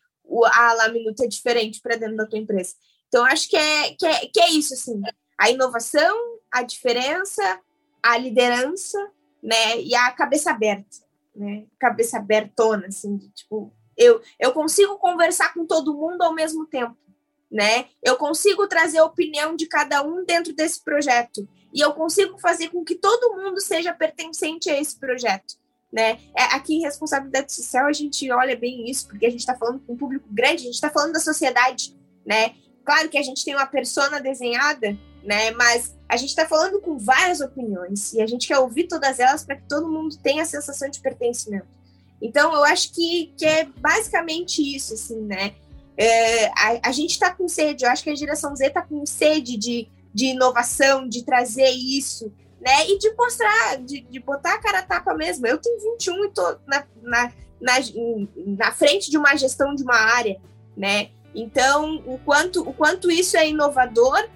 a 0.53 0.73
La 0.73 0.89
Minuta 0.89 1.27
diferente 1.27 1.81
para 1.81 1.95
dentro 1.95 2.17
da 2.17 2.25
tua 2.25 2.39
empresa. 2.39 2.75
Então, 3.07 3.25
acho 3.25 3.47
que 3.49 3.55
é, 3.55 3.93
que, 3.93 4.05
é, 4.05 4.27
que 4.27 4.39
é 4.39 4.49
isso, 4.49 4.73
assim, 4.73 5.01
a 5.37 5.49
inovação, 5.49 6.17
a 6.51 6.63
diferença, 6.63 7.59
a 8.03 8.17
liderança, 8.17 8.99
né, 9.41 9.79
e 9.79 9.95
a 9.95 10.11
cabeça 10.11 10.51
aberta, 10.51 10.97
né, 11.35 11.65
cabeça 11.79 12.17
abertona, 12.17 12.87
assim, 12.87 13.17
de, 13.17 13.29
tipo, 13.29 13.73
eu, 13.97 14.21
eu 14.39 14.51
consigo 14.51 14.97
conversar 14.97 15.53
com 15.53 15.65
todo 15.65 15.93
mundo 15.93 16.21
ao 16.21 16.33
mesmo 16.33 16.65
tempo, 16.65 16.97
né, 17.49 17.85
eu 18.03 18.17
consigo 18.17 18.67
trazer 18.67 18.99
a 18.99 19.05
opinião 19.05 19.55
de 19.55 19.65
cada 19.67 20.03
um 20.03 20.25
dentro 20.25 20.53
desse 20.53 20.83
projeto, 20.83 21.47
e 21.73 21.79
eu 21.81 21.93
consigo 21.93 22.37
fazer 22.37 22.69
com 22.69 22.83
que 22.83 22.95
todo 22.95 23.35
mundo 23.35 23.59
seja 23.59 23.93
pertencente 23.93 24.69
a 24.69 24.79
esse 24.79 24.99
projeto 24.99 25.55
né? 25.93 26.17
É, 26.35 26.43
aqui 26.55 26.73
em 26.73 26.81
responsabilidade 26.81 27.53
social 27.53 27.85
a 27.85 27.93
gente 27.93 28.29
olha 28.31 28.55
bem 28.55 28.89
isso, 28.89 29.07
porque 29.07 29.27
a 29.27 29.29
gente 29.29 29.41
está 29.41 29.55
falando 29.55 29.79
com 29.81 29.93
um 29.93 29.97
público 29.97 30.27
grande, 30.31 30.63
a 30.63 30.65
gente 30.65 30.73
está 30.73 30.89
falando 30.89 31.13
da 31.13 31.19
sociedade, 31.19 31.95
né? 32.25 32.55
Claro 32.83 33.07
que 33.09 33.17
a 33.17 33.21
gente 33.21 33.45
tem 33.45 33.53
uma 33.53 33.67
persona 33.67 34.19
desenhada, 34.19 34.97
né? 35.23 35.51
Mas 35.51 35.95
a 36.13 36.17
gente 36.17 36.29
está 36.29 36.47
falando 36.47 36.79
com 36.79 36.97
várias 36.99 37.41
opiniões 37.41 38.13
e 38.13 38.21
a 38.21 38.27
gente 38.27 38.47
quer 38.47 38.59
ouvir 38.59 38.87
todas 38.87 39.19
elas 39.19 39.43
para 39.43 39.55
que 39.55 39.67
todo 39.67 39.89
mundo 39.89 40.15
tenha 40.17 40.43
a 40.43 40.45
sensação 40.45 40.87
de 40.87 40.99
pertencimento. 40.99 41.65
Então, 42.21 42.53
eu 42.53 42.63
acho 42.63 42.93
que, 42.93 43.33
que 43.35 43.43
é 43.43 43.65
basicamente 43.65 44.61
isso, 44.61 44.93
assim, 44.93 45.19
né? 45.21 45.55
É, 45.97 46.45
a, 46.49 46.89
a, 46.89 46.91
gente 46.91 47.11
está 47.11 47.33
com 47.33 47.47
sede, 47.47 47.83
eu 47.83 47.89
acho 47.89 48.03
que 48.03 48.11
a 48.11 48.15
geração 48.15 48.55
Z 48.55 48.67
está 48.67 48.81
com 48.83 49.03
sede 49.07 49.57
de, 49.57 49.87
de 50.13 50.27
inovação, 50.27 51.09
de 51.09 51.23
trazer 51.23 51.69
isso, 51.69 52.31
né? 52.61 52.87
E 52.87 52.99
de 52.99 53.11
mostrar, 53.15 53.77
de, 53.77 54.01
de 54.01 54.19
botar 54.19 54.53
a 54.53 54.59
cara 54.59 54.79
a 54.79 54.83
tapa 54.83 55.15
mesmo. 55.15 55.47
Eu 55.47 55.57
tenho 55.57 55.79
21 55.97 56.25
e 56.25 56.29
tô 56.29 56.57
na, 56.67 56.85
na, 57.01 57.31
na, 57.59 57.73
na 58.37 58.71
frente 58.71 59.09
de 59.09 59.17
uma 59.17 59.35
gestão 59.35 59.73
de 59.73 59.81
uma 59.81 59.97
área, 59.97 60.39
né? 60.77 61.09
Então, 61.33 62.03
o 62.05 62.19
quanto, 62.19 62.61
o 62.61 62.71
quanto 62.71 63.09
isso 63.09 63.35
é 63.35 63.49
inovador 63.49 64.29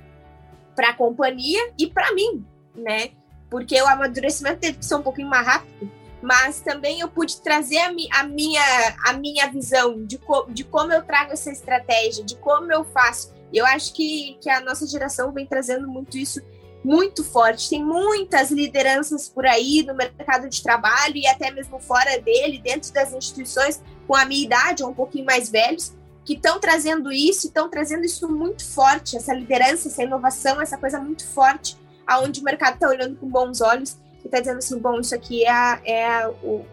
para 0.77 0.89
a 0.89 0.93
companhia 0.93 1.71
e 1.77 1.87
para 1.87 2.13
mim, 2.13 2.45
né? 2.75 3.09
Porque 3.49 3.81
o 3.81 3.87
amadurecimento 3.87 4.59
teve 4.59 4.77
que 4.77 4.85
ser 4.85 4.93
um 4.93 5.01
pouquinho 5.01 5.27
mais 5.27 5.45
rápido, 5.45 5.91
mas 6.21 6.61
também 6.61 6.99
eu 6.99 7.07
pude 7.07 7.41
trazer 7.41 7.79
a, 7.79 7.91
mi, 7.91 8.07
a 8.13 8.23
minha, 8.23 8.61
a 9.03 9.13
minha 9.13 9.47
visão 9.47 10.05
de, 10.05 10.19
co, 10.19 10.45
de 10.49 10.63
como 10.63 10.93
eu 10.93 11.03
trago 11.03 11.33
essa 11.33 11.51
estratégia, 11.51 12.23
de 12.23 12.35
como 12.35 12.71
eu 12.71 12.85
faço. 12.85 13.33
Eu 13.51 13.65
acho 13.65 13.91
que, 13.93 14.37
que 14.39 14.49
a 14.51 14.61
nossa 14.61 14.85
geração 14.85 15.31
vem 15.31 15.47
trazendo 15.47 15.87
muito 15.87 16.15
isso 16.15 16.39
muito 16.83 17.23
forte. 17.23 17.69
Tem 17.69 17.83
muitas 17.83 18.51
lideranças 18.51 19.27
por 19.27 19.45
aí 19.45 19.83
no 19.83 19.95
mercado 19.95 20.47
de 20.47 20.61
trabalho 20.61 21.17
e 21.17 21.27
até 21.27 21.51
mesmo 21.51 21.79
fora 21.79 22.19
dele, 22.21 22.61
dentro 22.63 22.93
das 22.93 23.11
instituições, 23.13 23.81
com 24.07 24.15
a 24.15 24.25
minha 24.25 24.45
idade 24.45 24.83
ou 24.83 24.89
um 24.89 24.93
pouquinho 24.93 25.25
mais 25.25 25.49
velhos, 25.49 25.93
que 26.27 26.33
estão 26.33 26.59
trazendo 26.59 27.09
isso, 27.09 27.47
estão 27.47 27.69
trazendo 27.69 28.03
isso 28.03 28.27
muito 28.27 28.65
forte, 28.65 29.15
essa 29.15 29.33
liderança, 29.33 29.87
essa 29.87 30.03
inovação, 30.03 30.59
essa 30.59 30.77
coisa 30.77 30.99
muito 30.99 31.25
forte, 31.25 31.77
aonde 32.05 32.41
o 32.41 32.43
mercado 32.43 32.73
está 32.73 32.89
olhando 32.89 33.15
com 33.15 33.29
bons 33.29 33.61
olhos 33.61 33.97
e 34.21 34.25
está 34.25 34.41
dizendo 34.41 34.57
assim, 34.57 34.77
bom, 34.77 34.99
isso 34.99 35.15
aqui 35.15 35.45
é, 35.45 35.49
a, 35.49 35.81
é 35.85 36.05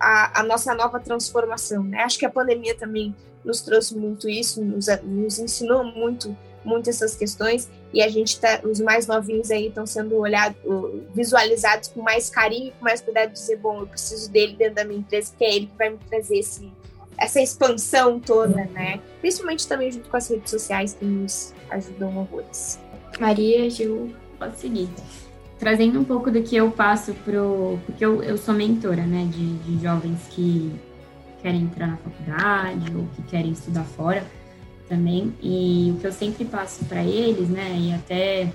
a, 0.00 0.40
a, 0.40 0.42
nossa 0.42 0.74
nova 0.74 0.98
transformação. 0.98 1.84
Né? 1.84 2.02
Acho 2.02 2.18
que 2.18 2.26
a 2.26 2.30
pandemia 2.30 2.76
também 2.76 3.14
nos 3.44 3.60
trouxe 3.60 3.96
muito 3.96 4.28
isso, 4.28 4.60
nos, 4.60 4.86
nos 5.04 5.38
ensinou 5.38 5.84
muito 5.84 6.36
muito 6.64 6.88
essas 6.88 7.14
questões 7.14 7.70
e 7.92 8.02
a 8.02 8.08
gente 8.08 8.40
tá, 8.40 8.60
os 8.64 8.80
mais 8.80 9.06
novinhos 9.06 9.50
aí 9.50 9.66
estão 9.66 9.86
sendo 9.86 10.16
olhados, 10.16 10.56
visualizados 11.14 11.90
com 11.90 12.00
mais 12.00 12.30
carinho, 12.30 12.72
com 12.72 12.84
mais 12.84 13.02
cuidado 13.02 13.28
de 13.28 13.34
dizer, 13.34 13.58
bom, 13.58 13.80
eu 13.80 13.86
preciso 13.86 14.32
dele 14.32 14.56
dentro 14.56 14.76
da 14.76 14.84
minha 14.84 14.98
empresa, 14.98 15.30
que 15.36 15.44
é 15.44 15.54
ele 15.54 15.66
que 15.66 15.76
vai 15.76 15.90
me 15.90 15.98
trazer 15.98 16.38
esse, 16.38 16.72
essa 17.18 17.40
expansão 17.40 18.18
toda, 18.20 18.64
né? 18.72 19.00
Principalmente 19.20 19.66
também 19.66 19.90
junto 19.90 20.08
com 20.08 20.16
as 20.16 20.28
redes 20.28 20.50
sociais 20.50 20.94
que 20.94 21.04
nos 21.04 21.54
ajudam 21.70 22.16
horrores. 22.18 22.78
Maria, 23.20 23.68
Gil, 23.70 24.14
pode 24.38 24.58
seguir. 24.58 24.88
Trazendo 25.58 26.00
um 26.00 26.04
pouco 26.04 26.30
do 26.30 26.42
que 26.42 26.56
eu 26.56 26.70
passo 26.70 27.14
pro. 27.24 27.78
Porque 27.86 28.04
eu, 28.04 28.22
eu 28.22 28.36
sou 28.36 28.54
mentora, 28.54 29.02
né, 29.02 29.28
de, 29.30 29.56
de 29.58 29.82
jovens 29.82 30.18
que 30.30 30.72
querem 31.40 31.62
entrar 31.62 31.88
na 31.88 31.96
faculdade 31.96 32.96
ou 32.96 33.06
que 33.14 33.22
querem 33.22 33.52
estudar 33.52 33.84
fora 33.84 34.24
também. 34.88 35.32
E 35.42 35.92
o 35.94 36.00
que 36.00 36.06
eu 36.06 36.12
sempre 36.12 36.44
passo 36.44 36.84
para 36.86 37.02
eles, 37.02 37.48
né, 37.48 37.76
e 37.78 37.92
até 37.92 38.52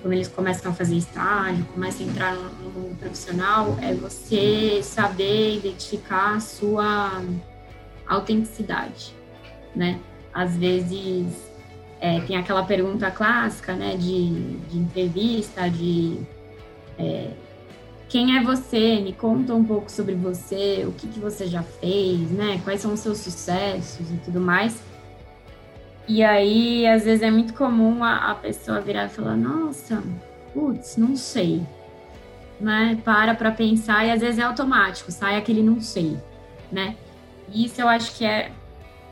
quando 0.00 0.14
eles 0.14 0.28
começam 0.28 0.70
a 0.70 0.74
fazer 0.74 0.96
estágio, 0.96 1.64
começam 1.74 2.06
a 2.06 2.10
entrar 2.10 2.34
no, 2.34 2.42
no 2.42 2.70
mundo 2.70 2.98
profissional, 2.98 3.76
é 3.82 3.92
você 3.94 4.80
saber 4.82 5.56
identificar 5.56 6.36
a 6.36 6.40
sua 6.40 7.22
autenticidade, 8.06 9.14
né? 9.74 10.00
Às 10.32 10.56
vezes 10.56 11.50
é, 12.00 12.20
tem 12.20 12.36
aquela 12.36 12.64
pergunta 12.64 13.10
clássica, 13.10 13.74
né, 13.74 13.96
de, 13.96 14.56
de 14.68 14.78
entrevista, 14.78 15.68
de 15.70 16.18
é, 16.98 17.30
quem 18.12 18.36
é 18.36 18.42
você? 18.42 19.00
Me 19.00 19.14
conta 19.14 19.54
um 19.54 19.64
pouco 19.64 19.90
sobre 19.90 20.14
você, 20.14 20.84
o 20.86 20.92
que, 20.92 21.06
que 21.08 21.18
você 21.18 21.46
já 21.46 21.62
fez, 21.62 22.30
né? 22.30 22.60
Quais 22.62 22.82
são 22.82 22.92
os 22.92 23.00
seus 23.00 23.16
sucessos 23.16 24.10
e 24.10 24.16
tudo 24.18 24.38
mais. 24.38 24.82
E 26.06 26.22
aí, 26.22 26.86
às 26.86 27.04
vezes 27.04 27.22
é 27.22 27.30
muito 27.30 27.54
comum 27.54 28.04
a, 28.04 28.32
a 28.32 28.34
pessoa 28.34 28.82
virar 28.82 29.06
e 29.06 29.08
falar, 29.08 29.34
nossa, 29.34 30.02
putz, 30.52 30.98
não 30.98 31.16
sei. 31.16 31.62
Né? 32.60 33.00
Para 33.02 33.34
para 33.34 33.50
pensar 33.50 34.04
e 34.04 34.10
às 34.10 34.20
vezes 34.20 34.38
é 34.38 34.42
automático, 34.42 35.10
sai 35.10 35.36
aquele 35.38 35.62
não 35.62 35.80
sei, 35.80 36.18
né? 36.70 36.96
Isso 37.52 37.80
eu 37.80 37.88
acho 37.88 38.16
que 38.16 38.24
é, 38.24 38.52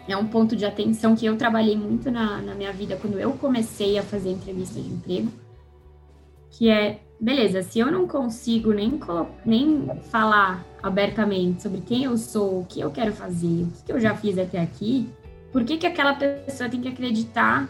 é 0.09 0.17
um 0.17 0.27
ponto 0.27 0.57
de 0.57 0.65
atenção 0.65 1.15
que 1.15 1.27
eu 1.27 1.37
trabalhei 1.37 1.77
muito 1.77 2.11
na, 2.11 2.39
na 2.39 2.55
minha 2.55 2.73
vida 2.73 2.97
quando 2.97 3.19
eu 3.19 3.33
comecei 3.33 3.99
a 3.99 4.03
fazer 4.03 4.31
entrevista 4.31 4.81
de 4.81 4.89
emprego, 4.89 5.31
que 6.51 6.69
é, 6.69 7.01
beleza, 7.21 7.63
se 7.63 7.79
eu 7.79 7.91
não 7.91 8.09
consigo 8.09 8.73
nem, 8.73 8.99
nem 9.45 9.89
falar 10.11 10.65
abertamente 10.83 11.63
sobre 11.63 11.81
quem 11.81 12.05
eu 12.05 12.17
sou, 12.17 12.61
o 12.61 12.65
que 12.65 12.81
eu 12.81 12.91
quero 12.91 13.13
fazer, 13.13 13.65
o 13.65 13.85
que 13.85 13.93
eu 13.93 14.01
já 14.01 14.15
fiz 14.15 14.39
até 14.39 14.61
aqui, 14.61 15.09
por 15.53 15.65
que, 15.65 15.77
que 15.77 15.87
aquela 15.87 16.15
pessoa 16.15 16.69
tem 16.69 16.81
que 16.81 16.89
acreditar, 16.89 17.69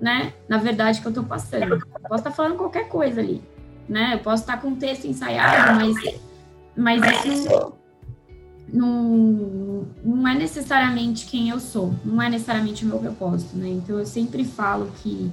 né, 0.00 0.32
na 0.48 0.58
verdade 0.58 1.00
que 1.00 1.06
eu 1.06 1.10
estou 1.10 1.24
passando? 1.24 1.74
Eu 1.74 1.80
posso 2.08 2.20
estar 2.20 2.30
falando 2.30 2.56
qualquer 2.56 2.88
coisa 2.88 3.20
ali, 3.20 3.42
né? 3.88 4.14
Eu 4.14 4.18
posso 4.18 4.42
estar 4.42 4.60
com 4.60 4.68
um 4.68 4.76
texto 4.76 5.06
ensaiado, 5.06 5.76
mas, 5.76 6.20
mas 6.76 7.24
isso 7.24 7.72
não, 8.72 9.86
não 10.04 10.28
é 10.28 10.34
necessariamente 10.34 11.26
quem 11.26 11.50
eu 11.50 11.60
sou, 11.60 11.94
não 12.04 12.20
é 12.20 12.28
necessariamente 12.28 12.84
o 12.84 12.88
meu 12.88 12.98
propósito, 12.98 13.56
né? 13.56 13.68
Então 13.68 13.98
eu 13.98 14.06
sempre 14.06 14.44
falo 14.44 14.90
que 15.02 15.30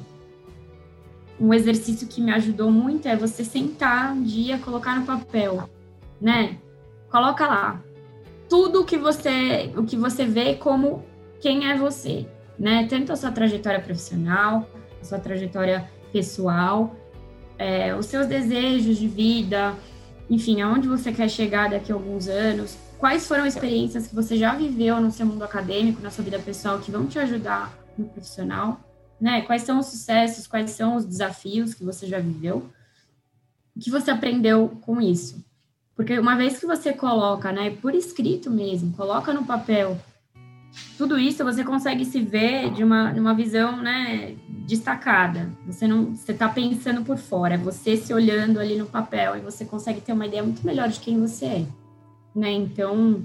um 1.40 1.54
exercício 1.54 2.08
que 2.08 2.22
me 2.22 2.32
ajudou 2.32 2.72
muito 2.72 3.08
é 3.08 3.16
você 3.16 3.44
sentar 3.44 4.14
um 4.14 4.24
dia, 4.24 4.60
colocar 4.60 5.00
no 5.00 5.06
papel, 5.06 5.68
né? 6.22 6.58
Coloca 7.10 7.48
lá 7.48 7.82
tudo 8.48 8.82
o 8.82 8.86
que 8.86 8.98
você, 8.98 9.72
o 9.76 9.84
que 9.84 9.98
você 9.98 10.26
vê 10.26 10.56
como 10.56 11.04
quem 11.42 11.70
é 11.70 11.78
você, 11.78 12.28
né? 12.58 12.86
Tanto 12.88 13.12
a 13.12 13.16
sua 13.16 13.32
trajetória 13.32 13.80
profissional, 13.80 14.70
a 15.02 15.04
sua 15.04 15.20
trajetória 15.20 15.90
pessoal, 16.12 16.96
é, 17.58 17.96
os 17.96 18.06
seus 18.06 18.28
desejos 18.28 18.98
de 18.98 19.08
vida, 19.08 19.74
enfim, 20.30 20.62
aonde 20.62 20.88
você 20.88 21.12
quer 21.12 21.30
chegar 21.30 21.70
daqui 21.70 21.92
a 21.92 21.96
alguns 21.96 22.28
anos, 22.28 22.78
quais 23.04 23.28
foram 23.28 23.46
experiências 23.46 24.08
que 24.08 24.16
você 24.16 24.38
já 24.38 24.56
viveu 24.56 25.02
no 25.02 25.12
seu 25.12 25.26
mundo 25.26 25.44
acadêmico, 25.44 26.02
na 26.02 26.10
sua 26.10 26.24
vida 26.24 26.40
pessoal, 26.40 26.80
que 26.80 26.90
vão 26.90 27.06
te 27.06 27.20
ajudar 27.20 27.78
no 27.98 28.06
profissional, 28.06 28.80
né? 29.20 29.42
Quais 29.42 29.64
são 29.64 29.78
os 29.80 29.88
sucessos, 29.88 30.48
quais 30.48 30.72
são 30.72 30.96
os 30.96 31.04
desafios 31.04 31.74
que 31.74 31.84
você 31.84 32.08
já 32.08 32.18
viveu, 32.20 32.70
o 33.76 33.80
que 33.82 33.92
você 33.92 34.10
aprendeu 34.10 34.80
com 34.84 35.02
isso? 35.02 35.44
Porque 35.98 36.18
uma 36.18 36.38
vez 36.38 36.58
que 36.58 36.66
você 36.66 36.94
coloca, 36.94 37.52
né, 37.52 37.72
por 37.72 37.94
escrito 37.94 38.50
mesmo, 38.50 38.94
coloca 38.94 39.34
no 39.34 39.44
papel 39.44 40.00
tudo 40.98 41.20
isso 41.20 41.44
você 41.44 41.62
consegue 41.62 42.06
se 42.06 42.22
ver 42.22 42.72
de 42.72 42.86
uma, 42.86 43.12
uma 43.12 43.34
visão 43.34 43.82
né, 43.82 44.34
destacada. 44.66 45.52
Você 45.68 45.86
não 45.86 46.16
você 46.16 46.32
está 46.32 46.48
pensando 46.48 47.04
por 47.04 47.18
fora, 47.18 47.56
é 47.56 47.58
você 47.58 47.98
se 47.98 48.14
olhando 48.14 48.62
ali 48.62 48.78
no 48.78 48.86
papel 48.86 49.36
e 49.36 49.42
você 49.42 49.66
consegue 49.66 50.00
ter 50.00 50.14
uma 50.14 50.26
ideia 50.26 50.42
muito 50.42 50.66
melhor 50.66 50.88
de 50.88 51.02
quem 51.02 51.20
você 51.20 51.46
é. 51.46 51.83
Né? 52.36 52.52
Então, 52.52 53.24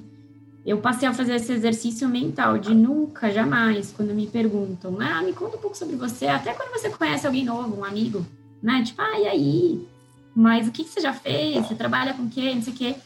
eu 0.67 0.79
passei 0.79 1.09
a 1.09 1.15
fazer 1.15 1.37
esse 1.37 1.53
exercício 1.53 2.09
mental 2.09 2.59
de 2.59 2.75
nunca, 2.75 3.31
jamais, 3.33 3.93
quando 3.97 4.15
me 4.15 4.27
perguntam, 4.27 4.99
ah, 5.01 5.23
me 5.23 5.33
conta 5.33 5.57
um 5.57 5.61
pouco 5.61 5.77
sobre 5.77 5.97
você, 5.97 6.27
até 6.27 6.53
quando 6.53 6.71
você 6.71 6.91
conhece 6.91 7.27
alguém 7.27 7.45
novo, 7.45 7.81
um 7.81 7.85
amigo, 7.85 8.27
né? 8.63 8.83
Tipo, 8.83 9.01
ah, 9.01 9.19
e 9.19 9.27
aí? 9.27 9.89
Mas 10.35 10.69
o 10.69 10.71
que, 10.71 10.85
você 10.85 11.01
já 11.01 11.13
fez? 11.13 11.67
Você 11.67 11.75
trabalha 11.75 12.13
com 12.13 12.23
o? 12.23 12.27
Não 12.27 12.63
sei 12.63 12.73
o 12.73 12.77
quê. 12.77 12.97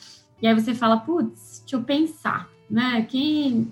E 0.40 0.46
aí 0.46 0.54
você 0.54 0.74
fala, 0.74 0.96
putz, 0.96 1.60
deixa 1.60 1.76
eu 1.76 1.82
pensar, 1.82 2.48
né? 2.68 3.02
Que 3.02 3.66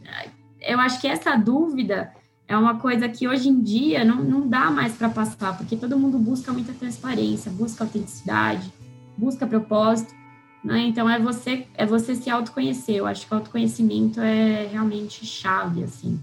eu 0.61 0.79
acho 0.79 1.01
que 1.01 1.09
essa 1.09 1.35
dúvida 1.37 2.13
é 2.47 2.57
uma 2.57 2.79
coisa 2.79 3.09
que 3.09 3.27
hoje 3.27 3.49
em 3.49 3.61
dia 3.61 4.05
não, 4.05 4.23
não 4.23 4.49
dá 4.49 4.71
mais 4.71 4.95
para 4.95 5.09
passar, 5.09 5.57
porque 5.57 5.77
todo 5.77 5.99
mundo 5.99 6.19
busca 6.19 6.53
muita 6.53 6.73
transparência, 6.73 7.51
busca 7.51 7.85
autenticidade, 7.85 8.73
busca 9.17 9.47
propósito, 9.47 10.15
né? 10.63 10.81
Então 10.81 11.09
é 11.09 11.19
você 11.19 11.67
é 11.75 11.87
você 11.87 12.15
se 12.15 12.31
autoconhecer. 12.31 12.97
Eu 12.97 13.07
acho 13.07 13.27
que 13.27 13.33
o 13.33 13.37
autoconhecimento 13.37 14.21
é 14.21 14.67
realmente 14.67 15.25
chave, 15.27 15.85
assim. 15.85 16.21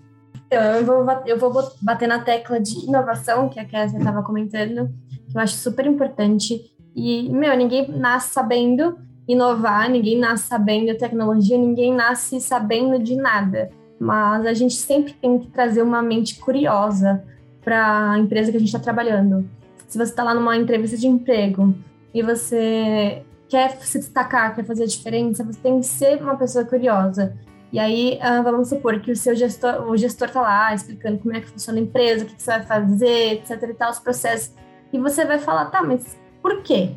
Então, 0.47 0.62
eu 0.62 0.86
vou, 0.86 1.06
eu 1.26 1.38
vou 1.38 1.71
bater 1.82 2.08
na 2.08 2.19
tecla 2.19 2.60
de 2.60 2.86
inovação, 2.86 3.50
que 3.50 3.60
a 3.60 3.65
Kézia 3.65 4.00
estava 4.00 4.23
comentando, 4.23 4.89
que 5.30 5.38
eu 5.38 5.41
acho 5.41 5.56
super 5.56 5.86
importante. 5.86 6.71
E, 6.95 7.30
meu, 7.30 7.56
ninguém 7.58 7.89
nasce 7.89 8.34
sabendo 8.34 8.97
inovar, 9.28 9.89
ninguém 9.89 10.17
nasce 10.17 10.47
sabendo 10.47 10.97
tecnologia, 10.97 11.58
ninguém 11.58 11.93
nasce 11.93 12.39
sabendo 12.39 12.97
de 12.97 13.15
nada 13.17 13.69
mas 14.00 14.45
a 14.45 14.54
gente 14.54 14.76
sempre 14.76 15.13
tem 15.13 15.39
que 15.39 15.47
trazer 15.47 15.82
uma 15.82 16.02
mente 16.02 16.39
curiosa 16.39 17.23
para 17.63 18.12
a 18.12 18.19
empresa 18.19 18.52
que 18.52 18.58
a 18.58 18.60
gente 18.60 18.69
está 18.69 18.80
trabalhando. 18.80 19.50
Se 19.88 19.97
você 19.97 20.12
está 20.12 20.23
lá 20.23 20.34
numa 20.34 20.56
entrevista 20.56 20.97
de 20.97 21.08
emprego 21.08 21.73
e 22.13 22.21
você 22.21 23.23
quer 23.49 23.77
se 23.81 23.99
destacar, 23.99 24.55
quer 24.55 24.65
fazer 24.65 24.83
a 24.83 24.88
diferença, 24.88 25.43
você 25.43 25.60
tem 25.60 25.79
que 25.79 25.86
ser 25.86 26.21
uma 26.21 26.36
pessoa 26.36 26.65
curiosa. 26.65 27.38
E 27.71 27.79
aí, 27.79 28.17
ah, 28.21 28.41
vamos 28.41 28.69
supor 28.69 28.99
que 29.01 29.12
o 29.12 29.15
seu 29.15 29.36
gestor, 29.36 29.89
o 29.89 29.97
gestor 29.97 30.29
está 30.29 30.41
lá 30.41 30.73
explicando 30.73 31.19
como 31.19 31.36
é 31.36 31.41
que 31.41 31.47
funciona 31.47 31.79
a 31.79 31.81
empresa, 31.81 32.23
o 32.23 32.27
que 32.27 32.41
você 32.41 32.51
vai 32.51 32.63
fazer, 32.63 33.33
etc 33.33 33.63
e 33.63 33.73
tal, 33.73 33.91
os 33.91 33.99
processos. 33.99 34.53
E 34.91 34.99
você 34.99 35.25
vai 35.25 35.38
falar, 35.38 35.65
tá, 35.65 35.83
mas 35.83 36.17
por 36.41 36.62
quê? 36.62 36.95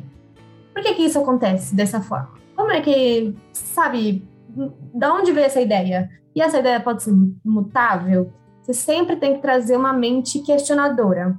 Por 0.73 0.81
que 0.81 0.93
que 0.93 1.03
isso 1.03 1.19
acontece 1.19 1.75
dessa 1.75 1.99
forma? 2.01 2.31
Como 2.55 2.71
é 2.71 2.79
que, 2.79 3.35
sabe, 3.51 4.25
da 4.93 5.13
onde 5.13 5.31
veio 5.33 5.45
essa 5.45 5.59
ideia? 5.59 6.09
e 6.35 6.41
essa 6.41 6.59
ideia 6.59 6.79
pode 6.79 7.03
ser 7.03 7.13
mutável, 7.43 8.31
você 8.61 8.73
sempre 8.73 9.15
tem 9.15 9.35
que 9.35 9.41
trazer 9.41 9.75
uma 9.75 9.93
mente 9.93 10.39
questionadora 10.39 11.37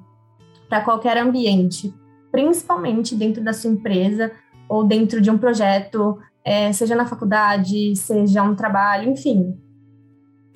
para 0.68 0.83
qualquer 0.83 1.16
ambiente, 1.16 1.94
principalmente 2.31 3.14
dentro 3.14 3.42
da 3.42 3.53
sua 3.53 3.70
empresa 3.70 4.33
ou 4.72 4.82
dentro 4.85 5.20
de 5.20 5.30
um 5.30 5.37
projeto, 5.37 6.18
é, 6.42 6.72
seja 6.72 6.96
na 6.96 7.04
faculdade, 7.04 7.94
seja 7.94 8.42
um 8.42 8.54
trabalho, 8.54 9.11
enfim. 9.11 9.54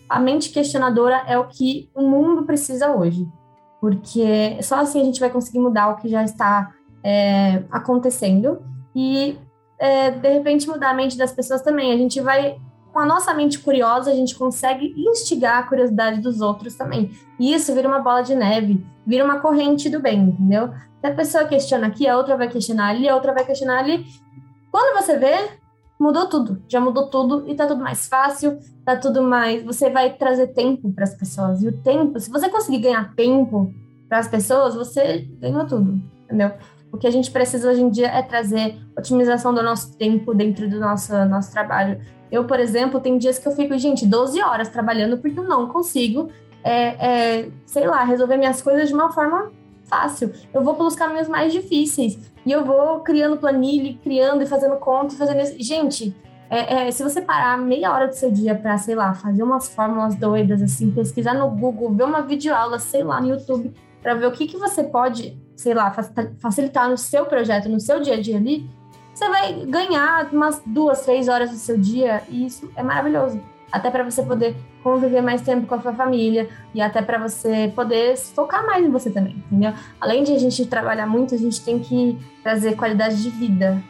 A 0.08 0.18
mente 0.18 0.48
questionadora 0.48 1.22
é 1.26 1.36
o 1.36 1.46
que 1.48 1.90
o 1.94 2.00
mundo 2.00 2.44
precisa 2.44 2.96
hoje, 2.96 3.28
porque 3.78 4.56
só 4.62 4.76
assim 4.76 5.02
a 5.02 5.04
gente 5.04 5.20
vai 5.20 5.28
conseguir 5.28 5.58
mudar 5.58 5.88
o 5.88 5.96
que 5.96 6.08
já 6.08 6.24
está 6.24 6.72
é, 7.04 7.62
acontecendo 7.70 8.62
e, 8.94 9.38
é, 9.78 10.10
de 10.10 10.32
repente, 10.32 10.66
mudar 10.66 10.92
a 10.92 10.94
mente 10.94 11.18
das 11.18 11.32
pessoas 11.32 11.60
também. 11.60 11.92
A 11.92 11.98
gente 11.98 12.18
vai 12.18 12.58
com 12.96 13.00
a 13.00 13.04
nossa 13.04 13.34
mente 13.34 13.58
curiosa, 13.58 14.10
a 14.10 14.14
gente 14.14 14.34
consegue 14.34 14.94
instigar 14.96 15.58
a 15.58 15.62
curiosidade 15.64 16.18
dos 16.18 16.40
outros 16.40 16.76
também. 16.76 17.10
E 17.38 17.52
isso 17.52 17.74
vira 17.74 17.86
uma 17.86 17.98
bola 17.98 18.22
de 18.22 18.34
neve, 18.34 18.82
vira 19.06 19.22
uma 19.22 19.38
corrente 19.38 19.90
do 19.90 20.00
bem, 20.00 20.18
entendeu? 20.18 20.70
Se 20.98 21.06
a 21.06 21.14
pessoa 21.14 21.44
questiona 21.44 21.88
aqui, 21.88 22.08
a 22.08 22.16
outra 22.16 22.38
vai 22.38 22.48
questionar 22.48 22.88
ali, 22.88 23.06
a 23.06 23.14
outra 23.14 23.34
vai 23.34 23.44
questionar 23.44 23.80
ali. 23.80 24.06
Quando 24.72 24.96
você 24.96 25.18
vê, 25.18 25.36
mudou 26.00 26.26
tudo, 26.26 26.62
já 26.66 26.80
mudou 26.80 27.10
tudo 27.10 27.44
e 27.46 27.54
tá 27.54 27.66
tudo 27.66 27.82
mais 27.82 28.08
fácil, 28.08 28.58
tá 28.82 28.96
tudo 28.96 29.22
mais. 29.22 29.62
Você 29.62 29.90
vai 29.90 30.14
trazer 30.14 30.54
tempo 30.54 30.90
para 30.90 31.04
as 31.04 31.14
pessoas. 31.14 31.62
E 31.62 31.68
o 31.68 31.72
tempo, 31.82 32.18
se 32.18 32.30
você 32.30 32.48
conseguir 32.48 32.78
ganhar 32.78 33.14
tempo 33.14 33.74
para 34.08 34.20
as 34.20 34.28
pessoas, 34.28 34.74
você 34.74 35.28
ganhou 35.38 35.66
tudo, 35.66 36.00
entendeu? 36.24 36.50
O 36.96 36.98
que 36.98 37.06
a 37.06 37.10
gente 37.10 37.30
precisa 37.30 37.70
hoje 37.70 37.82
em 37.82 37.90
dia 37.90 38.06
é 38.06 38.22
trazer 38.22 38.78
otimização 38.96 39.52
do 39.52 39.62
nosso 39.62 39.94
tempo 39.98 40.34
dentro 40.34 40.66
do 40.66 40.80
nosso, 40.80 41.12
nosso 41.26 41.52
trabalho. 41.52 42.00
Eu, 42.32 42.46
por 42.46 42.58
exemplo, 42.58 43.00
tem 43.00 43.18
dias 43.18 43.38
que 43.38 43.46
eu 43.46 43.52
fico, 43.52 43.76
gente, 43.76 44.06
12 44.06 44.40
horas 44.40 44.70
trabalhando 44.70 45.18
porque 45.18 45.38
eu 45.38 45.44
não 45.44 45.68
consigo 45.68 46.30
é, 46.64 47.42
é, 47.42 47.48
sei 47.66 47.86
lá, 47.86 48.02
resolver 48.02 48.38
minhas 48.38 48.62
coisas 48.62 48.88
de 48.88 48.94
uma 48.94 49.12
forma 49.12 49.52
fácil. 49.84 50.32
Eu 50.54 50.62
vou 50.62 50.74
pelos 50.74 50.96
caminhos 50.96 51.28
mais 51.28 51.52
difíceis. 51.52 52.18
E 52.46 52.50
eu 52.50 52.64
vou 52.64 53.00
criando 53.00 53.36
planilha, 53.36 53.94
criando 54.02 54.42
e 54.42 54.46
fazendo 54.46 54.76
conta 54.76 55.16
fazendo 55.16 55.42
isso. 55.42 55.54
Gente, 55.58 56.16
é, 56.48 56.88
é, 56.88 56.90
se 56.90 57.02
você 57.02 57.20
parar 57.20 57.58
meia 57.58 57.92
hora 57.92 58.08
do 58.08 58.14
seu 58.14 58.30
dia 58.30 58.54
para, 58.54 58.78
sei 58.78 58.94
lá, 58.94 59.12
fazer 59.12 59.42
umas 59.42 59.68
fórmulas 59.68 60.14
doidas, 60.14 60.62
assim, 60.62 60.90
pesquisar 60.90 61.34
no 61.34 61.50
Google, 61.50 61.92
ver 61.92 62.04
uma 62.04 62.22
videoaula, 62.22 62.78
sei 62.78 63.04
lá, 63.04 63.20
no 63.20 63.28
YouTube, 63.28 63.74
para 64.00 64.14
ver 64.14 64.28
o 64.28 64.32
que, 64.32 64.46
que 64.46 64.56
você 64.56 64.82
pode, 64.82 65.38
sei 65.56 65.74
lá, 65.74 65.90
facilitar 66.38 66.88
no 66.88 66.98
seu 66.98 67.26
projeto, 67.26 67.68
no 67.68 67.80
seu 67.80 68.00
dia 68.00 68.14
a 68.14 68.20
dia 68.20 68.36
ali, 68.36 68.68
você 69.12 69.28
vai 69.30 69.64
ganhar 69.64 70.28
umas 70.30 70.62
duas, 70.66 71.00
três 71.00 71.26
horas 71.26 71.50
do 71.50 71.56
seu 71.56 71.78
dia 71.78 72.22
e 72.28 72.46
isso 72.46 72.70
é 72.76 72.82
maravilhoso. 72.82 73.40
Até 73.72 73.90
para 73.90 74.04
você 74.04 74.22
poder 74.22 74.54
conviver 74.82 75.22
mais 75.22 75.40
tempo 75.40 75.66
com 75.66 75.74
a 75.74 75.80
sua 75.80 75.94
família 75.94 76.48
e 76.74 76.80
até 76.80 77.02
para 77.02 77.18
você 77.18 77.72
poder 77.74 78.16
focar 78.16 78.64
mais 78.64 78.84
em 78.84 78.90
você 78.90 79.10
também, 79.10 79.42
entendeu? 79.46 79.72
Além 80.00 80.22
de 80.22 80.32
a 80.32 80.38
gente 80.38 80.64
trabalhar 80.66 81.06
muito, 81.06 81.34
a 81.34 81.38
gente 81.38 81.64
tem 81.64 81.78
que 81.78 82.18
trazer 82.42 82.76
qualidade 82.76 83.22
de 83.22 83.30
vida 83.30 83.82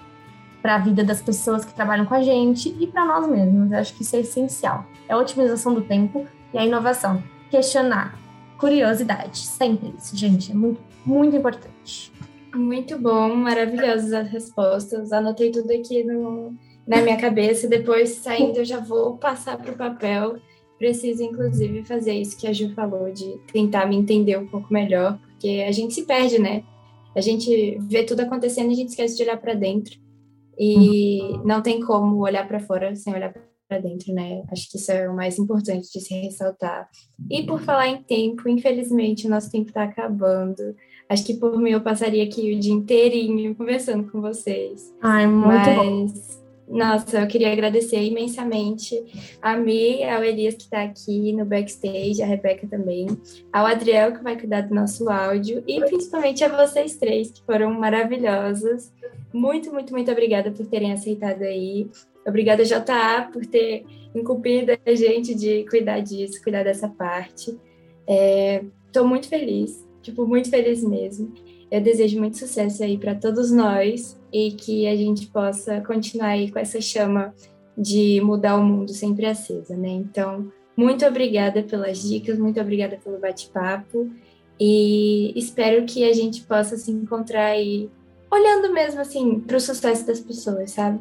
para 0.62 0.76
a 0.76 0.78
vida 0.78 1.04
das 1.04 1.20
pessoas 1.20 1.64
que 1.64 1.74
trabalham 1.74 2.06
com 2.06 2.14
a 2.14 2.22
gente 2.22 2.74
e 2.80 2.86
para 2.86 3.04
nós 3.04 3.28
mesmos. 3.28 3.70
Eu 3.70 3.78
acho 3.78 3.94
que 3.94 4.02
isso 4.02 4.16
é 4.16 4.20
essencial. 4.20 4.86
É 5.08 5.12
a 5.12 5.18
otimização 5.18 5.74
do 5.74 5.82
tempo 5.82 6.26
e 6.54 6.58
a 6.58 6.64
inovação. 6.64 7.22
Questionar, 7.50 8.14
curiosidade, 8.58 9.38
sempre 9.38 9.94
isso, 9.98 10.16
gente, 10.16 10.50
é 10.50 10.54
muito, 10.54 10.80
muito 11.06 11.36
importante. 11.36 12.12
Muito 12.54 12.98
bom, 12.98 13.34
maravilhosas 13.34 14.12
as 14.12 14.28
respostas. 14.28 15.12
Anotei 15.12 15.50
tudo 15.50 15.70
aqui 15.70 16.02
no, 16.02 16.54
na 16.86 17.00
minha 17.00 17.16
cabeça. 17.16 17.68
Depois, 17.68 18.10
saindo, 18.10 18.58
eu 18.58 18.64
já 18.64 18.80
vou 18.80 19.16
passar 19.16 19.56
para 19.56 19.72
o 19.72 19.76
papel. 19.76 20.36
Preciso, 20.78 21.22
inclusive, 21.22 21.84
fazer 21.84 22.12
isso 22.12 22.36
que 22.36 22.46
a 22.46 22.52
Ju 22.52 22.74
falou, 22.74 23.12
de 23.12 23.38
tentar 23.52 23.86
me 23.86 23.96
entender 23.96 24.36
um 24.38 24.46
pouco 24.46 24.72
melhor, 24.72 25.18
porque 25.28 25.64
a 25.66 25.72
gente 25.72 25.94
se 25.94 26.04
perde, 26.04 26.38
né? 26.38 26.64
A 27.14 27.20
gente 27.20 27.78
vê 27.80 28.04
tudo 28.04 28.20
acontecendo 28.20 28.70
e 28.70 28.72
a 28.72 28.76
gente 28.76 28.90
esquece 28.90 29.16
de 29.16 29.22
olhar 29.22 29.38
para 29.38 29.54
dentro. 29.54 29.98
E 30.58 31.20
uhum. 31.22 31.44
não 31.44 31.62
tem 31.62 31.80
como 31.80 32.22
olhar 32.22 32.46
para 32.46 32.60
fora 32.60 32.94
sem 32.94 33.14
olhar 33.14 33.32
para 33.68 33.78
dentro, 33.78 34.12
né? 34.12 34.42
Acho 34.50 34.70
que 34.70 34.76
isso 34.76 34.92
é 34.92 35.08
o 35.08 35.14
mais 35.14 35.38
importante 35.38 35.90
de 35.92 36.00
se 36.00 36.14
ressaltar. 36.14 36.88
E 37.30 37.42
por 37.44 37.60
falar 37.60 37.88
em 37.88 38.02
tempo, 38.02 38.48
infelizmente 38.48 39.26
o 39.26 39.30
nosso 39.30 39.50
tempo 39.50 39.68
está 39.68 39.84
acabando. 39.84 40.74
Acho 41.08 41.24
que 41.24 41.34
por 41.34 41.56
mim 41.58 41.70
eu 41.70 41.80
passaria 41.80 42.24
aqui 42.24 42.54
o 42.54 42.58
dia 42.58 42.72
inteirinho 42.72 43.54
conversando 43.54 44.10
com 44.10 44.20
vocês. 44.20 44.92
Ai, 45.00 45.26
muito 45.26 45.48
Mas... 45.48 45.76
bom. 45.76 46.36
Nossa, 46.68 47.20
eu 47.20 47.28
queria 47.28 47.52
agradecer 47.52 48.02
imensamente 48.02 49.00
a 49.40 49.56
Mi, 49.56 50.02
ao 50.02 50.24
Elias 50.24 50.54
que 50.54 50.62
está 50.62 50.82
aqui 50.82 51.32
no 51.32 51.44
backstage, 51.44 52.20
a 52.20 52.26
Rebeca 52.26 52.66
também, 52.66 53.06
ao 53.52 53.64
Adriel 53.66 54.12
que 54.12 54.22
vai 54.22 54.36
cuidar 54.36 54.62
do 54.62 54.74
nosso 54.74 55.08
áudio 55.08 55.62
e 55.66 55.80
principalmente 55.84 56.42
a 56.42 56.48
vocês 56.48 56.96
três 56.96 57.30
que 57.30 57.40
foram 57.44 57.72
maravilhosos. 57.72 58.90
Muito, 59.32 59.72
muito, 59.72 59.92
muito 59.92 60.10
obrigada 60.10 60.50
por 60.50 60.66
terem 60.66 60.92
aceitado 60.92 61.42
aí. 61.42 61.88
Obrigada, 62.26 62.64
JA, 62.64 63.30
por 63.32 63.46
ter 63.46 63.86
incumbido 64.12 64.72
a 64.84 64.94
gente 64.94 65.36
de 65.36 65.64
cuidar 65.70 66.00
disso, 66.00 66.42
cuidar 66.42 66.64
dessa 66.64 66.88
parte. 66.88 67.56
Estou 68.88 69.04
é, 69.04 69.06
muito 69.06 69.28
feliz, 69.28 69.85
tipo, 70.06 70.26
muito 70.26 70.48
feliz 70.48 70.82
mesmo. 70.84 71.32
Eu 71.70 71.80
desejo 71.80 72.18
muito 72.18 72.38
sucesso 72.38 72.82
aí 72.84 72.96
para 72.96 73.14
todos 73.14 73.50
nós 73.50 74.18
e 74.32 74.52
que 74.52 74.86
a 74.86 74.94
gente 74.94 75.26
possa 75.26 75.80
continuar 75.80 76.28
aí 76.28 76.50
com 76.50 76.58
essa 76.58 76.80
chama 76.80 77.34
de 77.76 78.20
mudar 78.20 78.56
o 78.56 78.64
mundo 78.64 78.92
sempre 78.92 79.26
acesa, 79.26 79.76
né? 79.76 79.88
Então, 79.88 80.50
muito 80.76 81.04
obrigada 81.04 81.62
pelas 81.62 82.00
dicas, 82.02 82.38
muito 82.38 82.60
obrigada 82.60 82.96
pelo 83.02 83.18
bate-papo 83.18 84.08
e 84.58 85.32
espero 85.36 85.84
que 85.84 86.04
a 86.04 86.12
gente 86.12 86.42
possa 86.42 86.76
se 86.76 86.90
encontrar 86.90 87.46
aí 87.46 87.90
olhando 88.30 88.72
mesmo 88.72 89.00
assim 89.00 89.40
para 89.40 89.56
o 89.56 89.60
sucesso 89.60 90.06
das 90.06 90.20
pessoas, 90.20 90.70
sabe? 90.70 91.00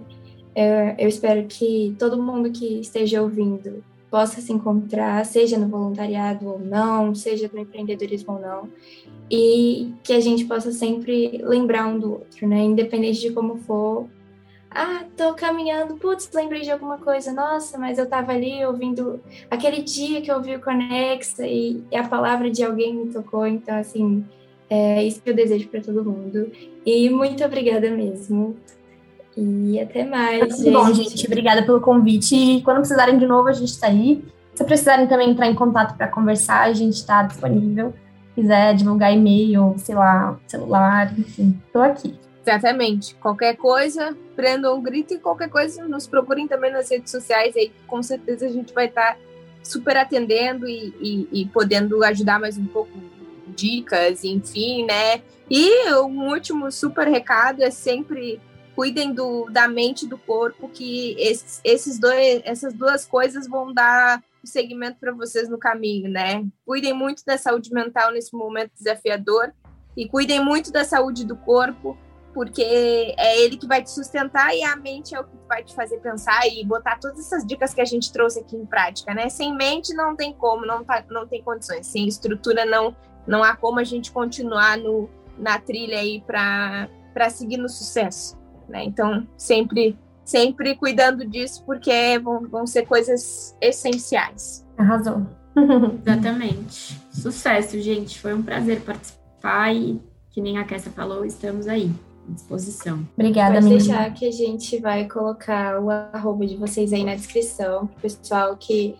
Eu, 0.55 0.95
eu 0.97 1.07
espero 1.07 1.45
que 1.47 1.95
todo 1.99 2.21
mundo 2.21 2.51
que 2.51 2.79
esteja 2.79 3.21
ouvindo 3.21 3.83
possa 4.15 4.39
se 4.39 4.53
encontrar, 4.53 5.25
seja 5.25 5.57
no 5.57 5.67
voluntariado 5.67 6.47
ou 6.47 6.57
não, 6.57 7.13
seja 7.13 7.51
no 7.53 7.59
empreendedorismo 7.59 8.35
ou 8.35 8.39
não, 8.39 8.69
e 9.29 9.93
que 10.01 10.13
a 10.13 10.21
gente 10.21 10.45
possa 10.45 10.71
sempre 10.71 11.41
lembrar 11.43 11.85
um 11.85 11.99
do 11.99 12.13
outro, 12.13 12.47
né? 12.47 12.61
Independente 12.61 13.19
de 13.19 13.31
como 13.31 13.57
for. 13.57 14.07
Ah, 14.71 15.03
tô 15.17 15.33
caminhando, 15.33 15.95
putz, 15.95 16.29
lembrei 16.33 16.61
de 16.61 16.71
alguma 16.71 16.97
coisa, 16.97 17.33
nossa, 17.33 17.77
mas 17.77 17.97
eu 17.97 18.07
tava 18.07 18.31
ali 18.31 18.65
ouvindo 18.65 19.19
aquele 19.51 19.81
dia 19.81 20.21
que 20.21 20.31
eu 20.31 20.37
ouvi 20.37 20.55
o 20.55 20.61
Conexa 20.61 21.45
e, 21.45 21.83
a 21.93 22.07
palavra 22.07 22.49
de 22.49 22.63
alguém 22.63 22.95
me 22.95 23.11
tocou, 23.11 23.45
então, 23.45 23.77
assim, 23.77 24.23
é 24.69 25.03
isso 25.03 25.21
que 25.21 25.29
eu 25.29 25.35
desejo 25.35 25.67
para 25.67 25.81
todo 25.81 26.05
mundo. 26.05 26.49
E 26.85 27.09
muito 27.09 27.43
obrigada 27.43 27.89
mesmo. 27.89 28.55
E 29.37 29.79
até 29.79 30.05
mais. 30.05 30.57
Gente. 30.57 30.71
Bom, 30.71 30.93
gente, 30.93 31.25
obrigada 31.25 31.63
pelo 31.63 31.81
convite. 31.81 32.35
E 32.35 32.61
quando 32.61 32.77
precisarem 32.77 33.17
de 33.17 33.25
novo, 33.25 33.49
a 33.49 33.53
gente 33.53 33.69
está 33.69 33.87
aí. 33.87 34.23
Se 34.53 34.63
precisarem 34.63 35.07
também 35.07 35.31
entrar 35.31 35.47
em 35.47 35.55
contato 35.55 35.97
para 35.97 36.07
conversar, 36.07 36.61
a 36.61 36.73
gente 36.73 36.93
está 36.93 37.23
disponível 37.23 37.93
quiser 38.35 38.75
divulgar 38.75 39.13
e-mail, 39.13 39.73
sei 39.77 39.95
lá, 39.95 40.37
celular, 40.45 41.17
enfim, 41.17 41.59
estou 41.65 41.81
aqui. 41.81 42.13
Exatamente. 42.45 43.15
Qualquer 43.15 43.55
coisa, 43.55 44.15
prendam 44.35 44.77
um 44.77 44.81
grito 44.81 45.13
e 45.13 45.17
qualquer 45.17 45.49
coisa, 45.49 45.87
nos 45.87 46.05
procurem 46.05 46.47
também 46.47 46.71
nas 46.71 46.91
redes 46.91 47.09
sociais, 47.09 47.55
aí 47.55 47.71
com 47.87 48.03
certeza 48.03 48.45
a 48.45 48.49
gente 48.49 48.73
vai 48.73 48.87
estar 48.87 49.13
tá 49.13 49.17
super 49.63 49.97
atendendo 49.97 50.67
e, 50.67 50.93
e, 51.01 51.41
e, 51.41 51.45
podendo 51.47 52.03
ajudar 52.03 52.39
mais 52.39 52.57
um 52.57 52.65
pouco, 52.65 52.91
dicas, 53.55 54.23
enfim, 54.23 54.85
né? 54.85 55.21
E 55.49 55.89
um 55.93 56.29
último 56.29 56.69
super 56.71 57.07
recado 57.07 57.63
é 57.63 57.71
sempre 57.71 58.39
cuidem 58.75 59.13
do, 59.13 59.49
da 59.49 59.67
mente 59.67 60.05
e 60.05 60.07
do 60.07 60.17
corpo, 60.17 60.69
que 60.69 61.15
esses, 61.17 61.61
esses 61.63 61.99
dois, 61.99 62.41
essas 62.43 62.73
duas 62.73 63.05
coisas 63.05 63.47
vão 63.47 63.73
dar 63.73 64.21
segmento 64.43 64.99
para 64.99 65.11
vocês 65.11 65.49
no 65.49 65.57
caminho, 65.57 66.09
né? 66.09 66.45
Cuidem 66.65 66.93
muito 66.93 67.23
da 67.25 67.37
saúde 67.37 67.73
mental 67.73 68.11
nesse 68.11 68.35
momento 68.35 68.71
desafiador 68.75 69.51
e 69.97 70.07
cuidem 70.07 70.43
muito 70.43 70.71
da 70.71 70.83
saúde 70.83 71.25
do 71.25 71.35
corpo, 71.35 71.97
porque 72.33 72.61
é 73.17 73.41
ele 73.41 73.57
que 73.57 73.65
vai 73.65 73.81
te 73.81 73.89
sustentar 73.89 74.55
e 74.55 74.61
a 74.61 74.75
mente 74.75 75.15
é 75.15 75.19
o 75.19 75.23
que 75.23 75.35
vai 75.47 75.63
te 75.63 75.73
fazer 75.73 75.97
pensar 75.99 76.47
e 76.47 76.63
botar 76.63 76.99
todas 76.99 77.19
essas 77.19 77.45
dicas 77.45 77.73
que 77.73 77.81
a 77.81 77.85
gente 77.85 78.11
trouxe 78.11 78.39
aqui 78.39 78.55
em 78.55 78.65
prática, 78.65 79.13
né? 79.13 79.29
Sem 79.29 79.55
mente 79.55 79.93
não 79.93 80.15
tem 80.15 80.33
como, 80.33 80.65
não, 80.65 80.83
tá, 80.83 81.03
não 81.09 81.25
tem 81.25 81.41
condições. 81.41 81.87
Sem 81.87 82.07
estrutura 82.07 82.65
não 82.65 82.95
não 83.27 83.43
há 83.43 83.55
como 83.55 83.79
a 83.79 83.83
gente 83.83 84.11
continuar 84.11 84.77
no, 84.77 85.09
na 85.37 85.59
trilha 85.59 85.99
aí 85.99 86.21
para 86.21 86.87
seguir 87.29 87.57
no 87.57 87.67
sucesso, 87.67 88.37
né? 88.69 88.83
Então, 88.83 89.27
sempre 89.37 89.97
sempre 90.25 90.75
cuidando 90.75 91.25
disso, 91.25 91.63
porque 91.65 92.19
vão, 92.19 92.41
vão 92.49 92.65
ser 92.65 92.85
coisas 92.85 93.55
essenciais. 93.61 94.65
Arrasou. 94.77 95.25
Exatamente. 96.05 96.99
Sucesso, 97.11 97.79
gente. 97.79 98.19
Foi 98.19 98.33
um 98.33 98.41
prazer 98.41 98.81
participar 98.81 99.73
e, 99.73 100.01
que 100.31 100.41
nem 100.41 100.57
a 100.57 100.65
Kessia 100.65 100.91
falou, 100.91 101.23
estamos 101.23 101.67
aí, 101.67 101.91
à 102.27 102.33
disposição. 102.33 103.07
Obrigada, 103.13 103.55
Pode 103.55 103.65
menina. 103.65 103.83
deixar 103.83 104.13
que 104.13 104.27
a 104.27 104.31
gente 104.31 104.79
vai 104.79 105.07
colocar 105.07 105.79
o 105.79 105.89
arroba 105.89 106.45
de 106.45 106.57
vocês 106.57 106.91
aí 106.91 107.03
na 107.03 107.15
descrição, 107.15 107.87
pro 107.87 108.01
pessoal 108.01 108.57
que 108.57 108.95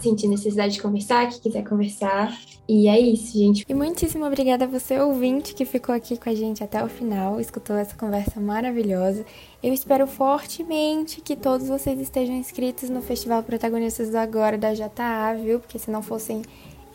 sentir 0.00 0.28
necessidade 0.28 0.74
de 0.74 0.82
conversar, 0.82 1.28
que 1.28 1.40
quiser 1.40 1.62
conversar. 1.64 2.36
E 2.68 2.88
é 2.88 2.98
isso, 2.98 3.38
gente. 3.38 3.64
E 3.68 3.74
muitíssimo 3.74 4.24
obrigada 4.24 4.64
a 4.64 4.68
você, 4.68 4.98
ouvinte, 4.98 5.54
que 5.54 5.64
ficou 5.64 5.94
aqui 5.94 6.16
com 6.16 6.28
a 6.28 6.34
gente 6.34 6.62
até 6.64 6.82
o 6.84 6.88
final, 6.88 7.40
escutou 7.40 7.76
essa 7.76 7.96
conversa 7.96 8.40
maravilhosa. 8.40 9.24
Eu 9.62 9.72
espero 9.72 10.06
fortemente 10.06 11.20
que 11.20 11.36
todos 11.36 11.68
vocês 11.68 12.00
estejam 12.00 12.34
inscritos 12.34 12.90
no 12.90 13.00
Festival 13.00 13.42
Protagonistas 13.42 14.10
do 14.10 14.18
Agora 14.18 14.58
da 14.58 14.74
JA, 14.74 15.34
viu? 15.40 15.60
Porque 15.60 15.78
se 15.78 15.90
não 15.90 16.02
fossem 16.02 16.42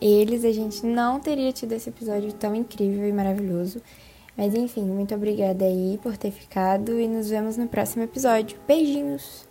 eles, 0.01 0.43
a 0.43 0.51
gente 0.51 0.85
não 0.85 1.19
teria 1.19 1.51
tido 1.53 1.73
esse 1.73 1.89
episódio 1.89 2.33
tão 2.33 2.53
incrível 2.55 3.07
e 3.07 3.13
maravilhoso. 3.13 3.81
Mas 4.37 4.53
enfim, 4.55 4.83
muito 4.83 5.13
obrigada 5.13 5.65
aí 5.65 5.99
por 6.01 6.17
ter 6.17 6.31
ficado 6.31 6.99
e 6.99 7.07
nos 7.07 7.29
vemos 7.29 7.57
no 7.57 7.67
próximo 7.67 8.03
episódio. 8.03 8.57
Beijinhos! 8.67 9.47